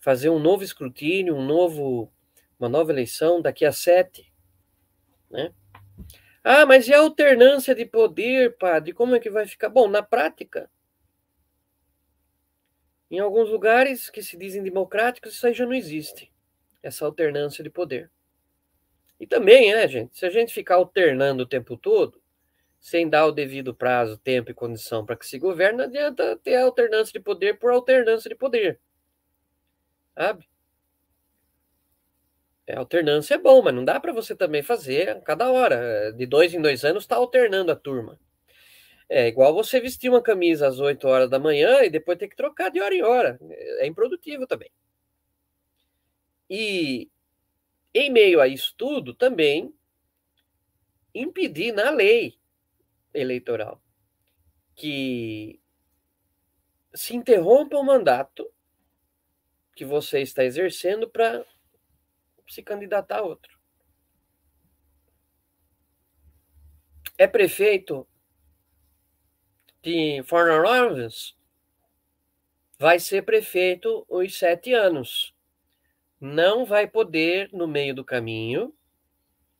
fazer 0.00 0.30
um 0.30 0.38
novo 0.38 0.62
escrutínio, 0.62 1.34
um 1.34 1.44
novo, 1.44 2.12
uma 2.58 2.68
nova 2.68 2.92
eleição 2.92 3.40
daqui 3.40 3.64
a 3.64 3.72
sete, 3.72 4.32
né? 5.30 5.52
Ah, 6.42 6.64
mas 6.64 6.88
e 6.88 6.94
a 6.94 7.00
alternância 7.00 7.74
de 7.74 7.84
poder, 7.84 8.56
padre? 8.56 8.92
Como 8.92 9.14
é 9.14 9.20
que 9.20 9.28
vai 9.28 9.46
ficar? 9.46 9.68
Bom, 9.68 9.88
na 9.88 10.02
prática, 10.02 10.70
em 13.10 13.18
alguns 13.18 13.48
lugares 13.50 14.08
que 14.08 14.22
se 14.22 14.36
dizem 14.36 14.62
democráticos, 14.62 15.34
isso 15.34 15.46
aí 15.46 15.52
já 15.52 15.66
não 15.66 15.74
existe, 15.74 16.32
essa 16.82 17.04
alternância 17.04 17.62
de 17.64 17.70
poder. 17.70 18.10
E 19.20 19.26
também, 19.26 19.72
né, 19.74 19.88
gente, 19.88 20.16
se 20.16 20.24
a 20.24 20.30
gente 20.30 20.54
ficar 20.54 20.76
alternando 20.76 21.42
o 21.42 21.46
tempo 21.46 21.76
todo, 21.76 22.22
sem 22.78 23.08
dar 23.08 23.26
o 23.26 23.32
devido 23.32 23.74
prazo, 23.74 24.16
tempo 24.18 24.50
e 24.50 24.54
condição 24.54 25.04
para 25.04 25.16
que 25.16 25.26
se 25.26 25.38
governe, 25.38 25.78
não 25.78 25.84
adianta 25.84 26.36
ter 26.36 26.56
alternância 26.56 27.12
de 27.12 27.20
poder 27.20 27.58
por 27.58 27.72
alternância 27.72 28.28
de 28.28 28.36
poder. 28.36 28.80
Sabe? 30.18 30.48
É, 32.66 32.76
alternância 32.76 33.36
é 33.36 33.38
bom, 33.38 33.62
mas 33.62 33.72
não 33.72 33.84
dá 33.84 34.00
para 34.00 34.12
você 34.12 34.34
também 34.34 34.64
fazer 34.64 35.10
a 35.10 35.20
cada 35.20 35.48
hora. 35.50 36.12
De 36.12 36.26
dois 36.26 36.52
em 36.52 36.60
dois 36.60 36.84
anos 36.84 37.04
está 37.04 37.14
alternando 37.14 37.70
a 37.70 37.76
turma. 37.76 38.18
É 39.08 39.28
igual 39.28 39.54
você 39.54 39.80
vestir 39.80 40.10
uma 40.10 40.20
camisa 40.20 40.66
às 40.66 40.80
8 40.80 41.06
horas 41.06 41.30
da 41.30 41.38
manhã 41.38 41.82
e 41.84 41.88
depois 41.90 42.18
ter 42.18 42.28
que 42.28 42.36
trocar 42.36 42.68
de 42.70 42.80
hora 42.80 42.94
em 42.94 43.02
hora. 43.02 43.38
É 43.78 43.86
improdutivo 43.86 44.44
também. 44.46 44.70
E 46.50 47.08
em 47.94 48.10
meio 48.10 48.40
a 48.40 48.48
isso 48.48 48.74
tudo, 48.76 49.14
também 49.14 49.72
impedir 51.14 51.72
na 51.72 51.90
lei 51.90 52.34
eleitoral 53.14 53.80
que 54.74 55.60
se 56.92 57.14
interrompa 57.14 57.76
o 57.76 57.84
mandato 57.84 58.50
que 59.78 59.84
você 59.84 60.20
está 60.20 60.44
exercendo 60.44 61.08
para 61.08 61.46
se 62.48 62.64
candidatar 62.64 63.18
a 63.18 63.22
outro. 63.22 63.56
É 67.16 67.28
prefeito 67.28 68.04
de 69.80 70.20
Fornalves, 70.24 71.36
vai 72.76 72.98
ser 72.98 73.22
prefeito 73.22 74.04
os 74.08 74.36
sete 74.36 74.72
anos 74.72 75.32
não 76.20 76.66
vai 76.66 76.88
poder, 76.88 77.48
no 77.52 77.68
meio 77.68 77.94
do 77.94 78.04
caminho, 78.04 78.74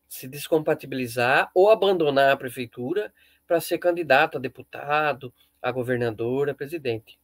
se 0.09 0.27
descompatibilizar 0.27 1.49
ou 1.55 1.71
abandonar 1.71 2.33
a 2.33 2.37
prefeitura 2.37 3.15
para 3.47 3.61
ser 3.61 3.79
candidato 3.79 4.37
a 4.37 4.41
deputado, 4.41 5.33
a 5.63 5.71
governador, 5.71 6.51
a 6.51 6.55
presidente. 6.55 7.17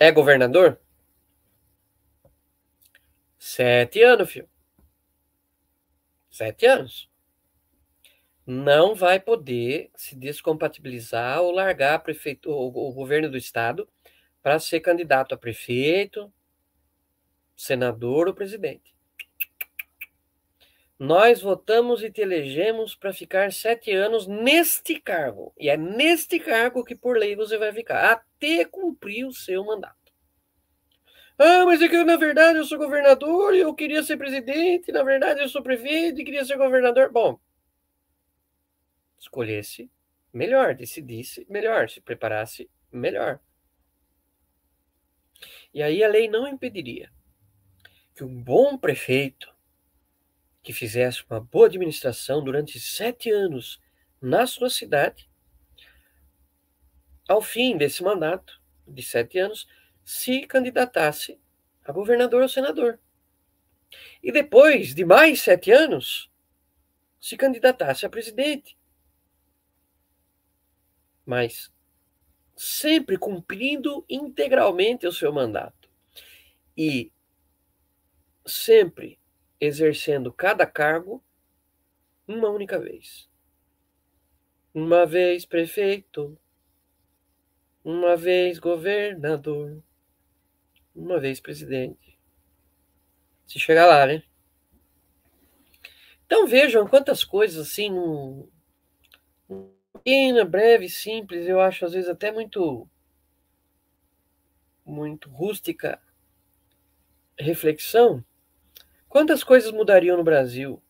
É 0.00 0.10
governador? 0.10 0.80
Sete 3.38 4.02
anos, 4.02 4.30
filho. 4.30 4.48
Sete 6.30 6.66
anos 6.66 7.10
não 8.46 8.96
vai 8.96 9.20
poder 9.20 9.90
se 9.94 10.16
descompatibilizar 10.16 11.40
ou 11.40 11.52
largar 11.52 11.94
a 11.94 11.98
prefeito, 12.00 12.50
o, 12.50 12.88
o 12.88 12.92
governo 12.92 13.30
do 13.30 13.36
estado 13.36 13.88
para 14.42 14.58
ser 14.58 14.80
candidato 14.80 15.34
a 15.34 15.38
prefeito, 15.38 16.32
senador 17.54 18.26
ou 18.26 18.34
presidente. 18.34 18.92
Nós 21.00 21.40
votamos 21.40 22.02
e 22.02 22.10
te 22.10 22.20
elegemos 22.20 22.94
para 22.94 23.10
ficar 23.10 23.50
sete 23.54 23.90
anos 23.90 24.26
neste 24.26 25.00
cargo. 25.00 25.50
E 25.58 25.70
é 25.70 25.74
neste 25.74 26.38
cargo 26.38 26.84
que, 26.84 26.94
por 26.94 27.16
lei, 27.16 27.34
você 27.34 27.56
vai 27.56 27.72
ficar, 27.72 28.12
até 28.12 28.66
cumprir 28.66 29.24
o 29.24 29.32
seu 29.32 29.64
mandato. 29.64 29.96
Ah, 31.38 31.64
mas 31.64 31.80
é 31.80 31.88
que 31.88 32.04
na 32.04 32.16
verdade 32.16 32.58
eu 32.58 32.66
sou 32.66 32.76
governador 32.76 33.54
e 33.54 33.60
eu 33.60 33.74
queria 33.74 34.02
ser 34.02 34.18
presidente, 34.18 34.92
na 34.92 35.02
verdade 35.02 35.40
eu 35.40 35.48
sou 35.48 35.62
prefeito 35.62 36.20
e 36.20 36.24
queria 36.24 36.44
ser 36.44 36.58
governador. 36.58 37.10
Bom, 37.10 37.40
escolhesse 39.18 39.90
melhor, 40.30 40.74
decidisse 40.74 41.46
melhor, 41.48 41.88
se 41.88 42.02
preparasse 42.02 42.68
melhor. 42.92 43.40
E 45.72 45.82
aí 45.82 46.04
a 46.04 46.08
lei 46.08 46.28
não 46.28 46.46
impediria 46.46 47.10
que 48.14 48.22
um 48.22 48.42
bom 48.42 48.76
prefeito 48.76 49.50
que 50.62 50.72
fizesse 50.72 51.24
uma 51.28 51.40
boa 51.40 51.66
administração 51.66 52.42
durante 52.42 52.78
sete 52.78 53.30
anos 53.30 53.80
na 54.20 54.46
sua 54.46 54.68
cidade, 54.68 55.28
ao 57.28 57.40
fim 57.40 57.76
desse 57.76 58.02
mandato 58.02 58.60
de 58.86 59.02
sete 59.02 59.38
anos, 59.38 59.66
se 60.04 60.46
candidatasse 60.46 61.40
a 61.84 61.92
governador 61.92 62.42
ou 62.42 62.48
senador. 62.48 62.98
E 64.22 64.30
depois 64.30 64.94
de 64.94 65.04
mais 65.04 65.40
sete 65.40 65.70
anos, 65.70 66.30
se 67.20 67.36
candidatasse 67.36 68.04
a 68.04 68.10
presidente 68.10 68.76
mas 71.30 71.72
sempre 72.56 73.16
cumprindo 73.16 74.04
integralmente 74.10 75.06
o 75.06 75.12
seu 75.12 75.32
mandato 75.32 75.88
e 76.76 77.12
sempre 78.44 79.19
exercendo 79.60 80.32
cada 80.32 80.66
cargo 80.66 81.22
uma 82.26 82.48
única 82.48 82.78
vez. 82.78 83.28
Uma 84.72 85.04
vez 85.04 85.44
prefeito, 85.44 86.38
uma 87.84 88.16
vez 88.16 88.58
governador, 88.58 89.82
uma 90.94 91.18
vez 91.18 91.40
presidente. 91.40 92.18
Se 93.46 93.58
chegar 93.58 93.86
lá, 93.86 94.06
né? 94.06 94.22
Então 96.24 96.46
vejam 96.46 96.86
quantas 96.86 97.24
coisas 97.24 97.66
assim 97.68 97.90
pequena, 99.92 100.44
breve, 100.44 100.88
simples, 100.88 101.46
eu 101.46 101.60
acho 101.60 101.84
às 101.84 101.92
vezes 101.92 102.08
até 102.08 102.30
muito 102.30 102.88
muito 104.84 105.28
rústica 105.28 106.00
reflexão, 107.38 108.24
quantas 109.10 109.42
coisas 109.42 109.72
mudariam 109.72 110.16
no 110.16 110.22
Brasil 110.22 110.80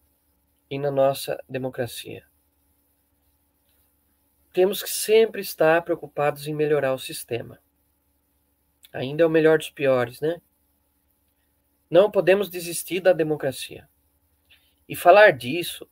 e 0.70 0.78
na 0.78 0.90
nossa 0.90 1.42
democracia? 1.48 2.24
Temos 4.52 4.82
que 4.82 4.90
sempre 4.90 5.40
estar 5.40 5.82
preocupados 5.82 6.46
em 6.46 6.54
melhorar 6.54 6.92
o 6.92 6.98
sistema. 6.98 7.58
Ainda 8.92 9.22
é 9.22 9.26
o 9.26 9.30
melhor 9.30 9.58
dos 9.58 9.70
piores, 9.70 10.20
né? 10.20 10.40
Não 11.90 12.10
podemos 12.10 12.50
desistir 12.50 13.00
da 13.00 13.12
democracia. 13.12 13.88
E 14.86 14.94
falar 14.94 15.30
disso 15.32 15.88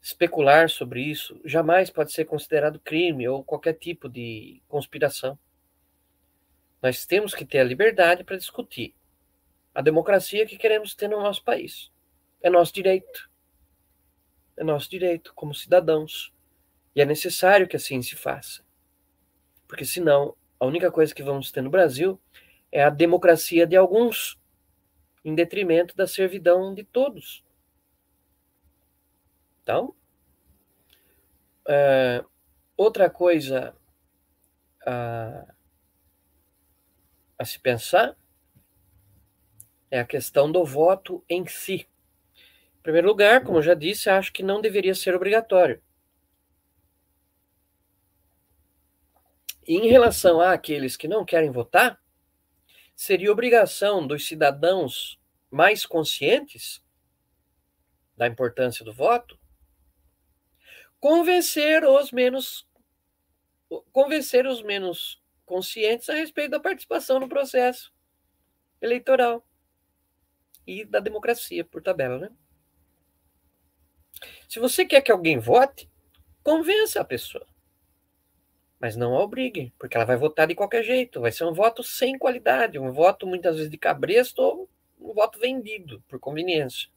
especular 0.00 0.70
sobre 0.70 1.02
isso 1.02 1.40
jamais 1.44 1.90
pode 1.90 2.12
ser 2.12 2.26
considerado 2.26 2.78
crime 2.78 3.26
ou 3.26 3.42
qualquer 3.42 3.72
tipo 3.72 4.08
de 4.08 4.62
conspiração. 4.68 5.36
Nós 6.80 7.04
temos 7.04 7.34
que 7.34 7.44
ter 7.44 7.58
a 7.58 7.64
liberdade 7.64 8.22
para 8.22 8.36
discutir 8.36 8.94
a 9.74 9.82
democracia 9.82 10.46
que 10.46 10.56
queremos 10.56 10.94
ter 10.94 11.08
no 11.08 11.20
nosso 11.20 11.42
país. 11.42 11.90
É 12.40 12.48
nosso 12.48 12.72
direito. 12.72 13.28
É 14.56 14.62
nosso 14.62 14.88
direito 14.88 15.34
como 15.34 15.52
cidadãos. 15.52 16.32
E 16.94 17.00
é 17.00 17.04
necessário 17.04 17.66
que 17.66 17.76
assim 17.76 18.00
se 18.00 18.14
faça. 18.14 18.62
Porque 19.66 19.84
senão, 19.84 20.36
a 20.60 20.64
única 20.64 20.92
coisa 20.92 21.12
que 21.12 21.22
vamos 21.22 21.50
ter 21.50 21.60
no 21.60 21.70
Brasil 21.70 22.20
é 22.70 22.84
a 22.84 22.90
democracia 22.90 23.66
de 23.66 23.74
alguns, 23.74 24.38
em 25.24 25.34
detrimento 25.34 25.96
da 25.96 26.06
servidão 26.06 26.72
de 26.72 26.84
todos. 26.84 27.44
Então, 29.62 29.94
é, 31.66 32.24
outra 32.76 33.10
coisa 33.10 33.74
a, 34.86 35.46
a 37.38 37.44
se 37.44 37.58
pensar 37.58 38.16
é 39.94 40.00
a 40.00 40.04
questão 40.04 40.50
do 40.50 40.64
voto 40.64 41.24
em 41.28 41.46
si. 41.46 41.88
Em 42.78 42.82
primeiro 42.82 43.06
lugar, 43.06 43.44
como 43.44 43.58
eu 43.58 43.62
já 43.62 43.74
disse, 43.74 44.10
acho 44.10 44.32
que 44.32 44.42
não 44.42 44.60
deveria 44.60 44.92
ser 44.92 45.14
obrigatório. 45.14 45.80
E 49.64 49.76
em 49.76 49.86
relação 49.86 50.40
àqueles 50.40 50.96
que 50.96 51.06
não 51.06 51.24
querem 51.24 51.52
votar, 51.52 52.02
seria 52.96 53.30
obrigação 53.30 54.04
dos 54.04 54.26
cidadãos 54.26 55.16
mais 55.48 55.86
conscientes 55.86 56.84
da 58.16 58.26
importância 58.26 58.84
do 58.84 58.92
voto 58.92 59.38
convencer 60.98 61.84
os 61.84 62.10
menos 62.10 62.68
convencer 63.92 64.44
os 64.44 64.60
menos 64.60 65.22
conscientes 65.46 66.08
a 66.08 66.14
respeito 66.14 66.50
da 66.50 66.60
participação 66.60 67.20
no 67.20 67.28
processo 67.28 67.92
eleitoral 68.80 69.44
e 70.66 70.84
da 70.84 71.00
democracia 71.00 71.64
por 71.64 71.82
tabela, 71.82 72.18
né? 72.18 72.30
Se 74.48 74.58
você 74.58 74.84
quer 74.84 75.00
que 75.00 75.12
alguém 75.12 75.38
vote, 75.38 75.90
convença 76.42 77.00
a 77.00 77.04
pessoa. 77.04 77.46
Mas 78.78 78.96
não 78.96 79.14
a 79.16 79.22
obrigue, 79.22 79.72
porque 79.78 79.96
ela 79.96 80.04
vai 80.04 80.16
votar 80.16 80.46
de 80.46 80.54
qualquer 80.54 80.82
jeito. 80.82 81.20
Vai 81.20 81.32
ser 81.32 81.44
um 81.44 81.54
voto 81.54 81.82
sem 81.82 82.18
qualidade, 82.18 82.78
um 82.78 82.92
voto 82.92 83.26
muitas 83.26 83.56
vezes 83.56 83.70
de 83.70 83.78
cabresto 83.78 84.42
ou 84.42 84.68
um 85.00 85.12
voto 85.12 85.38
vendido 85.38 86.02
por 86.08 86.18
conveniência. 86.18 86.88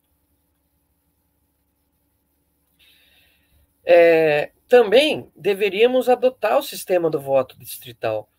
É, 3.86 4.52
também 4.68 5.32
deveríamos 5.34 6.10
adotar 6.10 6.58
o 6.58 6.62
sistema 6.62 7.10
do 7.10 7.22
voto 7.22 7.58
distrital 7.58 8.30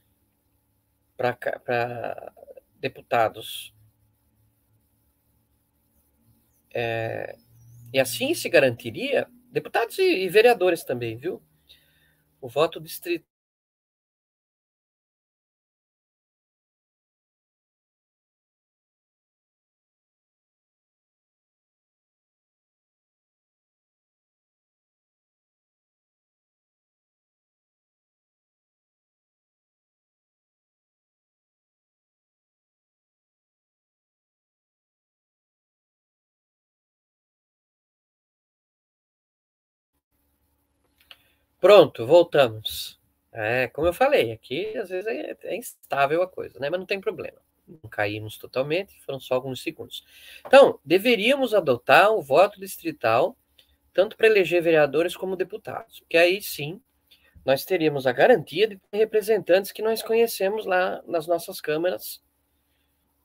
para 1.16 2.32
deputados. 2.78 3.74
É, 6.80 7.34
e 7.92 7.98
assim 7.98 8.34
se 8.34 8.48
garantiria, 8.48 9.26
deputados 9.50 9.98
e, 9.98 10.24
e 10.24 10.28
vereadores 10.28 10.84
também, 10.84 11.16
viu? 11.16 11.42
O 12.40 12.48
voto 12.48 12.80
distrital 12.80 13.27
Pronto, 41.60 42.06
voltamos. 42.06 42.98
É, 43.32 43.68
como 43.68 43.86
eu 43.86 43.92
falei, 43.92 44.32
aqui 44.32 44.76
às 44.78 44.88
vezes 44.88 45.06
é, 45.06 45.36
é 45.42 45.56
instável 45.56 46.22
a 46.22 46.28
coisa, 46.28 46.58
né? 46.58 46.70
Mas 46.70 46.78
não 46.78 46.86
tem 46.86 47.00
problema. 47.00 47.38
Não 47.66 47.90
caímos 47.90 48.38
totalmente, 48.38 49.00
foram 49.02 49.20
só 49.20 49.34
alguns 49.34 49.62
segundos. 49.62 50.04
Então, 50.46 50.78
deveríamos 50.84 51.52
adotar 51.52 52.10
o 52.10 52.22
voto 52.22 52.58
distrital, 52.58 53.36
tanto 53.92 54.16
para 54.16 54.26
eleger 54.26 54.62
vereadores 54.62 55.16
como 55.16 55.36
deputados, 55.36 56.00
porque 56.00 56.16
aí 56.16 56.40
sim 56.40 56.80
nós 57.44 57.64
teríamos 57.64 58.06
a 58.06 58.12
garantia 58.12 58.68
de 58.68 58.76
ter 58.76 58.98
representantes 58.98 59.72
que 59.72 59.82
nós 59.82 60.02
conhecemos 60.02 60.64
lá 60.64 61.02
nas 61.06 61.26
nossas 61.26 61.60
câmaras 61.60 62.22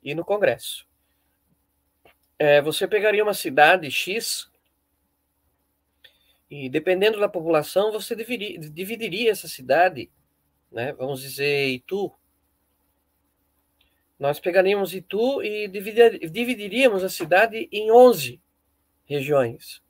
e 0.02 0.14
no 0.14 0.26
Congresso. 0.26 0.86
É, 2.38 2.62
você 2.62 2.88
pegaria 2.88 3.24
uma 3.24 3.34
cidade 3.34 3.90
X 3.90 4.50
e 6.54 6.70
dependendo 6.70 7.20
da 7.20 7.28
população, 7.28 7.92
você 7.92 8.16
dividiria, 8.16 8.60
dividiria 8.60 9.32
essa 9.32 9.48
cidade, 9.48 10.12
né? 10.72 10.94
Vamos 10.94 11.20
dizer 11.24 11.68
Itu. 11.70 12.14
Nós 14.20 14.40
pegaríamos 14.40 14.94
Itu 14.94 15.42
e 15.42 15.68
dividiríamos 15.68 17.04
a 17.04 17.10
cidade 17.10 17.68
em 17.72 17.92
11 17.92 18.40
regiões. 19.04 19.82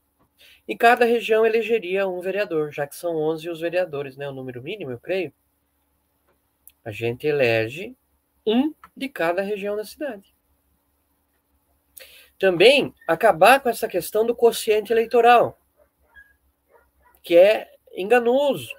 E 0.66 0.78
cada 0.78 1.04
região 1.04 1.46
elegeria 1.46 2.08
um 2.08 2.22
vereador, 2.22 2.72
já 2.72 2.88
que 2.88 2.96
são 2.96 3.14
11 3.18 3.50
os 3.50 3.60
vereadores, 3.60 4.16
né? 4.16 4.30
O 4.30 4.34
número 4.34 4.64
mínimo, 4.64 4.92
eu 4.92 5.00
creio. 5.02 5.34
A 6.86 6.92
gente 6.92 7.28
elege 7.28 7.94
um 8.48 8.74
de 8.96 9.10
cada 9.10 9.42
região 9.42 9.76
da 9.76 9.84
cidade. 9.84 10.34
Também 12.40 12.94
acabar 13.06 13.60
com 13.60 13.68
essa 13.68 13.86
questão 13.86 14.26
do 14.26 14.34
quociente 14.34 14.94
eleitoral 14.94 15.60
que 17.24 17.38
é 17.38 17.72
enganoso. 17.96 18.70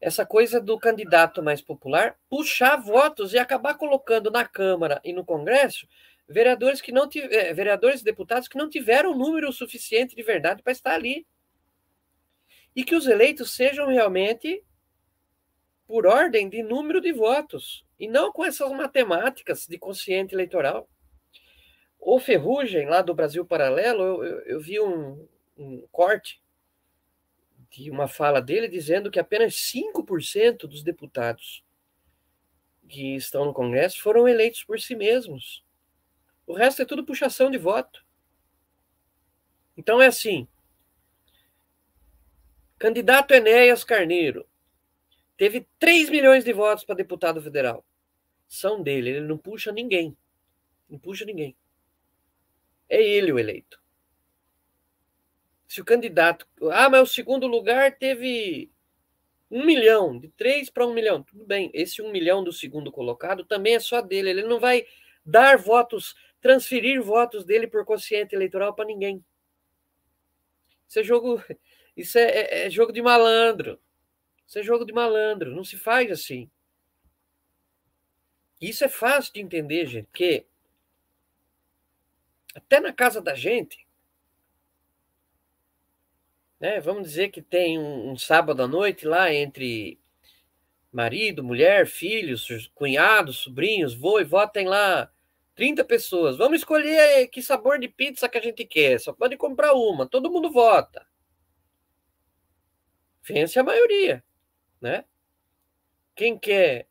Essa 0.00 0.24
coisa 0.24 0.60
do 0.60 0.78
candidato 0.78 1.42
mais 1.42 1.60
popular 1.60 2.16
puxar 2.28 2.76
votos 2.76 3.34
e 3.34 3.38
acabar 3.38 3.74
colocando 3.74 4.30
na 4.30 4.44
Câmara 4.44 5.00
e 5.04 5.12
no 5.12 5.24
Congresso 5.24 5.86
vereadores 6.28 6.80
que 6.80 6.92
não 6.92 7.08
tiver, 7.08 7.52
vereadores 7.52 8.00
e 8.00 8.04
deputados 8.04 8.48
que 8.48 8.56
não 8.56 8.68
tiveram 8.68 9.16
número 9.16 9.52
suficiente 9.52 10.16
de 10.16 10.22
verdade 10.22 10.62
para 10.62 10.72
estar 10.72 10.94
ali. 10.94 11.26
E 12.74 12.84
que 12.84 12.94
os 12.94 13.06
eleitos 13.06 13.52
sejam 13.52 13.86
realmente 13.86 14.64
por 15.86 16.06
ordem 16.06 16.48
de 16.48 16.62
número 16.62 17.00
de 17.00 17.12
votos 17.12 17.84
e 17.98 18.08
não 18.08 18.32
com 18.32 18.44
essas 18.44 18.72
matemáticas 18.72 19.66
de 19.66 19.78
consciente 19.78 20.34
eleitoral. 20.34 20.88
O 21.98 22.18
Ferrugem, 22.18 22.86
lá 22.86 23.02
do 23.02 23.14
Brasil 23.14 23.44
Paralelo, 23.44 24.02
eu, 24.02 24.24
eu, 24.24 24.40
eu 24.40 24.60
vi 24.60 24.80
um, 24.80 25.28
um 25.56 25.86
corte 25.92 26.41
de 27.72 27.90
uma 27.90 28.06
fala 28.06 28.40
dele 28.40 28.68
dizendo 28.68 29.10
que 29.10 29.18
apenas 29.18 29.54
5% 29.54 30.66
dos 30.66 30.82
deputados 30.82 31.64
que 32.86 33.16
estão 33.16 33.46
no 33.46 33.54
Congresso 33.54 34.00
foram 34.00 34.28
eleitos 34.28 34.62
por 34.62 34.78
si 34.78 34.94
mesmos. 34.94 35.64
O 36.46 36.52
resto 36.52 36.82
é 36.82 36.84
tudo 36.84 37.04
puxação 37.04 37.50
de 37.50 37.56
voto. 37.56 38.04
Então 39.74 40.02
é 40.02 40.06
assim. 40.06 40.46
Candidato 42.78 43.32
Enéas 43.32 43.84
Carneiro 43.84 44.46
teve 45.36 45.66
3 45.78 46.10
milhões 46.10 46.44
de 46.44 46.52
votos 46.52 46.84
para 46.84 46.96
deputado 46.96 47.40
federal. 47.40 47.84
São 48.46 48.82
dele, 48.82 49.10
ele 49.10 49.26
não 49.26 49.38
puxa 49.38 49.72
ninguém. 49.72 50.14
Não 50.90 50.98
puxa 50.98 51.24
ninguém. 51.24 51.56
É 52.86 53.02
ele 53.02 53.32
o 53.32 53.38
eleito 53.38 53.81
se 55.72 55.80
o 55.80 55.84
candidato. 55.86 56.46
Ah, 56.70 56.90
mas 56.90 57.00
o 57.00 57.12
segundo 57.14 57.46
lugar 57.46 57.96
teve 57.96 58.70
um 59.50 59.64
milhão, 59.64 60.18
de 60.18 60.28
três 60.28 60.68
para 60.68 60.86
um 60.86 60.92
milhão. 60.92 61.22
Tudo 61.22 61.46
bem, 61.46 61.70
esse 61.72 62.02
um 62.02 62.12
milhão 62.12 62.44
do 62.44 62.52
segundo 62.52 62.92
colocado 62.92 63.42
também 63.42 63.76
é 63.76 63.80
só 63.80 64.02
dele. 64.02 64.28
Ele 64.28 64.42
não 64.42 64.60
vai 64.60 64.86
dar 65.24 65.56
votos, 65.56 66.14
transferir 66.42 67.00
votos 67.00 67.42
dele 67.42 67.66
por 67.66 67.86
consciente 67.86 68.34
eleitoral 68.34 68.74
para 68.74 68.84
ninguém. 68.84 69.24
Isso 70.86 71.00
é 71.00 71.02
jogo. 71.02 71.42
Isso 71.94 72.18
é, 72.18 72.22
é, 72.22 72.66
é 72.66 72.70
jogo 72.70 72.92
de 72.92 73.00
malandro. 73.00 73.78
Isso 74.46 74.58
é 74.58 74.62
jogo 74.62 74.84
de 74.84 74.92
malandro. 74.92 75.54
Não 75.54 75.64
se 75.64 75.78
faz 75.78 76.10
assim. 76.10 76.50
Isso 78.60 78.84
é 78.84 78.88
fácil 78.88 79.32
de 79.32 79.40
entender, 79.40 79.86
gente, 79.86 80.08
que 80.12 80.46
até 82.54 82.78
na 82.78 82.92
casa 82.92 83.22
da 83.22 83.34
gente, 83.34 83.81
né? 86.62 86.78
Vamos 86.78 87.08
dizer 87.08 87.30
que 87.30 87.42
tem 87.42 87.76
um, 87.76 88.12
um 88.12 88.16
sábado 88.16 88.62
à 88.62 88.68
noite 88.68 89.04
lá 89.04 89.34
entre 89.34 90.00
marido, 90.92 91.42
mulher, 91.42 91.88
filhos, 91.88 92.70
cunhados, 92.72 93.38
sobrinhos, 93.38 93.94
vô 93.94 94.20
e 94.20 94.24
vó, 94.24 94.46
tem 94.46 94.68
lá 94.68 95.10
30 95.56 95.84
pessoas. 95.84 96.36
Vamos 96.36 96.60
escolher 96.60 97.26
que 97.26 97.42
sabor 97.42 97.80
de 97.80 97.88
pizza 97.88 98.28
que 98.28 98.38
a 98.38 98.40
gente 98.40 98.64
quer. 98.64 99.00
Só 99.00 99.12
pode 99.12 99.36
comprar 99.36 99.72
uma. 99.72 100.06
Todo 100.06 100.30
mundo 100.30 100.52
vota. 100.52 101.04
Vence 103.24 103.58
a 103.58 103.64
maioria, 103.64 104.22
né? 104.80 105.04
Quem 106.14 106.38
quer? 106.38 106.86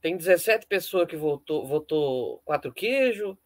Tem 0.00 0.16
17 0.16 0.66
pessoas 0.66 1.06
que 1.06 1.16
votou, 1.16 1.64
votou 1.64 2.40
quatro 2.44 2.72
queijos, 2.72 3.36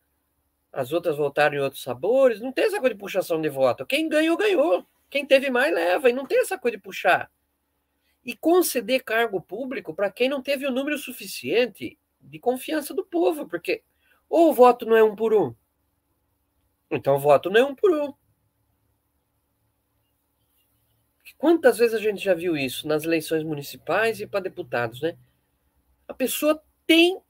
as 0.73 0.91
outras 0.93 1.19
votaram 1.19 1.57
em 1.57 1.61
outros 1.61 1.83
sabores. 1.83 2.41
Não 2.41 2.51
tem 2.51 2.65
essa 2.65 2.81
coisa 2.81 2.95
de 2.95 3.01
puxação 3.01 3.43
de 3.43 3.51
voto. 3.51 3.85
Quem 3.85 4.09
ganhou, 4.09 4.39
ganhou. 4.39 4.87
Quem 5.11 5.27
teve 5.27 5.51
mais 5.51 5.73
leva, 5.73 6.11
e 6.11 6.13
não 6.13 6.27
tem 6.27 6.41
essa 6.41 6.59
coisa 6.59 6.77
de 6.77 6.83
puxar. 6.83 7.31
E 8.25 8.37
conceder 8.37 9.05
cargo 9.05 9.41
público 9.41 9.95
para 9.95 10.11
quem 10.11 10.29
não 10.29 10.43
teve 10.43 10.67
o 10.67 10.71
número 10.71 10.99
suficiente 10.99 11.99
de 12.21 12.39
confiança 12.39 12.93
do 12.93 13.05
povo, 13.05 13.47
porque 13.47 13.83
ou 14.29 14.51
o 14.51 14.53
voto 14.53 14.85
não 14.85 14.97
é 14.97 15.05
um 15.05 15.15
por 15.15 15.33
um, 15.33 15.55
então 16.91 17.17
o 17.17 17.19
voto 17.19 17.51
não 17.51 17.61
é 17.61 17.65
um 17.65 17.75
por 17.75 17.93
um. 17.93 18.13
Quantas 21.37 21.79
vezes 21.79 21.95
a 21.95 21.99
gente 21.99 22.23
já 22.23 22.35
viu 22.35 22.57
isso 22.57 22.89
nas 22.89 23.05
eleições 23.05 23.45
municipais 23.45 24.21
e 24.21 24.27
para 24.27 24.41
deputados, 24.41 25.03
né? 25.03 25.17
A 26.09 26.15
pessoa 26.15 26.63
tem 26.87 27.21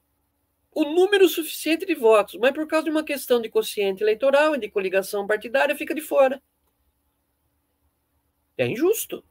o 0.71 0.83
número 0.85 1.27
suficiente 1.27 1.85
de 1.85 1.95
votos, 1.95 2.35
mas 2.35 2.51
por 2.51 2.67
causa 2.67 2.85
de 2.85 2.91
uma 2.91 3.03
questão 3.03 3.41
de 3.41 3.49
quociente 3.49 4.03
eleitoral 4.03 4.55
e 4.55 4.59
de 4.59 4.69
coligação 4.69 5.25
partidária 5.25 5.75
fica 5.75 5.93
de 5.93 6.01
fora. 6.01 6.41
É 8.57 8.65
injusto. 8.65 9.23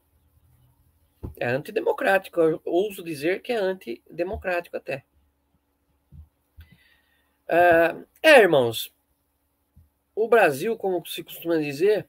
É 1.37 1.47
antidemocrático. 1.47 2.41
Eu 2.41 2.63
ouso 2.65 3.03
dizer 3.03 3.43
que 3.43 3.53
é 3.53 3.57
antidemocrático 3.57 4.77
até. 4.77 5.05
Uh, 7.49 8.07
é, 8.23 8.41
irmãos, 8.41 8.93
o 10.15 10.29
Brasil, 10.29 10.77
como 10.77 11.05
se 11.07 11.23
costuma 11.23 11.59
dizer, 11.59 12.09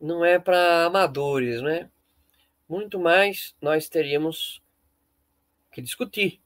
não 0.00 0.24
é 0.24 0.38
para 0.38 0.84
amadores, 0.84 1.60
né? 1.60 1.90
Muito 2.68 2.98
mais 2.98 3.56
nós 3.60 3.88
teríamos 3.88 4.62
que 5.72 5.82
discutir 5.82 6.40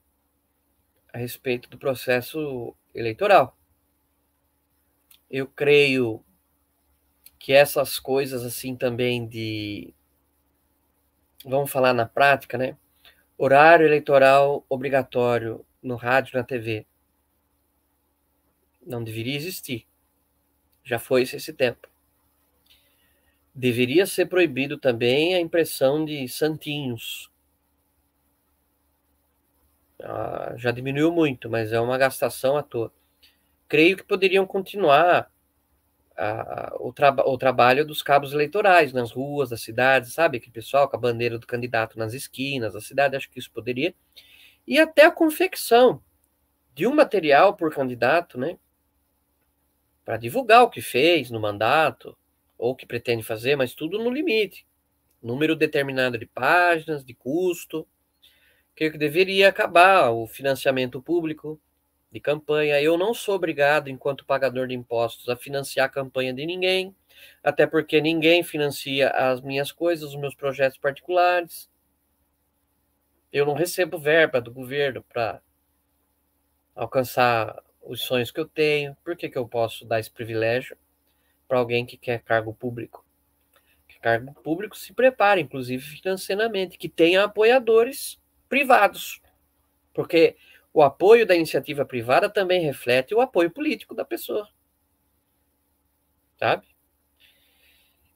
a 1.13 1.19
respeito 1.19 1.69
do 1.69 1.79
processo 1.79 2.75
eleitoral. 2.95 3.57
Eu 5.31 5.47
creio 5.47 6.25
que 7.43 7.53
essas 7.53 7.99
coisas 7.99 8.45
assim 8.45 8.77
também 8.77 9.27
de 9.27 9.93
vamos 11.45 11.73
falar 11.73 11.93
na 11.93 12.07
prática, 12.07 12.57
né? 12.57 12.77
Horário 13.37 13.85
eleitoral 13.85 14.65
obrigatório 14.69 15.67
no 15.83 15.97
rádio, 15.97 16.39
na 16.39 16.45
TV. 16.45 16.87
Não 18.87 19.03
deveria 19.03 19.35
existir. 19.35 19.89
Já 20.85 21.01
foi 21.01 21.23
esse 21.23 21.53
tempo. 21.53 21.89
Deveria 23.53 24.07
ser 24.07 24.27
proibido 24.27 24.79
também 24.79 25.35
a 25.35 25.41
impressão 25.41 26.05
de 26.05 26.29
santinhos. 26.29 27.29
Ah, 30.01 30.55
já 30.57 30.71
diminuiu 30.71 31.11
muito, 31.11 31.51
mas 31.51 31.73
é 31.73 31.81
uma 31.81 31.99
gastação 31.99 32.57
à 32.57 32.63
toa. 32.63 32.93
Creio 33.67 33.97
que 33.97 34.05
poderiam 34.05 34.47
continuar 34.47 35.32
a, 36.23 36.77
o, 36.79 36.93
traba 36.93 37.29
o 37.29 37.37
trabalho 37.37 37.85
dos 37.85 38.01
cabos 38.01 38.33
eleitorais 38.33 38.93
nas 38.93 39.11
ruas 39.11 39.51
das 39.51 39.61
cidades, 39.61 40.13
sabe? 40.13 40.39
Aquele 40.39 40.53
pessoal 40.53 40.89
com 40.89 40.97
a 40.97 41.01
bandeira 41.01 41.37
do 41.37 41.47
candidato 41.47 41.99
nas 41.99 42.15
esquinas 42.15 42.75
da 42.75 42.81
cidade, 42.81 43.17
acho 43.17 43.29
que 43.29 43.41
isso 43.41 43.51
poderia. 43.51 43.93
E 44.67 44.79
até 44.79 45.05
a 45.05 45.11
confecção 45.11 46.01
de 46.75 46.87
um 46.87 46.95
material 46.95 47.57
por 47.57 47.75
candidato, 47.75 48.39
né? 48.39 48.57
Para 50.05 50.17
divulgar 50.17 50.63
o 50.63 50.71
que 50.71 50.81
fez 50.81 51.29
no 51.29 51.41
mandato, 51.41 52.17
ou 52.57 52.71
o 52.71 52.77
que 52.77 52.87
pretende 52.87 53.25
fazer, 53.25 53.57
mas 53.57 53.75
tudo 53.75 53.99
no 53.99 54.11
limite. 54.11 54.65
Número 55.21 55.57
determinado 55.57 56.17
de 56.17 56.27
páginas, 56.27 57.05
de 57.05 57.15
custo. 57.15 57.87
Creio 58.77 58.93
que 58.93 58.99
deveria 58.99 59.49
acabar 59.49 60.11
o 60.11 60.27
financiamento 60.29 61.03
público 61.03 61.61
de 62.13 62.21
campanha. 62.21 62.81
Eu 62.81 62.99
não 62.99 63.15
sou 63.15 63.35
obrigado, 63.35 63.89
enquanto 63.89 64.27
pagador 64.27 64.69
de 64.69 64.75
impostos, 64.75 65.29
a 65.29 65.37
financiar 65.37 65.87
a 65.87 65.89
campanha 65.89 66.33
de 66.33 66.45
ninguém, 66.45 66.95
até 67.43 67.67
porque 67.67 68.01
ninguém 68.01 68.45
financia 68.45 69.09
as 69.09 69.41
minhas 69.41 69.73
coisas, 69.73 70.11
os 70.11 70.21
meus 70.21 70.35
projetos 70.35 70.79
particulares. 70.79 71.71
Eu 73.33 73.47
não 73.47 73.55
recebo 73.55 73.99
verba 73.99 74.41
do 74.41 74.53
governo 74.53 75.03
para 75.03 75.41
alcançar 76.75 77.63
os 77.81 78.03
sonhos 78.03 78.31
que 78.31 78.39
eu 78.39 78.47
tenho. 78.47 78.95
Por 79.03 79.17
que, 79.17 79.31
que 79.31 79.39
eu 79.39 79.49
posso 79.49 79.87
dar 79.87 79.99
esse 79.99 80.11
privilégio 80.11 80.77
para 81.49 81.59
alguém 81.59 81.87
que 81.87 81.97
quer 81.97 82.21
cargo 82.21 82.53
público? 82.53 83.07
Que 83.89 83.99
cargo 83.99 84.35
público 84.35 84.77
se 84.77 84.93
prepara, 84.93 85.41
inclusive 85.41 85.83
financeiramente, 85.83 86.77
que 86.77 86.91
tenha 86.91 87.25
apoiadores 87.25 88.21
privados. 88.51 89.23
Porque 89.95 90.37
o 90.73 90.83
apoio 90.83 91.27
da 91.27 91.35
iniciativa 91.35 91.85
privada 91.85 92.31
também 92.31 92.63
reflete 92.63 93.15
o 93.15 93.21
apoio 93.21 93.51
político 93.51 93.95
da 93.95 94.05
pessoa. 94.05 94.49
Sabe? 96.39 96.67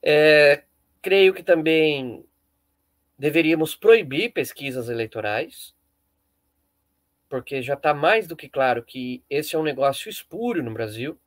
É, 0.02 0.64
creio 1.02 1.34
que 1.34 1.42
também 1.42 2.24
deveríamos 3.18 3.74
proibir 3.74 4.32
pesquisas 4.32 4.88
eleitorais, 4.88 5.74
porque 7.28 7.60
já 7.62 7.74
está 7.74 7.92
mais 7.92 8.26
do 8.26 8.36
que 8.36 8.48
claro 8.48 8.82
que 8.82 9.22
esse 9.28 9.54
é 9.54 9.58
um 9.58 9.62
negócio 9.62 10.08
espúrio 10.08 10.62
no 10.62 10.72
Brasil, 10.72 11.18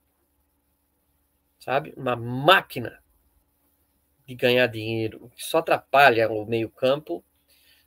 sabe? 1.60 1.94
Uma 1.96 2.16
máquina 2.16 3.04
de 4.26 4.36
ganhar 4.36 4.68
dinheiro 4.68 5.32
que 5.36 5.44
só 5.44 5.58
atrapalha 5.60 6.30
o 6.30 6.46
meio-campo 6.46 7.24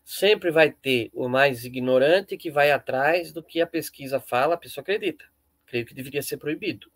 sempre 0.05 0.51
vai 0.51 0.71
ter 0.71 1.11
o 1.13 1.29
mais 1.29 1.65
ignorante 1.65 2.37
que 2.37 2.51
vai 2.51 2.71
atrás 2.71 3.33
do 3.33 3.43
que 3.43 3.61
a 3.61 3.67
pesquisa 3.67 4.21
fala, 4.21 4.55
a 4.55 4.59
pessoa 4.59 4.83
acredita. 4.83 5.25
Creio 5.67 5.87
que 5.87 5.95
deveria 5.95 6.23
ser 6.23 6.37
proibido. 6.37 6.91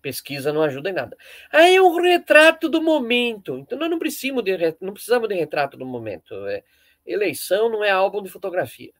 Pesquisa 0.00 0.52
não 0.52 0.62
ajuda 0.62 0.90
em 0.90 0.94
nada. 0.94 1.16
Aí 1.50 1.76
é 1.76 1.82
um 1.82 1.94
retrato 2.00 2.68
do 2.68 2.82
momento. 2.82 3.58
Então 3.58 3.78
nós 3.78 3.90
não 3.90 3.98
precisamos 3.98 4.42
de, 4.42 4.56
não 4.80 4.92
precisamos 4.92 5.28
de 5.28 5.34
retrato 5.34 5.76
do 5.76 5.86
momento. 5.86 6.34
É, 6.46 6.64
eleição 7.06 7.68
não 7.68 7.84
é 7.84 7.90
álbum 7.90 8.22
de 8.22 8.30
fotografia. 8.30 8.92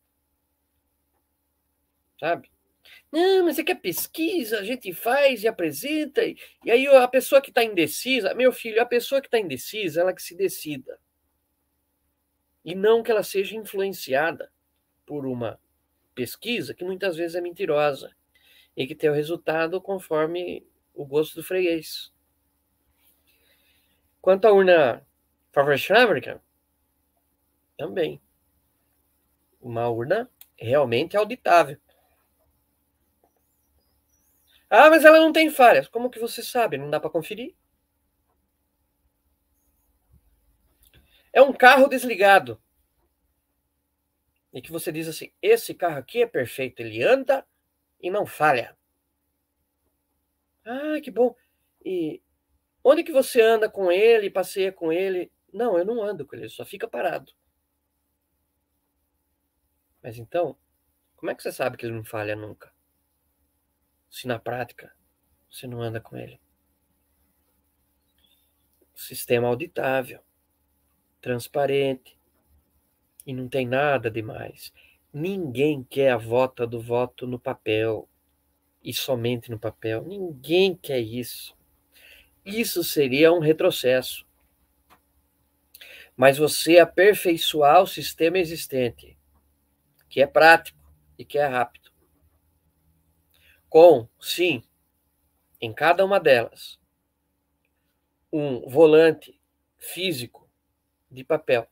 Sabe? 2.20 2.50
Não, 3.10 3.44
mas 3.44 3.58
é 3.58 3.64
que 3.64 3.72
a 3.72 3.76
pesquisa 3.76 4.60
a 4.60 4.64
gente 4.64 4.92
faz 4.92 5.42
e 5.42 5.48
apresenta, 5.48 6.24
e, 6.24 6.36
e 6.64 6.70
aí 6.70 6.86
a 6.86 7.06
pessoa 7.06 7.40
que 7.40 7.50
está 7.50 7.62
indecisa, 7.62 8.34
meu 8.34 8.52
filho, 8.52 8.80
a 8.80 8.86
pessoa 8.86 9.20
que 9.20 9.26
está 9.26 9.38
indecisa, 9.38 10.00
ela 10.00 10.14
que 10.14 10.22
se 10.22 10.34
decida 10.36 10.98
e 12.64 12.74
não 12.74 13.02
que 13.02 13.10
ela 13.10 13.22
seja 13.22 13.56
influenciada 13.56 14.52
por 15.06 15.26
uma 15.26 15.60
pesquisa 16.14 16.74
que 16.74 16.84
muitas 16.84 17.16
vezes 17.16 17.34
é 17.34 17.40
mentirosa 17.40 18.14
e 18.76 18.86
que 18.86 18.94
tem 18.94 19.10
o 19.10 19.14
resultado 19.14 19.80
conforme 19.80 20.66
o 20.94 21.04
gosto 21.04 21.34
do 21.36 21.42
freguês. 21.42 22.12
Quanto 24.20 24.46
à 24.46 24.52
urna 24.52 25.06
favorável, 25.52 26.40
também. 27.76 28.20
Uma 29.60 29.88
urna 29.88 30.30
realmente 30.56 31.16
auditável. 31.16 31.76
Ah, 34.70 34.88
mas 34.88 35.04
ela 35.04 35.18
não 35.18 35.32
tem 35.32 35.50
falhas. 35.50 35.88
Como 35.88 36.08
que 36.08 36.18
você 36.18 36.42
sabe? 36.42 36.78
Não 36.78 36.88
dá 36.88 36.98
para 36.98 37.10
conferir? 37.10 37.54
É 41.32 41.40
um 41.40 41.52
carro 41.52 41.88
desligado. 41.88 42.60
E 44.52 44.60
que 44.60 44.70
você 44.70 44.92
diz 44.92 45.08
assim: 45.08 45.32
esse 45.40 45.74
carro 45.74 45.98
aqui 45.98 46.22
é 46.22 46.26
perfeito, 46.26 46.80
ele 46.80 47.02
anda 47.02 47.46
e 48.00 48.10
não 48.10 48.26
falha. 48.26 48.76
Ah, 50.64 51.00
que 51.02 51.10
bom. 51.10 51.34
E 51.84 52.22
onde 52.84 53.02
que 53.02 53.12
você 53.12 53.40
anda 53.40 53.68
com 53.68 53.90
ele, 53.90 54.30
passeia 54.30 54.70
com 54.70 54.92
ele? 54.92 55.32
Não, 55.52 55.78
eu 55.78 55.84
não 55.84 56.02
ando 56.02 56.26
com 56.26 56.36
ele, 56.36 56.48
só 56.48 56.64
fica 56.64 56.86
parado. 56.86 57.32
Mas 60.02 60.18
então, 60.18 60.58
como 61.16 61.30
é 61.30 61.34
que 61.34 61.42
você 61.42 61.52
sabe 61.52 61.76
que 61.76 61.86
ele 61.86 61.94
não 61.94 62.04
falha 62.04 62.36
nunca? 62.36 62.72
Se 64.10 64.26
na 64.26 64.38
prática 64.38 64.94
você 65.50 65.66
não 65.66 65.80
anda 65.80 66.00
com 66.00 66.16
ele. 66.16 66.40
Sistema 68.94 69.48
auditável 69.48 70.22
transparente 71.22 72.18
e 73.24 73.32
não 73.32 73.48
tem 73.48 73.66
nada 73.66 74.10
demais. 74.10 74.72
Ninguém 75.12 75.84
quer 75.84 76.10
a 76.10 76.16
volta 76.16 76.66
do 76.66 76.80
voto 76.80 77.26
no 77.26 77.38
papel 77.38 78.08
e 78.82 78.92
somente 78.92 79.50
no 79.50 79.58
papel. 79.58 80.02
Ninguém 80.02 80.74
quer 80.74 80.98
isso. 80.98 81.56
Isso 82.44 82.82
seria 82.82 83.32
um 83.32 83.38
retrocesso. 83.38 84.26
Mas 86.16 86.36
você 86.36 86.78
aperfeiçoar 86.78 87.82
o 87.82 87.86
sistema 87.86 88.38
existente, 88.38 89.16
que 90.08 90.20
é 90.20 90.26
prático 90.26 90.78
e 91.16 91.24
que 91.24 91.38
é 91.38 91.46
rápido, 91.46 91.90
com, 93.68 94.06
sim, 94.20 94.62
em 95.60 95.72
cada 95.72 96.04
uma 96.04 96.20
delas, 96.20 96.78
um 98.30 98.68
volante 98.68 99.40
físico 99.78 100.41
de 101.12 101.22
papel. 101.22 101.68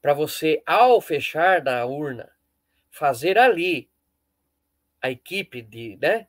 Para 0.00 0.14
você, 0.14 0.62
ao 0.64 1.00
fechar 1.00 1.60
da 1.60 1.84
urna, 1.86 2.30
fazer 2.90 3.38
ali 3.38 3.90
a 5.00 5.10
equipe 5.10 5.62
de, 5.62 5.96
né, 6.00 6.28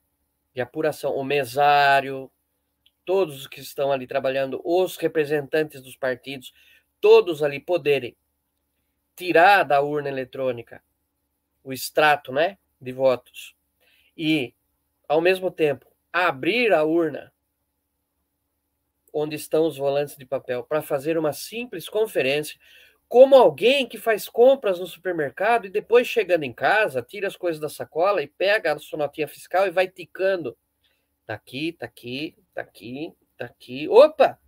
de 0.54 0.62
apuração, 0.62 1.16
o 1.16 1.24
mesário, 1.24 2.32
todos 3.06 3.42
os 3.42 3.48
que 3.48 3.60
estão 3.60 3.92
ali 3.92 4.08
trabalhando, 4.08 4.62
os 4.64 4.98
representantes 4.98 5.82
dos 5.82 5.96
partidos, 5.96 6.54
todos 7.02 7.44
ali 7.44 7.60
poderem 7.60 8.16
tirar 9.16 9.64
da 9.64 9.82
urna 9.82 10.10
eletrônica 10.10 10.84
o 11.64 11.74
extrato, 11.74 12.32
né, 12.32 12.58
de 12.80 12.92
votos, 12.92 13.56
e, 14.16 14.54
ao 15.08 15.20
mesmo 15.22 15.52
tempo, 15.52 15.86
abrir 16.12 16.74
a 16.74 16.84
urna 16.84 17.32
onde 19.14 19.36
estão 19.36 19.66
os 19.66 19.78
volantes 19.78 20.16
de 20.16 20.26
papel 20.26 20.64
para 20.64 20.82
fazer 20.82 21.18
uma 21.18 21.34
simples 21.34 21.88
conferência, 21.90 22.60
como 23.08 23.36
alguém 23.36 23.88
que 23.88 23.98
faz 23.98 24.30
compras 24.30 24.80
no 24.80 24.86
supermercado 24.86 25.66
e 25.66 25.70
depois 25.70 26.08
chegando 26.08 26.44
em 26.44 26.54
casa, 26.54 27.02
tira 27.02 27.28
as 27.28 27.36
coisas 27.36 27.60
da 27.60 27.68
sacola 27.68 28.22
e 28.22 28.28
pega 28.28 28.72
a 28.72 28.78
sua 28.80 29.00
notinha 29.00 29.28
fiscal 29.28 29.66
e 29.66 29.72
vai 29.72 29.88
ticando. 29.88 30.56
Tá 31.26 31.34
aqui, 31.34 31.74
tá 31.74 31.88
aqui, 31.88 32.36
tá 32.54 32.62
aqui, 32.62 33.14
tá 33.36 33.46
aqui. 33.46 33.88
Opa! 33.90 34.40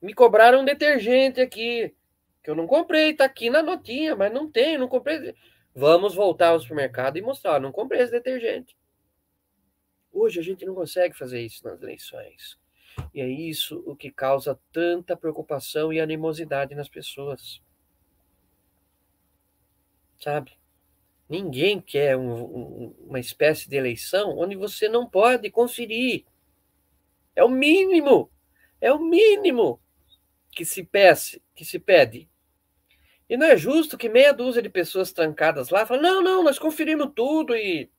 Me 0.00 0.14
cobraram 0.14 0.62
um 0.62 0.64
detergente 0.64 1.40
aqui, 1.40 1.94
que 2.42 2.50
eu 2.50 2.54
não 2.54 2.66
comprei, 2.66 3.14
tá 3.14 3.26
aqui 3.26 3.50
na 3.50 3.62
notinha, 3.62 4.16
mas 4.16 4.32
não 4.32 4.50
tem, 4.50 4.78
não 4.78 4.88
comprei. 4.88 5.34
Vamos 5.74 6.14
voltar 6.14 6.48
ao 6.48 6.60
supermercado 6.60 7.18
e 7.18 7.22
mostrar, 7.22 7.60
não 7.60 7.70
comprei 7.70 8.00
esse 8.00 8.12
detergente. 8.12 8.76
Hoje 10.10 10.40
a 10.40 10.42
gente 10.42 10.64
não 10.64 10.74
consegue 10.74 11.16
fazer 11.16 11.40
isso 11.40 11.62
nas 11.64 11.80
eleições. 11.80 12.58
E 13.14 13.20
é 13.20 13.28
isso 13.28 13.82
o 13.86 13.96
que 13.96 14.10
causa 14.10 14.58
tanta 14.72 15.16
preocupação 15.16 15.92
e 15.92 16.00
animosidade 16.00 16.74
nas 16.74 16.88
pessoas. 16.88 17.60
Sabe? 20.20 20.52
Ninguém 21.28 21.80
quer 21.80 22.16
um, 22.16 22.32
um, 22.32 22.94
uma 23.06 23.18
espécie 23.18 23.68
de 23.68 23.76
eleição 23.76 24.38
onde 24.38 24.54
você 24.54 24.88
não 24.88 25.08
pode 25.08 25.50
conferir. 25.50 26.24
É 27.34 27.42
o 27.42 27.48
mínimo. 27.48 28.30
É 28.80 28.92
o 28.92 28.98
mínimo 28.98 29.80
que 30.50 30.64
se 30.64 30.84
pede, 30.84 31.42
que 31.54 31.64
se 31.64 31.78
pede. 31.78 32.28
E 33.28 33.36
não 33.36 33.46
é 33.46 33.56
justo 33.56 33.96
que 33.96 34.08
meia 34.08 34.32
dúzia 34.32 34.60
de 34.60 34.68
pessoas 34.68 35.12
trancadas 35.12 35.70
lá 35.70 35.86
falem, 35.86 36.02
não, 36.02 36.22
não, 36.22 36.44
nós 36.44 36.58
conferimos 36.58 37.10
tudo 37.14 37.56
e 37.56 37.90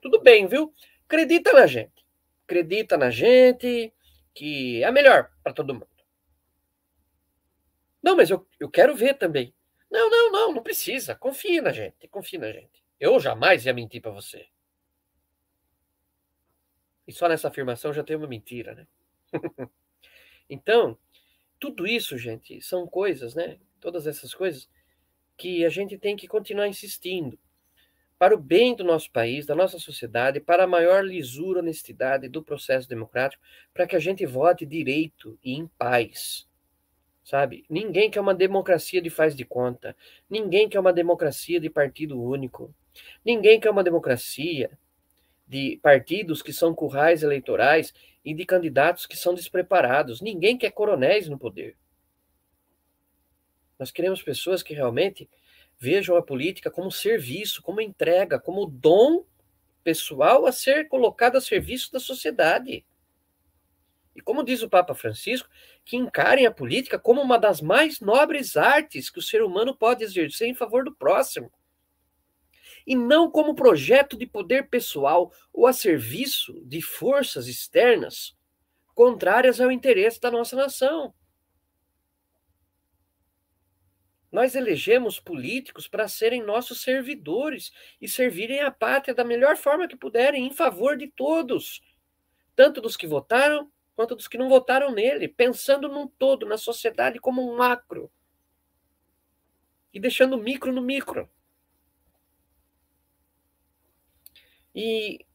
tudo 0.00 0.22
bem, 0.22 0.46
viu? 0.46 0.72
Acredita 1.06 1.52
na 1.52 1.66
gente. 1.66 2.06
Acredita 2.46 2.96
na 2.96 3.10
gente, 3.10 3.92
que 4.38 4.84
é 4.84 4.86
a 4.86 4.92
melhor 4.92 5.32
para 5.42 5.52
todo 5.52 5.74
mundo. 5.74 5.88
Não, 8.00 8.14
mas 8.14 8.30
eu, 8.30 8.46
eu 8.60 8.70
quero 8.70 8.94
ver 8.94 9.14
também. 9.14 9.52
Não, 9.90 10.08
não, 10.08 10.30
não, 10.30 10.54
não 10.54 10.62
precisa. 10.62 11.16
Confie 11.16 11.60
na 11.60 11.72
gente, 11.72 12.06
confie 12.06 12.38
na 12.38 12.52
gente. 12.52 12.84
Eu 13.00 13.18
jamais 13.18 13.66
ia 13.66 13.74
mentir 13.74 14.00
para 14.00 14.12
você. 14.12 14.46
E 17.04 17.12
só 17.12 17.28
nessa 17.28 17.48
afirmação 17.48 17.92
já 17.92 18.04
tem 18.04 18.14
uma 18.14 18.28
mentira, 18.28 18.76
né? 18.76 18.86
então, 20.48 20.96
tudo 21.58 21.84
isso, 21.84 22.16
gente, 22.16 22.62
são 22.62 22.86
coisas, 22.86 23.34
né? 23.34 23.58
Todas 23.80 24.06
essas 24.06 24.32
coisas 24.32 24.70
que 25.36 25.64
a 25.64 25.68
gente 25.68 25.98
tem 25.98 26.14
que 26.14 26.28
continuar 26.28 26.68
insistindo 26.68 27.36
para 28.18 28.34
o 28.34 28.38
bem 28.38 28.74
do 28.74 28.82
nosso 28.82 29.10
país, 29.12 29.46
da 29.46 29.54
nossa 29.54 29.78
sociedade, 29.78 30.40
para 30.40 30.64
a 30.64 30.66
maior 30.66 31.04
lisura, 31.04 31.60
honestidade 31.60 32.28
do 32.28 32.42
processo 32.42 32.88
democrático, 32.88 33.42
para 33.72 33.86
que 33.86 33.94
a 33.94 34.00
gente 34.00 34.26
vote 34.26 34.66
direito 34.66 35.38
e 35.42 35.52
em 35.52 35.68
paz. 35.78 36.46
Sabe? 37.22 37.64
Ninguém 37.68 38.10
quer 38.10 38.20
uma 38.20 38.34
democracia 38.34 39.00
de 39.00 39.10
faz 39.10 39.36
de 39.36 39.44
conta. 39.44 39.94
Ninguém 40.28 40.68
quer 40.68 40.80
uma 40.80 40.92
democracia 40.92 41.60
de 41.60 41.70
partido 41.70 42.20
único. 42.20 42.74
Ninguém 43.24 43.60
quer 43.60 43.70
uma 43.70 43.84
democracia 43.84 44.70
de 45.46 45.78
partidos 45.82 46.42
que 46.42 46.52
são 46.52 46.74
currais 46.74 47.22
eleitorais 47.22 47.94
e 48.24 48.34
de 48.34 48.44
candidatos 48.44 49.06
que 49.06 49.16
são 49.16 49.34
despreparados. 49.34 50.20
Ninguém 50.20 50.58
quer 50.58 50.70
coronéis 50.72 51.28
no 51.28 51.38
poder. 51.38 51.76
Nós 53.78 53.90
queremos 53.90 54.22
pessoas 54.22 54.62
que 54.62 54.74
realmente 54.74 55.28
vejam 55.78 56.16
a 56.16 56.22
política 56.22 56.70
como 56.70 56.90
serviço, 56.90 57.62
como 57.62 57.80
entrega, 57.80 58.38
como 58.38 58.66
dom 58.66 59.24
pessoal 59.84 60.44
a 60.46 60.52
ser 60.52 60.88
colocado 60.88 61.36
a 61.36 61.40
serviço 61.40 61.92
da 61.92 62.00
sociedade. 62.00 62.84
E 64.14 64.20
como 64.20 64.42
diz 64.42 64.62
o 64.62 64.68
Papa 64.68 64.94
Francisco, 64.94 65.48
que 65.84 65.96
encarem 65.96 66.44
a 66.44 66.50
política 66.50 66.98
como 66.98 67.22
uma 67.22 67.38
das 67.38 67.60
mais 67.60 68.00
nobres 68.00 68.56
artes 68.56 69.08
que 69.08 69.20
o 69.20 69.22
ser 69.22 69.42
humano 69.42 69.76
pode 69.76 70.02
exercer 70.02 70.48
em 70.48 70.54
favor 70.54 70.84
do 70.84 70.94
próximo. 70.94 71.52
E 72.84 72.96
não 72.96 73.30
como 73.30 73.54
projeto 73.54 74.16
de 74.16 74.26
poder 74.26 74.68
pessoal 74.68 75.32
ou 75.52 75.66
a 75.66 75.72
serviço 75.72 76.60
de 76.64 76.82
forças 76.82 77.46
externas 77.46 78.36
contrárias 78.92 79.60
ao 79.60 79.70
interesse 79.70 80.20
da 80.20 80.30
nossa 80.30 80.56
nação. 80.56 81.14
Nós 84.38 84.54
elegemos 84.54 85.18
políticos 85.18 85.88
para 85.88 86.06
serem 86.06 86.44
nossos 86.44 86.80
servidores 86.80 87.72
e 88.00 88.06
servirem 88.06 88.60
a 88.60 88.70
pátria 88.70 89.12
da 89.12 89.24
melhor 89.24 89.56
forma 89.56 89.88
que 89.88 89.96
puderem, 89.96 90.46
em 90.46 90.52
favor 90.52 90.96
de 90.96 91.08
todos, 91.08 91.82
tanto 92.54 92.80
dos 92.80 92.96
que 92.96 93.04
votaram 93.04 93.68
quanto 93.96 94.14
dos 94.14 94.28
que 94.28 94.38
não 94.38 94.48
votaram 94.48 94.92
nele, 94.92 95.26
pensando 95.26 95.88
num 95.88 96.06
todo, 96.06 96.46
na 96.46 96.56
sociedade 96.56 97.18
como 97.18 97.52
um 97.52 97.56
macro 97.56 98.08
e 99.92 99.98
deixando 99.98 100.34
o 100.34 100.40
micro 100.40 100.72
no 100.72 100.82
micro. 100.82 101.28
E 104.72 105.26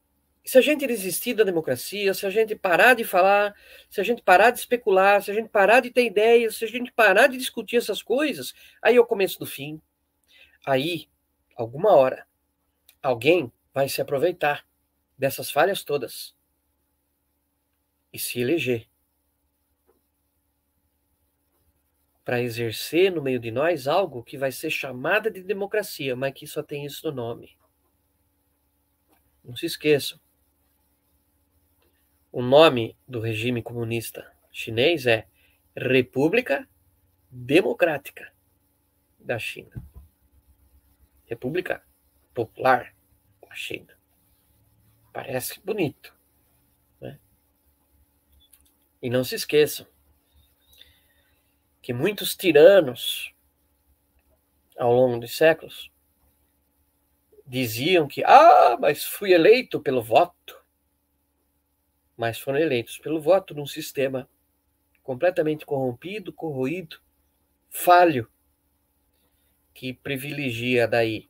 se 0.44 0.58
a 0.58 0.60
gente 0.60 0.86
desistir 0.86 1.32
da 1.32 1.42
democracia, 1.42 2.12
se 2.12 2.26
a 2.26 2.30
gente 2.30 2.54
parar 2.54 2.94
de 2.94 3.02
falar, 3.02 3.54
se 3.88 3.98
a 3.98 4.04
gente 4.04 4.20
parar 4.22 4.50
de 4.50 4.58
especular, 4.58 5.22
se 5.22 5.30
a 5.30 5.34
gente 5.34 5.48
parar 5.48 5.80
de 5.80 5.90
ter 5.90 6.04
ideias, 6.04 6.56
se 6.56 6.64
a 6.66 6.68
gente 6.68 6.92
parar 6.92 7.28
de 7.28 7.38
discutir 7.38 7.76
essas 7.76 8.02
coisas, 8.02 8.52
aí 8.82 8.96
é 8.96 9.00
o 9.00 9.06
começo 9.06 9.38
do 9.38 9.46
fim. 9.46 9.80
Aí, 10.66 11.08
alguma 11.56 11.92
hora, 11.96 12.26
alguém 13.02 13.50
vai 13.72 13.88
se 13.88 14.02
aproveitar 14.02 14.66
dessas 15.16 15.50
falhas 15.50 15.82
todas 15.82 16.34
e 18.12 18.18
se 18.18 18.38
eleger 18.40 18.86
para 22.22 22.40
exercer 22.40 23.10
no 23.10 23.22
meio 23.22 23.38
de 23.38 23.50
nós 23.50 23.86
algo 23.86 24.22
que 24.22 24.36
vai 24.36 24.52
ser 24.52 24.70
chamada 24.70 25.30
de 25.30 25.42
democracia, 25.42 26.14
mas 26.14 26.34
que 26.34 26.46
só 26.46 26.62
tem 26.62 26.84
isso 26.84 27.06
no 27.10 27.16
nome. 27.16 27.56
Não 29.42 29.56
se 29.56 29.66
esqueçam. 29.66 30.23
O 32.36 32.42
nome 32.42 32.98
do 33.06 33.20
regime 33.20 33.62
comunista 33.62 34.28
chinês 34.50 35.06
é 35.06 35.28
República 35.76 36.68
Democrática 37.30 38.34
da 39.20 39.38
China. 39.38 39.80
República 41.26 41.86
Popular 42.34 42.92
da 43.40 43.54
China. 43.54 43.96
Parece 45.12 45.60
bonito. 45.60 46.12
Né? 47.00 47.20
E 49.00 49.08
não 49.08 49.22
se 49.22 49.36
esqueçam 49.36 49.86
que 51.80 51.92
muitos 51.92 52.34
tiranos 52.34 53.32
ao 54.76 54.92
longo 54.92 55.20
dos 55.20 55.36
séculos 55.36 55.88
diziam 57.46 58.08
que, 58.08 58.24
ah, 58.24 58.76
mas 58.80 59.04
fui 59.04 59.32
eleito 59.32 59.80
pelo 59.80 60.02
voto 60.02 60.63
mas 62.16 62.38
foram 62.38 62.58
eleitos 62.58 62.98
pelo 62.98 63.20
voto 63.20 63.54
num 63.54 63.66
sistema 63.66 64.28
completamente 65.02 65.66
corrompido, 65.66 66.32
corroído, 66.32 67.00
falho, 67.70 68.28
que 69.74 69.92
privilegia 69.92 70.86
daí 70.86 71.28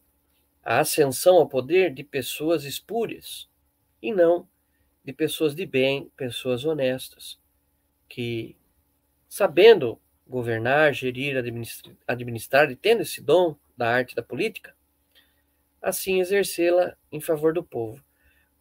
a 0.62 0.80
ascensão 0.80 1.36
ao 1.36 1.48
poder 1.48 1.92
de 1.92 2.04
pessoas 2.04 2.64
espúrias 2.64 3.48
e 4.00 4.12
não 4.12 4.48
de 5.04 5.12
pessoas 5.12 5.54
de 5.54 5.66
bem, 5.66 6.10
pessoas 6.16 6.64
honestas, 6.64 7.38
que 8.08 8.56
sabendo 9.28 10.00
governar, 10.26 10.94
gerir, 10.94 11.36
administrar, 11.36 12.70
e 12.70 12.76
tendo 12.76 13.02
esse 13.02 13.20
dom 13.20 13.54
da 13.76 13.90
arte 13.90 14.14
da 14.14 14.22
política, 14.22 14.74
assim 15.82 16.20
exercê-la 16.20 16.96
em 17.12 17.20
favor 17.20 17.52
do 17.52 17.62
povo. 17.62 18.02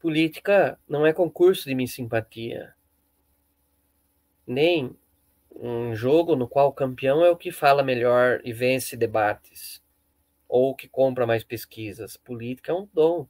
Política 0.04 0.78
não 0.86 1.06
é 1.08 1.14
concurso 1.14 1.64
de 1.64 1.74
minha 1.74 1.88
simpatia, 1.88 2.76
nem 4.46 4.94
um 5.56 5.96
jogo 5.96 6.36
no 6.36 6.46
qual 6.46 6.68
o 6.68 6.74
campeão 6.74 7.24
é 7.24 7.30
o 7.30 7.38
que 7.38 7.54
fala 7.54 7.82
melhor 7.82 8.42
e 8.44 8.52
vence 8.52 8.98
debates, 8.98 9.82
ou 10.46 10.76
que 10.76 10.90
compra 10.90 11.26
mais 11.26 11.46
pesquisas. 11.46 12.18
Política 12.18 12.74
é 12.74 12.76
um 12.76 12.86
dom. 12.94 13.26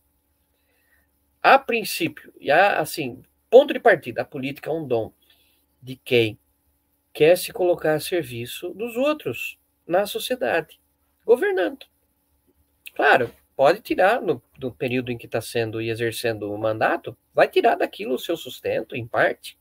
A 1.43 1.59
princípio, 1.59 2.33
e 2.39 2.49
a, 2.49 2.79
assim, 2.79 3.21
ponto 3.51 3.71
de 3.71 3.79
partida, 3.79 4.23
a 4.23 4.25
política 4.25 4.71
é 4.71 4.73
um 4.73 4.87
dom 4.87 5.13
de 5.79 5.95
quem 5.95 6.39
quer 7.13 7.37
se 7.37 7.53
colocar 7.53 7.93
a 7.93 7.99
serviço 7.99 8.71
dos 8.73 8.97
outros 8.97 9.59
na 9.85 10.07
sociedade, 10.07 10.81
governando. 11.23 11.85
Claro, 12.95 13.31
pode 13.55 13.81
tirar 13.81 14.21
no, 14.21 14.41
no 14.59 14.71
período 14.71 15.11
em 15.11 15.17
que 15.17 15.25
está 15.25 15.41
sendo 15.41 15.81
e 15.81 15.89
exercendo 15.89 16.51
o 16.51 16.57
mandato, 16.57 17.15
vai 17.33 17.47
tirar 17.47 17.75
daquilo 17.75 18.15
o 18.15 18.19
seu 18.19 18.35
sustento, 18.35 18.95
em 18.95 19.07
parte, 19.07 19.57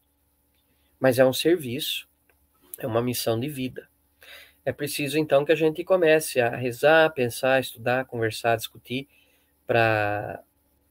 mas 0.98 1.18
é 1.18 1.24
um 1.24 1.32
serviço, 1.32 2.08
é 2.78 2.86
uma 2.86 3.02
missão 3.02 3.38
de 3.38 3.48
vida. 3.48 3.88
É 4.64 4.72
preciso 4.72 5.18
então 5.18 5.44
que 5.44 5.52
a 5.52 5.56
gente 5.56 5.82
comece 5.82 6.40
a 6.40 6.54
rezar, 6.56 7.12
pensar, 7.12 7.60
estudar, 7.60 8.04
conversar, 8.04 8.56
discutir, 8.56 9.08
para 9.66 10.42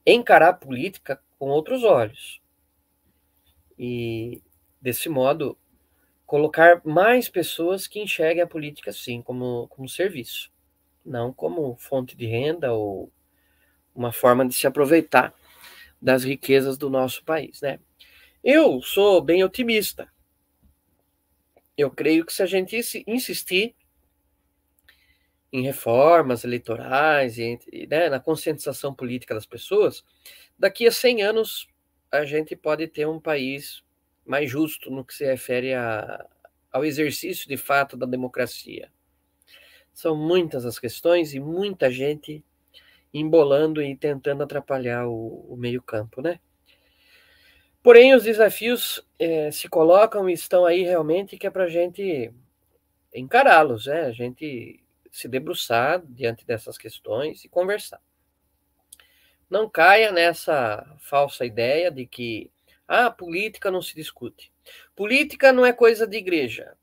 encarar 0.05 0.49
a 0.49 0.53
política 0.53 1.21
com 1.39 1.49
outros 1.49 1.83
olhos. 1.83 2.41
E, 3.79 4.41
desse 4.81 5.07
modo, 5.07 5.57
colocar 6.25 6.81
mais 6.85 7.29
pessoas 7.29 7.87
que 7.87 7.99
enxerguem 7.99 8.43
a 8.43 8.47
política, 8.47 8.91
sim, 8.91 9.21
como, 9.21 9.67
como 9.69 9.87
serviço, 9.87 10.51
não 11.05 11.33
como 11.33 11.75
fonte 11.77 12.15
de 12.15 12.25
renda 12.25 12.73
ou 12.73 13.11
uma 13.93 14.11
forma 14.11 14.47
de 14.47 14.53
se 14.53 14.67
aproveitar 14.67 15.33
das 16.01 16.23
riquezas 16.23 16.77
do 16.77 16.89
nosso 16.89 17.23
país, 17.23 17.61
né? 17.61 17.79
Eu 18.43 18.81
sou 18.81 19.21
bem 19.21 19.43
otimista. 19.43 20.11
Eu 21.77 21.91
creio 21.91 22.25
que 22.25 22.33
se 22.33 22.41
a 22.41 22.45
gente 22.45 22.79
insistir 23.07 23.75
em 25.53 25.61
reformas 25.61 26.43
eleitorais 26.43 27.37
e 27.37 27.59
né, 27.89 28.09
na 28.09 28.19
conscientização 28.19 28.93
política 28.93 29.33
das 29.33 29.45
pessoas, 29.45 30.03
daqui 30.57 30.87
a 30.87 30.91
100 30.91 31.21
anos 31.21 31.67
a 32.11 32.25
gente 32.25 32.55
pode 32.55 32.87
ter 32.87 33.07
um 33.07 33.19
país 33.19 33.83
mais 34.25 34.49
justo 34.49 34.89
no 34.89 35.03
que 35.03 35.13
se 35.13 35.25
refere 35.25 35.73
a, 35.73 36.25
ao 36.71 36.85
exercício 36.85 37.47
de 37.47 37.57
fato 37.57 37.97
da 37.97 38.05
democracia. 38.05 38.91
São 39.93 40.15
muitas 40.15 40.65
as 40.65 40.79
questões 40.79 41.33
e 41.33 41.39
muita 41.39 41.91
gente 41.91 42.43
embolando 43.13 43.81
e 43.81 43.95
tentando 43.95 44.43
atrapalhar 44.43 45.07
o, 45.07 45.45
o 45.49 45.57
meio-campo, 45.57 46.21
né? 46.21 46.39
Porém, 47.83 48.13
os 48.13 48.23
desafios 48.23 49.03
é, 49.17 49.49
se 49.51 49.67
colocam 49.67 50.29
e 50.29 50.33
estão 50.33 50.65
aí 50.65 50.83
realmente 50.83 51.37
que 51.37 51.47
é 51.47 51.49
para 51.49 51.63
a 51.63 51.69
gente 51.69 52.31
encará-los, 53.13 53.87
né? 53.87 54.01
A 54.01 54.11
gente 54.11 54.81
se 55.11 55.27
debruçar 55.27 56.01
diante 56.05 56.45
dessas 56.45 56.77
questões 56.77 57.43
e 57.43 57.49
conversar. 57.49 57.99
Não 59.49 59.69
caia 59.69 60.11
nessa 60.11 60.95
falsa 60.99 61.45
ideia 61.45 61.91
de 61.91 62.05
que 62.05 62.49
ah, 62.87 63.09
política 63.09 63.69
não 63.69 63.81
se 63.81 63.95
discute. 63.95 64.51
Política 64.95 65.51
não 65.51 65.65
é 65.65 65.73
coisa 65.73 66.07
de 66.07 66.17
igreja. 66.17 66.77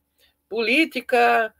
Política 0.48 1.54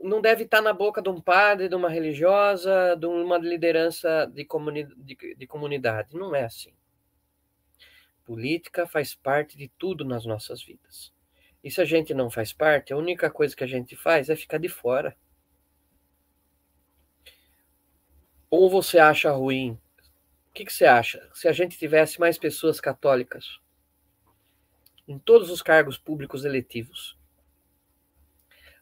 não 0.00 0.20
deve 0.20 0.44
estar 0.44 0.60
na 0.60 0.72
boca 0.72 1.02
de 1.02 1.08
um 1.08 1.20
padre, 1.20 1.68
de 1.68 1.74
uma 1.74 1.88
religiosa, 1.88 2.96
de 2.96 3.06
uma 3.06 3.38
liderança 3.38 4.30
de, 4.32 4.44
comuni 4.44 4.84
de, 4.96 5.34
de 5.34 5.46
comunidade. 5.46 6.16
Não 6.16 6.34
é 6.34 6.44
assim. 6.44 6.72
Política 8.24 8.86
faz 8.86 9.14
parte 9.14 9.56
de 9.56 9.68
tudo 9.78 10.04
nas 10.04 10.24
nossas 10.24 10.62
vidas. 10.62 11.12
E 11.64 11.70
se 11.70 11.80
a 11.80 11.84
gente 11.84 12.14
não 12.14 12.30
faz 12.30 12.52
parte, 12.52 12.92
a 12.92 12.96
única 12.96 13.30
coisa 13.30 13.54
que 13.54 13.64
a 13.64 13.68
gente 13.68 13.96
faz 13.96 14.28
é 14.28 14.36
ficar 14.36 14.58
de 14.58 14.68
fora. 14.68 15.16
Ou 18.48 18.70
você 18.70 18.98
acha 18.98 19.30
ruim? 19.30 19.72
O 20.50 20.52
que, 20.52 20.64
que 20.64 20.72
você 20.72 20.84
acha? 20.84 21.28
Se 21.34 21.48
a 21.48 21.52
gente 21.52 21.78
tivesse 21.78 22.20
mais 22.20 22.38
pessoas 22.38 22.80
católicas 22.80 23.60
em 25.08 25.18
todos 25.18 25.50
os 25.50 25.62
cargos 25.62 25.98
públicos 25.98 26.44
eletivos, 26.44 27.18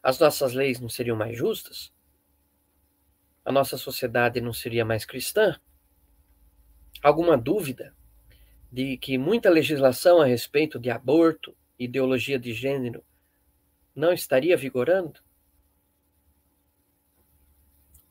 as 0.01 0.19
nossas 0.19 0.53
leis 0.53 0.79
não 0.79 0.89
seriam 0.89 1.15
mais 1.15 1.37
justas? 1.37 1.93
A 3.45 3.51
nossa 3.51 3.77
sociedade 3.77 4.41
não 4.41 4.53
seria 4.53 4.85
mais 4.85 5.05
cristã? 5.05 5.59
Alguma 7.01 7.37
dúvida 7.37 7.95
de 8.71 8.97
que 8.97 9.17
muita 9.17 9.49
legislação 9.49 10.21
a 10.21 10.25
respeito 10.25 10.79
de 10.79 10.89
aborto, 10.89 11.55
ideologia 11.77 12.39
de 12.39 12.53
gênero, 12.53 13.03
não 13.95 14.13
estaria 14.13 14.55
vigorando? 14.55 15.19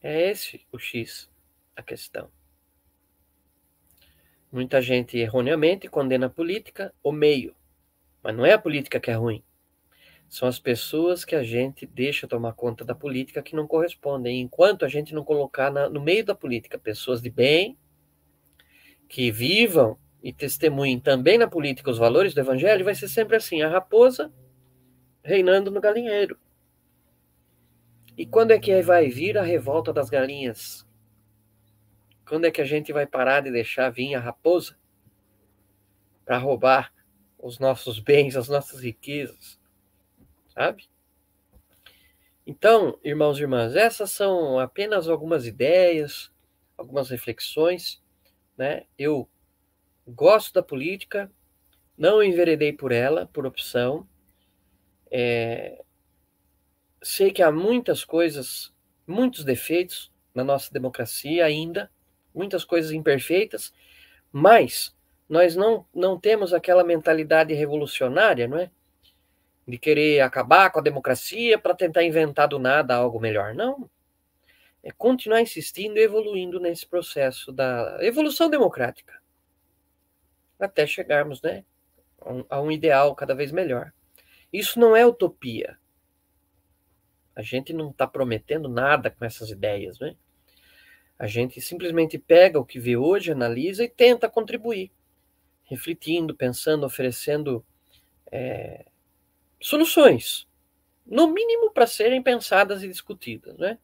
É 0.02 0.30
esse 0.30 0.66
o 0.72 0.78
X 0.78 1.30
a 1.76 1.82
questão. 1.82 2.30
Muita 4.50 4.82
gente 4.82 5.16
erroneamente 5.16 5.88
condena 5.88 6.26
a 6.26 6.30
política, 6.30 6.92
o 7.02 7.12
meio. 7.12 7.54
Mas 8.22 8.36
não 8.36 8.44
é 8.44 8.52
a 8.52 8.58
política 8.58 8.98
que 8.98 9.10
é 9.10 9.14
ruim. 9.14 9.44
São 10.30 10.48
as 10.48 10.60
pessoas 10.60 11.24
que 11.24 11.34
a 11.34 11.42
gente 11.42 11.84
deixa 11.84 12.28
tomar 12.28 12.52
conta 12.52 12.84
da 12.84 12.94
política 12.94 13.42
que 13.42 13.56
não 13.56 13.66
correspondem. 13.66 14.40
Enquanto 14.40 14.84
a 14.84 14.88
gente 14.88 15.12
não 15.12 15.24
colocar 15.24 15.72
na, 15.72 15.90
no 15.90 16.00
meio 16.00 16.24
da 16.24 16.36
política 16.36 16.78
pessoas 16.78 17.20
de 17.20 17.28
bem, 17.28 17.76
que 19.08 19.32
vivam 19.32 19.98
e 20.22 20.32
testemunhem 20.32 21.00
também 21.00 21.36
na 21.36 21.48
política 21.48 21.90
os 21.90 21.98
valores 21.98 22.32
do 22.32 22.40
evangelho, 22.40 22.84
vai 22.84 22.94
ser 22.94 23.08
sempre 23.08 23.34
assim: 23.34 23.60
a 23.60 23.68
raposa 23.68 24.32
reinando 25.24 25.68
no 25.68 25.80
galinheiro. 25.80 26.38
E 28.16 28.24
quando 28.24 28.52
é 28.52 28.58
que 28.60 28.80
vai 28.82 29.08
vir 29.08 29.36
a 29.36 29.42
revolta 29.42 29.92
das 29.92 30.08
galinhas? 30.08 30.86
Quando 32.24 32.44
é 32.44 32.52
que 32.52 32.60
a 32.60 32.64
gente 32.64 32.92
vai 32.92 33.04
parar 33.04 33.40
de 33.40 33.50
deixar 33.50 33.90
vir 33.90 34.14
a 34.14 34.20
raposa 34.20 34.76
para 36.24 36.38
roubar 36.38 36.92
os 37.36 37.58
nossos 37.58 37.98
bens, 37.98 38.36
as 38.36 38.48
nossas 38.48 38.80
riquezas? 38.80 39.59
Sabe? 40.60 40.90
Então, 42.46 42.98
irmãos 43.02 43.38
e 43.38 43.40
irmãs, 43.40 43.74
essas 43.74 44.10
são 44.10 44.58
apenas 44.58 45.08
algumas 45.08 45.46
ideias, 45.46 46.30
algumas 46.76 47.08
reflexões, 47.08 47.98
né? 48.58 48.84
Eu 48.98 49.26
gosto 50.06 50.52
da 50.52 50.62
política, 50.62 51.32
não 51.96 52.22
enveredei 52.22 52.74
por 52.74 52.92
ela, 52.92 53.24
por 53.32 53.46
opção. 53.46 54.06
É, 55.10 55.82
sei 57.02 57.30
que 57.30 57.42
há 57.42 57.50
muitas 57.50 58.04
coisas, 58.04 58.70
muitos 59.06 59.44
defeitos 59.44 60.12
na 60.34 60.44
nossa 60.44 60.70
democracia 60.70 61.46
ainda, 61.46 61.90
muitas 62.34 62.66
coisas 62.66 62.92
imperfeitas, 62.92 63.72
mas 64.30 64.94
nós 65.26 65.56
não, 65.56 65.86
não 65.94 66.20
temos 66.20 66.52
aquela 66.52 66.84
mentalidade 66.84 67.54
revolucionária, 67.54 68.46
não 68.46 68.58
é? 68.58 68.70
De 69.70 69.78
querer 69.78 70.20
acabar 70.20 70.70
com 70.70 70.80
a 70.80 70.82
democracia 70.82 71.56
para 71.56 71.76
tentar 71.76 72.02
inventar 72.02 72.48
do 72.48 72.58
nada 72.58 72.96
algo 72.96 73.20
melhor. 73.20 73.54
Não. 73.54 73.88
É 74.82 74.90
continuar 74.90 75.40
insistindo 75.40 75.96
e 75.96 76.02
evoluindo 76.02 76.58
nesse 76.58 76.84
processo 76.84 77.52
da 77.52 77.98
evolução 78.00 78.50
democrática. 78.50 79.22
Até 80.58 80.86
chegarmos, 80.88 81.40
né? 81.40 81.64
A 82.20 82.32
um, 82.32 82.44
a 82.50 82.60
um 82.60 82.72
ideal 82.72 83.14
cada 83.14 83.32
vez 83.32 83.52
melhor. 83.52 83.92
Isso 84.52 84.80
não 84.80 84.96
é 84.96 85.06
utopia. 85.06 85.78
A 87.36 87.42
gente 87.42 87.72
não 87.72 87.90
está 87.90 88.08
prometendo 88.08 88.68
nada 88.68 89.08
com 89.08 89.24
essas 89.24 89.50
ideias, 89.50 90.00
né? 90.00 90.16
A 91.16 91.28
gente 91.28 91.60
simplesmente 91.60 92.18
pega 92.18 92.58
o 92.58 92.64
que 92.64 92.80
vê 92.80 92.96
hoje, 92.96 93.30
analisa 93.30 93.84
e 93.84 93.88
tenta 93.88 94.28
contribuir, 94.28 94.90
refletindo, 95.62 96.34
pensando, 96.34 96.84
oferecendo 96.84 97.64
é, 98.32 98.86
soluções, 99.60 100.46
no 101.06 101.28
mínimo 101.28 101.70
para 101.72 101.86
serem 101.86 102.22
pensadas 102.22 102.82
e 102.82 102.88
discutidas, 102.88 103.56
né? 103.58 103.78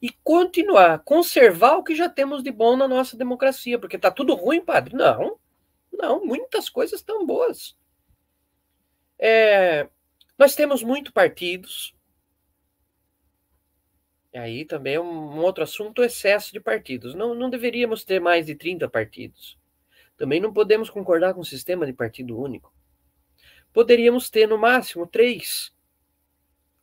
E 0.00 0.10
continuar, 0.22 1.00
conservar 1.00 1.76
o 1.76 1.84
que 1.84 1.94
já 1.94 2.08
temos 2.08 2.42
de 2.42 2.50
bom 2.50 2.76
na 2.76 2.86
nossa 2.86 3.16
democracia, 3.16 3.78
porque 3.78 3.96
está 3.96 4.10
tudo 4.10 4.34
ruim, 4.34 4.60
padre? 4.60 4.94
Não, 4.94 5.38
não, 5.92 6.24
muitas 6.24 6.68
coisas 6.68 7.00
estão 7.00 7.26
boas. 7.26 7.76
É, 9.18 9.88
nós 10.38 10.54
temos 10.54 10.82
muito 10.82 11.12
partidos, 11.12 11.94
Aí 14.34 14.64
também 14.64 14.94
é 14.94 15.00
um 15.00 15.38
outro 15.38 15.64
assunto, 15.64 16.00
o 16.00 16.04
excesso 16.04 16.52
de 16.52 16.60
partidos. 16.60 17.14
Não, 17.14 17.34
não 17.34 17.50
deveríamos 17.50 18.04
ter 18.04 18.20
mais 18.20 18.46
de 18.46 18.54
30 18.54 18.88
partidos. 18.88 19.58
Também 20.16 20.40
não 20.40 20.52
podemos 20.52 20.90
concordar 20.90 21.34
com 21.34 21.40
o 21.40 21.44
sistema 21.44 21.86
de 21.86 21.92
partido 21.92 22.38
único. 22.38 22.72
Poderíamos 23.72 24.30
ter, 24.30 24.46
no 24.46 24.58
máximo, 24.58 25.06
três, 25.06 25.72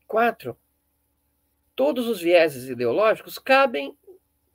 quatro. 0.07 0.57
Todos 1.76 2.07
os 2.07 2.22
vieses 2.22 2.70
ideológicos 2.70 3.38
cabem 3.38 3.98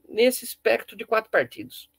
nesse 0.08 0.44
espectro 0.44 0.96
de 0.96 1.04
quatro 1.04 1.30
partidos. 1.30 1.90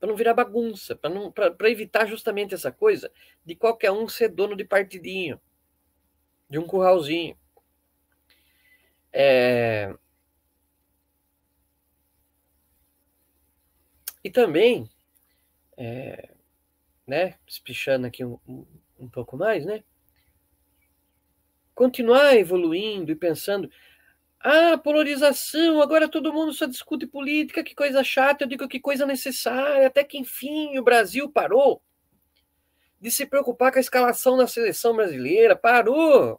Para 0.00 0.08
não 0.08 0.16
virar 0.16 0.34
bagunça, 0.34 0.96
para 0.96 1.70
evitar 1.70 2.06
justamente 2.06 2.54
essa 2.54 2.70
coisa 2.72 3.12
de 3.44 3.54
qualquer 3.54 3.90
um 3.90 4.08
ser 4.08 4.28
dono 4.28 4.56
de 4.56 4.64
partidinho, 4.64 5.40
de 6.48 6.58
um 6.58 6.66
curralzinho. 6.66 7.36
É... 9.12 9.94
E 14.22 14.30
também, 14.30 14.88
é... 15.76 16.37
né, 17.08 17.36
espichando 17.46 18.06
aqui 18.06 18.22
um, 18.22 18.38
um, 18.46 18.66
um 19.00 19.08
pouco 19.08 19.36
mais, 19.36 19.64
né? 19.64 19.82
Continuar 21.74 22.36
evoluindo 22.36 23.10
e 23.10 23.16
pensando, 23.16 23.70
ah, 24.40 24.76
polarização, 24.76 25.80
agora 25.80 26.06
todo 26.06 26.32
mundo 26.32 26.52
só 26.52 26.66
discute 26.66 27.06
política, 27.06 27.64
que 27.64 27.74
coisa 27.74 28.04
chata, 28.04 28.44
eu 28.44 28.48
digo 28.48 28.68
que 28.68 28.78
coisa 28.78 29.06
necessária, 29.06 29.86
até 29.86 30.04
que 30.04 30.18
enfim 30.18 30.78
o 30.78 30.84
Brasil 30.84 31.30
parou 31.30 31.82
de 33.00 33.10
se 33.10 33.24
preocupar 33.24 33.72
com 33.72 33.78
a 33.78 33.80
escalação 33.80 34.36
da 34.36 34.46
seleção 34.46 34.94
brasileira, 34.94 35.56
parou 35.56 36.38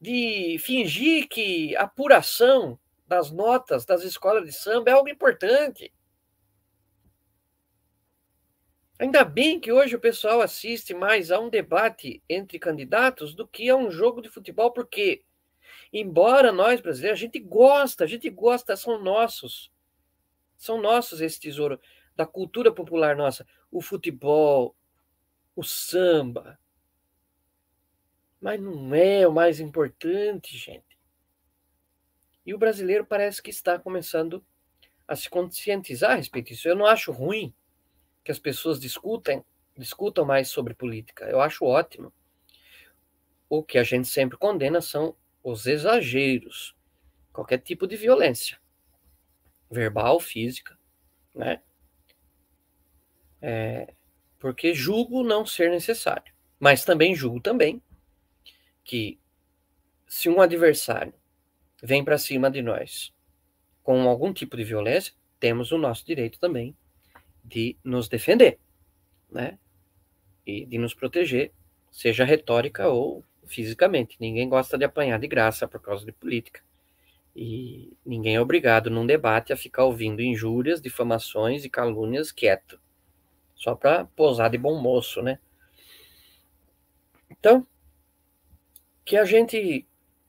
de 0.00 0.56
fingir 0.60 1.28
que 1.28 1.76
a 1.76 1.82
apuração 1.82 2.78
das 3.06 3.30
notas 3.30 3.84
das 3.84 4.02
escolas 4.02 4.44
de 4.44 4.52
samba 4.52 4.90
é 4.90 4.94
algo 4.94 5.08
importante. 5.08 5.92
Ainda 8.98 9.24
bem 9.24 9.60
que 9.60 9.70
hoje 9.70 9.94
o 9.94 10.00
pessoal 10.00 10.40
assiste 10.40 10.94
mais 10.94 11.30
a 11.30 11.38
um 11.38 11.50
debate 11.50 12.22
entre 12.28 12.58
candidatos 12.58 13.34
do 13.34 13.46
que 13.46 13.68
a 13.68 13.76
um 13.76 13.90
jogo 13.90 14.22
de 14.22 14.30
futebol, 14.30 14.72
porque, 14.72 15.22
embora 15.92 16.50
nós 16.50 16.80
brasileiros, 16.80 17.20
a 17.20 17.24
gente 17.24 17.38
gosta, 17.38 18.04
a 18.04 18.06
gente 18.06 18.30
gosta, 18.30 18.74
são 18.74 19.02
nossos. 19.02 19.70
São 20.56 20.80
nossos 20.80 21.20
esse 21.20 21.38
tesouro 21.38 21.78
da 22.14 22.24
cultura 22.24 22.72
popular 22.72 23.14
nossa. 23.14 23.46
O 23.70 23.82
futebol, 23.82 24.74
o 25.54 25.62
samba. 25.62 26.58
Mas 28.40 28.58
não 28.58 28.94
é 28.94 29.28
o 29.28 29.32
mais 29.32 29.60
importante, 29.60 30.56
gente. 30.56 30.98
E 32.46 32.54
o 32.54 32.58
brasileiro 32.58 33.04
parece 33.04 33.42
que 33.42 33.50
está 33.50 33.78
começando 33.78 34.42
a 35.06 35.14
se 35.14 35.28
conscientizar 35.28 36.12
a 36.12 36.14
respeito 36.14 36.48
disso. 36.48 36.66
Eu 36.66 36.76
não 36.76 36.86
acho 36.86 37.12
ruim 37.12 37.54
que 38.26 38.32
as 38.32 38.40
pessoas 38.40 38.80
discutem, 38.80 39.44
discutam 39.78 40.24
mais 40.24 40.48
sobre 40.48 40.74
política. 40.74 41.26
Eu 41.26 41.40
acho 41.40 41.64
ótimo. 41.64 42.12
O 43.48 43.62
que 43.62 43.78
a 43.78 43.84
gente 43.84 44.08
sempre 44.08 44.36
condena 44.36 44.80
são 44.80 45.14
os 45.44 45.64
exageros, 45.64 46.74
qualquer 47.32 47.58
tipo 47.58 47.86
de 47.86 47.96
violência, 47.96 48.58
verbal, 49.70 50.18
física, 50.18 50.76
né? 51.32 51.62
É, 53.40 53.94
porque 54.40 54.74
julgo 54.74 55.22
não 55.22 55.46
ser 55.46 55.70
necessário, 55.70 56.34
mas 56.58 56.84
também 56.84 57.14
julgo 57.14 57.38
também 57.38 57.80
que 58.82 59.20
se 60.08 60.28
um 60.28 60.40
adversário 60.40 61.14
vem 61.80 62.04
para 62.04 62.18
cima 62.18 62.50
de 62.50 62.60
nós 62.60 63.14
com 63.84 64.08
algum 64.08 64.32
tipo 64.32 64.56
de 64.56 64.64
violência, 64.64 65.14
temos 65.38 65.70
o 65.70 65.78
nosso 65.78 66.04
direito 66.04 66.40
também 66.40 66.76
de 67.46 67.76
nos 67.82 68.08
defender, 68.08 68.58
né? 69.30 69.58
E 70.44 70.64
de 70.64 70.78
nos 70.78 70.94
proteger, 70.94 71.52
seja 71.90 72.24
retórica 72.24 72.88
ou 72.88 73.24
fisicamente. 73.46 74.16
Ninguém 74.20 74.48
gosta 74.48 74.76
de 74.76 74.84
apanhar 74.84 75.18
de 75.18 75.28
graça 75.28 75.66
por 75.66 75.80
causa 75.80 76.04
de 76.04 76.12
política. 76.12 76.60
E 77.34 77.92
ninguém 78.04 78.36
é 78.36 78.40
obrigado 78.40 78.90
num 78.90 79.06
debate 79.06 79.52
a 79.52 79.56
ficar 79.56 79.84
ouvindo 79.84 80.22
injúrias, 80.22 80.80
difamações 80.80 81.64
e 81.64 81.70
calúnias 81.70 82.32
quieto. 82.32 82.80
Só 83.54 83.74
para 83.74 84.04
posar 84.04 84.50
de 84.50 84.58
bom 84.58 84.80
moço, 84.80 85.22
né? 85.22 85.38
Então, 87.30 87.66
que 89.04 89.16
a 89.16 89.24
gente, 89.24 89.86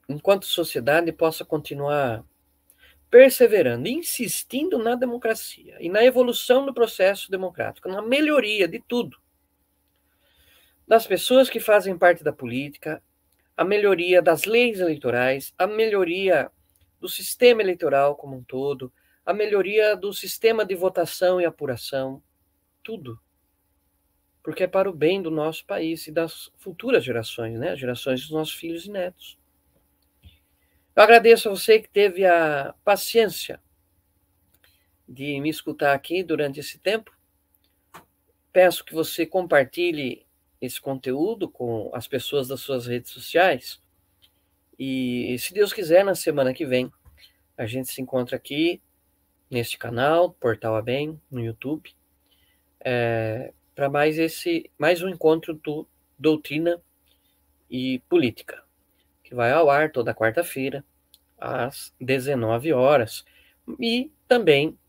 enquanto 0.07 0.45
sociedade, 0.45 1.11
possa 1.11 1.43
continuar 1.43 2.23
perseverando, 3.09 3.87
insistindo 3.87 4.77
na 4.77 4.95
democracia 4.95 5.77
e 5.79 5.89
na 5.89 6.03
evolução 6.03 6.65
do 6.65 6.73
processo 6.73 7.31
democrático, 7.31 7.87
na 7.87 8.01
melhoria 8.01 8.67
de 8.67 8.79
tudo. 8.79 9.17
Das 10.87 11.05
pessoas 11.05 11.49
que 11.49 11.59
fazem 11.59 11.97
parte 11.97 12.23
da 12.23 12.31
política, 12.31 13.01
a 13.55 13.63
melhoria 13.63 14.21
das 14.21 14.45
leis 14.45 14.79
eleitorais, 14.79 15.53
a 15.57 15.65
melhoria 15.67 16.51
do 16.99 17.09
sistema 17.09 17.61
eleitoral 17.61 18.15
como 18.15 18.37
um 18.37 18.43
todo, 18.43 18.91
a 19.25 19.33
melhoria 19.33 19.95
do 19.95 20.13
sistema 20.13 20.63
de 20.63 20.75
votação 20.75 21.41
e 21.41 21.45
apuração, 21.45 22.21
tudo. 22.83 23.19
Porque 24.41 24.63
é 24.63 24.67
para 24.67 24.89
o 24.89 24.93
bem 24.93 25.21
do 25.21 25.29
nosso 25.29 25.65
país 25.65 26.07
e 26.07 26.11
das 26.11 26.49
futuras 26.57 27.03
gerações, 27.03 27.59
né? 27.59 27.75
Gerações 27.75 28.21
dos 28.21 28.31
nossos 28.31 28.53
filhos 28.53 28.85
e 28.85 28.91
netos. 28.91 29.37
Eu 30.97 31.03
agradeço 31.03 31.47
a 31.47 31.51
você 31.51 31.79
que 31.79 31.87
teve 31.87 32.25
a 32.25 32.73
paciência 32.83 33.61
de 35.07 35.39
me 35.39 35.47
escutar 35.47 35.93
aqui 35.93 36.23
durante 36.23 36.59
esse 36.59 36.79
tempo. 36.79 37.15
Peço 38.51 38.83
que 38.83 38.95
você 38.95 39.23
compartilhe 39.23 40.25
esse 40.59 40.81
conteúdo 40.81 41.47
com 41.47 41.91
as 41.93 42.07
pessoas 42.07 42.47
das 42.47 42.61
suas 42.61 42.87
redes 42.87 43.11
sociais. 43.11 43.79
E, 44.79 45.37
se 45.37 45.53
Deus 45.53 45.71
quiser, 45.71 46.03
na 46.03 46.15
semana 46.15 46.51
que 46.51 46.65
vem, 46.65 46.91
a 47.55 47.67
gente 47.67 47.91
se 47.91 48.01
encontra 48.01 48.35
aqui 48.35 48.81
neste 49.51 49.77
canal, 49.77 50.31
Portal 50.31 50.75
A 50.75 50.81
Bem, 50.81 51.21
no 51.29 51.39
YouTube, 51.39 51.93
é, 52.79 53.53
para 53.75 53.87
mais 53.87 54.17
esse 54.17 54.67
mais 54.79 55.03
um 55.03 55.09
encontro 55.09 55.53
do 55.53 55.87
Doutrina 56.17 56.81
e 57.69 57.99
Política 58.09 58.66
que 59.27 59.35
vai 59.35 59.51
ao 59.51 59.69
ar 59.69 59.91
toda 59.91 60.15
quarta-feira, 60.15 60.85
às 61.37 61.93
19 61.99 62.71
horas. 62.71 63.25
E 63.77 64.09
também 64.25 64.79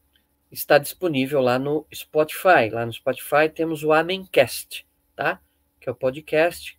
está 0.48 0.78
disponível 0.78 1.40
lá 1.40 1.58
no 1.58 1.84
Spotify. 1.92 2.70
Lá 2.70 2.86
no 2.86 2.92
Spotify 2.92 3.48
temos 3.52 3.82
o 3.82 3.92
Amencast, 3.92 4.86
tá? 5.16 5.40
Que 5.80 5.88
é 5.88 5.92
o 5.92 5.94
podcast 5.94 6.78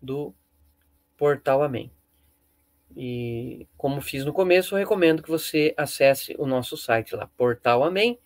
do 0.00 0.34
Portal 1.14 1.62
Amém. 1.62 1.92
E 2.96 3.68
como 3.76 4.00
fiz 4.00 4.24
no 4.24 4.32
começo, 4.32 4.74
eu 4.74 4.78
recomendo 4.78 5.22
que 5.22 5.28
você 5.28 5.74
acesse 5.76 6.34
o 6.38 6.46
nosso 6.46 6.74
site 6.74 7.14
lá, 7.14 7.26
portalamém.com.br, 7.36 8.18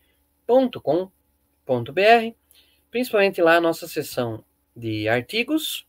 principalmente 2.92 3.42
lá 3.42 3.56
a 3.56 3.60
nossa 3.60 3.88
seção 3.88 4.44
de 4.76 5.08
artigos 5.08 5.87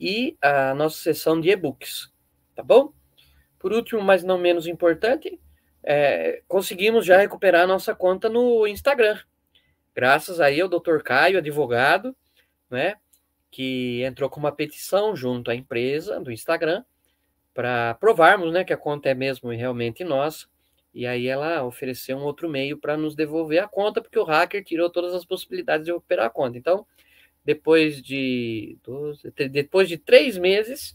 e 0.00 0.36
a 0.40 0.74
nossa 0.74 0.96
seção 0.96 1.40
de 1.40 1.50
e-books, 1.50 2.12
tá 2.54 2.62
bom? 2.62 2.92
Por 3.58 3.72
último, 3.72 4.00
mas 4.00 4.22
não 4.22 4.38
menos 4.38 4.66
importante, 4.66 5.40
é, 5.82 6.42
conseguimos 6.46 7.04
já 7.04 7.16
recuperar 7.16 7.62
a 7.62 7.66
nossa 7.66 7.94
conta 7.94 8.28
no 8.28 8.66
Instagram. 8.66 9.18
Graças 9.94 10.40
aí 10.40 10.60
ao 10.60 10.68
Dr. 10.68 10.98
Caio, 11.02 11.38
advogado, 11.38 12.14
né, 12.70 12.94
que 13.50 14.02
entrou 14.04 14.30
com 14.30 14.38
uma 14.38 14.52
petição 14.52 15.16
junto 15.16 15.50
à 15.50 15.54
empresa 15.54 16.20
do 16.20 16.30
Instagram 16.30 16.84
para 17.52 17.94
provarmos, 17.94 18.52
né, 18.52 18.62
que 18.62 18.72
a 18.72 18.76
conta 18.76 19.08
é 19.08 19.14
mesmo 19.14 19.52
e 19.52 19.56
realmente 19.56 20.04
nossa. 20.04 20.46
E 20.94 21.06
aí 21.06 21.26
ela 21.26 21.64
ofereceu 21.64 22.16
um 22.16 22.22
outro 22.22 22.48
meio 22.48 22.78
para 22.78 22.96
nos 22.96 23.14
devolver 23.14 23.62
a 23.62 23.68
conta, 23.68 24.00
porque 24.00 24.18
o 24.18 24.24
hacker 24.24 24.64
tirou 24.64 24.90
todas 24.90 25.14
as 25.14 25.24
possibilidades 25.24 25.86
de 25.86 25.92
recuperar 25.92 26.26
a 26.26 26.30
conta. 26.30 26.56
Então, 26.56 26.86
depois 27.48 28.02
de, 28.02 28.76
12, 28.84 29.32
depois 29.48 29.88
de 29.88 29.96
três 29.96 30.36
meses, 30.36 30.94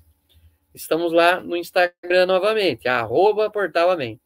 estamos 0.72 1.12
lá 1.12 1.42
no 1.42 1.58
Instagram 1.58 2.28
novamente, 2.28 2.88
arroba 2.88 3.50
Portal 3.50 3.90
Amém. 3.90 4.22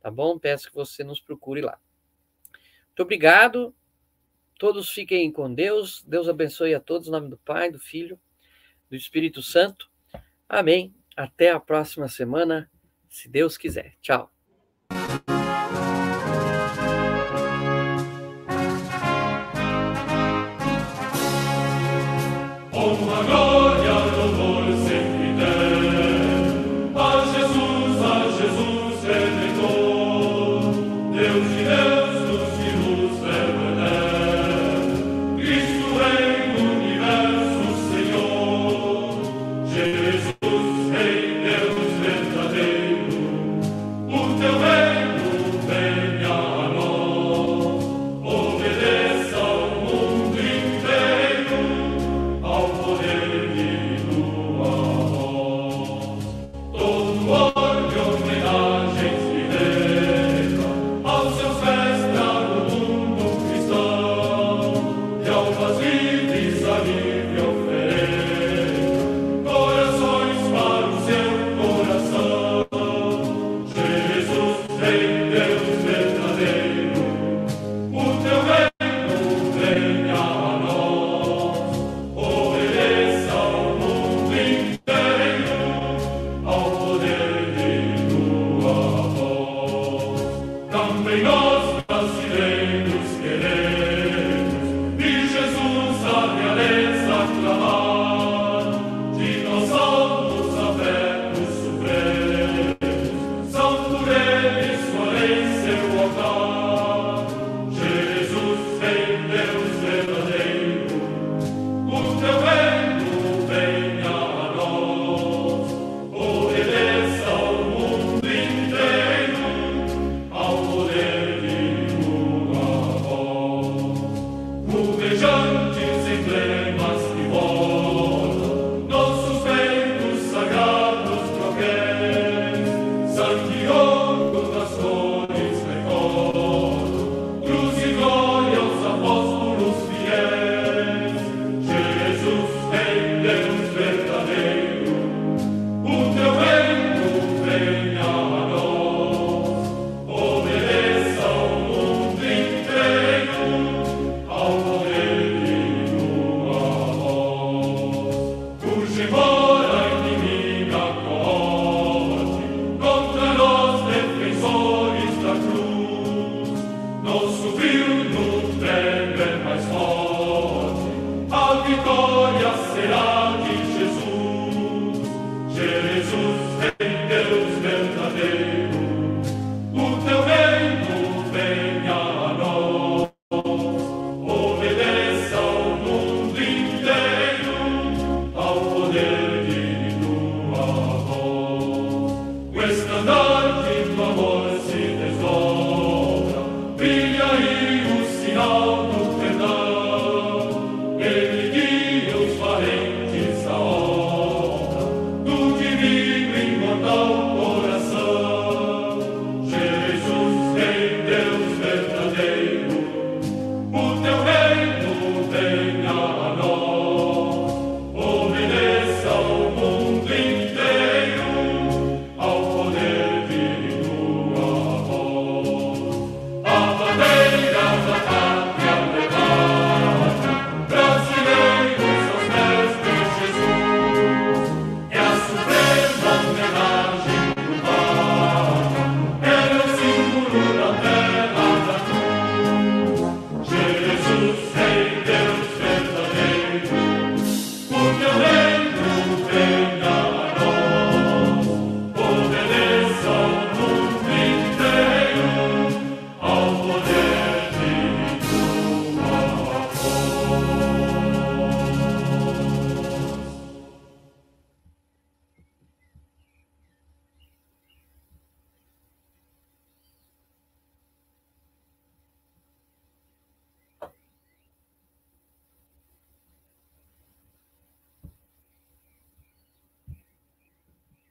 Tá 0.00 0.08
bom? 0.08 0.38
Peço 0.38 0.68
que 0.68 0.74
você 0.76 1.02
nos 1.02 1.20
procure 1.20 1.60
lá. 1.60 1.76
Muito 2.86 3.02
obrigado. 3.02 3.74
Todos 4.60 4.90
fiquem 4.90 5.32
com 5.32 5.52
Deus. 5.52 6.04
Deus 6.06 6.28
abençoe 6.28 6.72
a 6.72 6.78
todos. 6.78 7.08
Em 7.08 7.10
nome 7.10 7.28
do 7.28 7.36
Pai, 7.38 7.68
do 7.68 7.80
Filho, 7.80 8.16
do 8.88 8.94
Espírito 8.94 9.42
Santo. 9.42 9.90
Amém. 10.48 10.94
Até 11.16 11.50
a 11.50 11.58
próxima 11.58 12.06
semana, 12.06 12.70
se 13.10 13.28
Deus 13.28 13.58
quiser. 13.58 13.96
Tchau. 14.00 14.32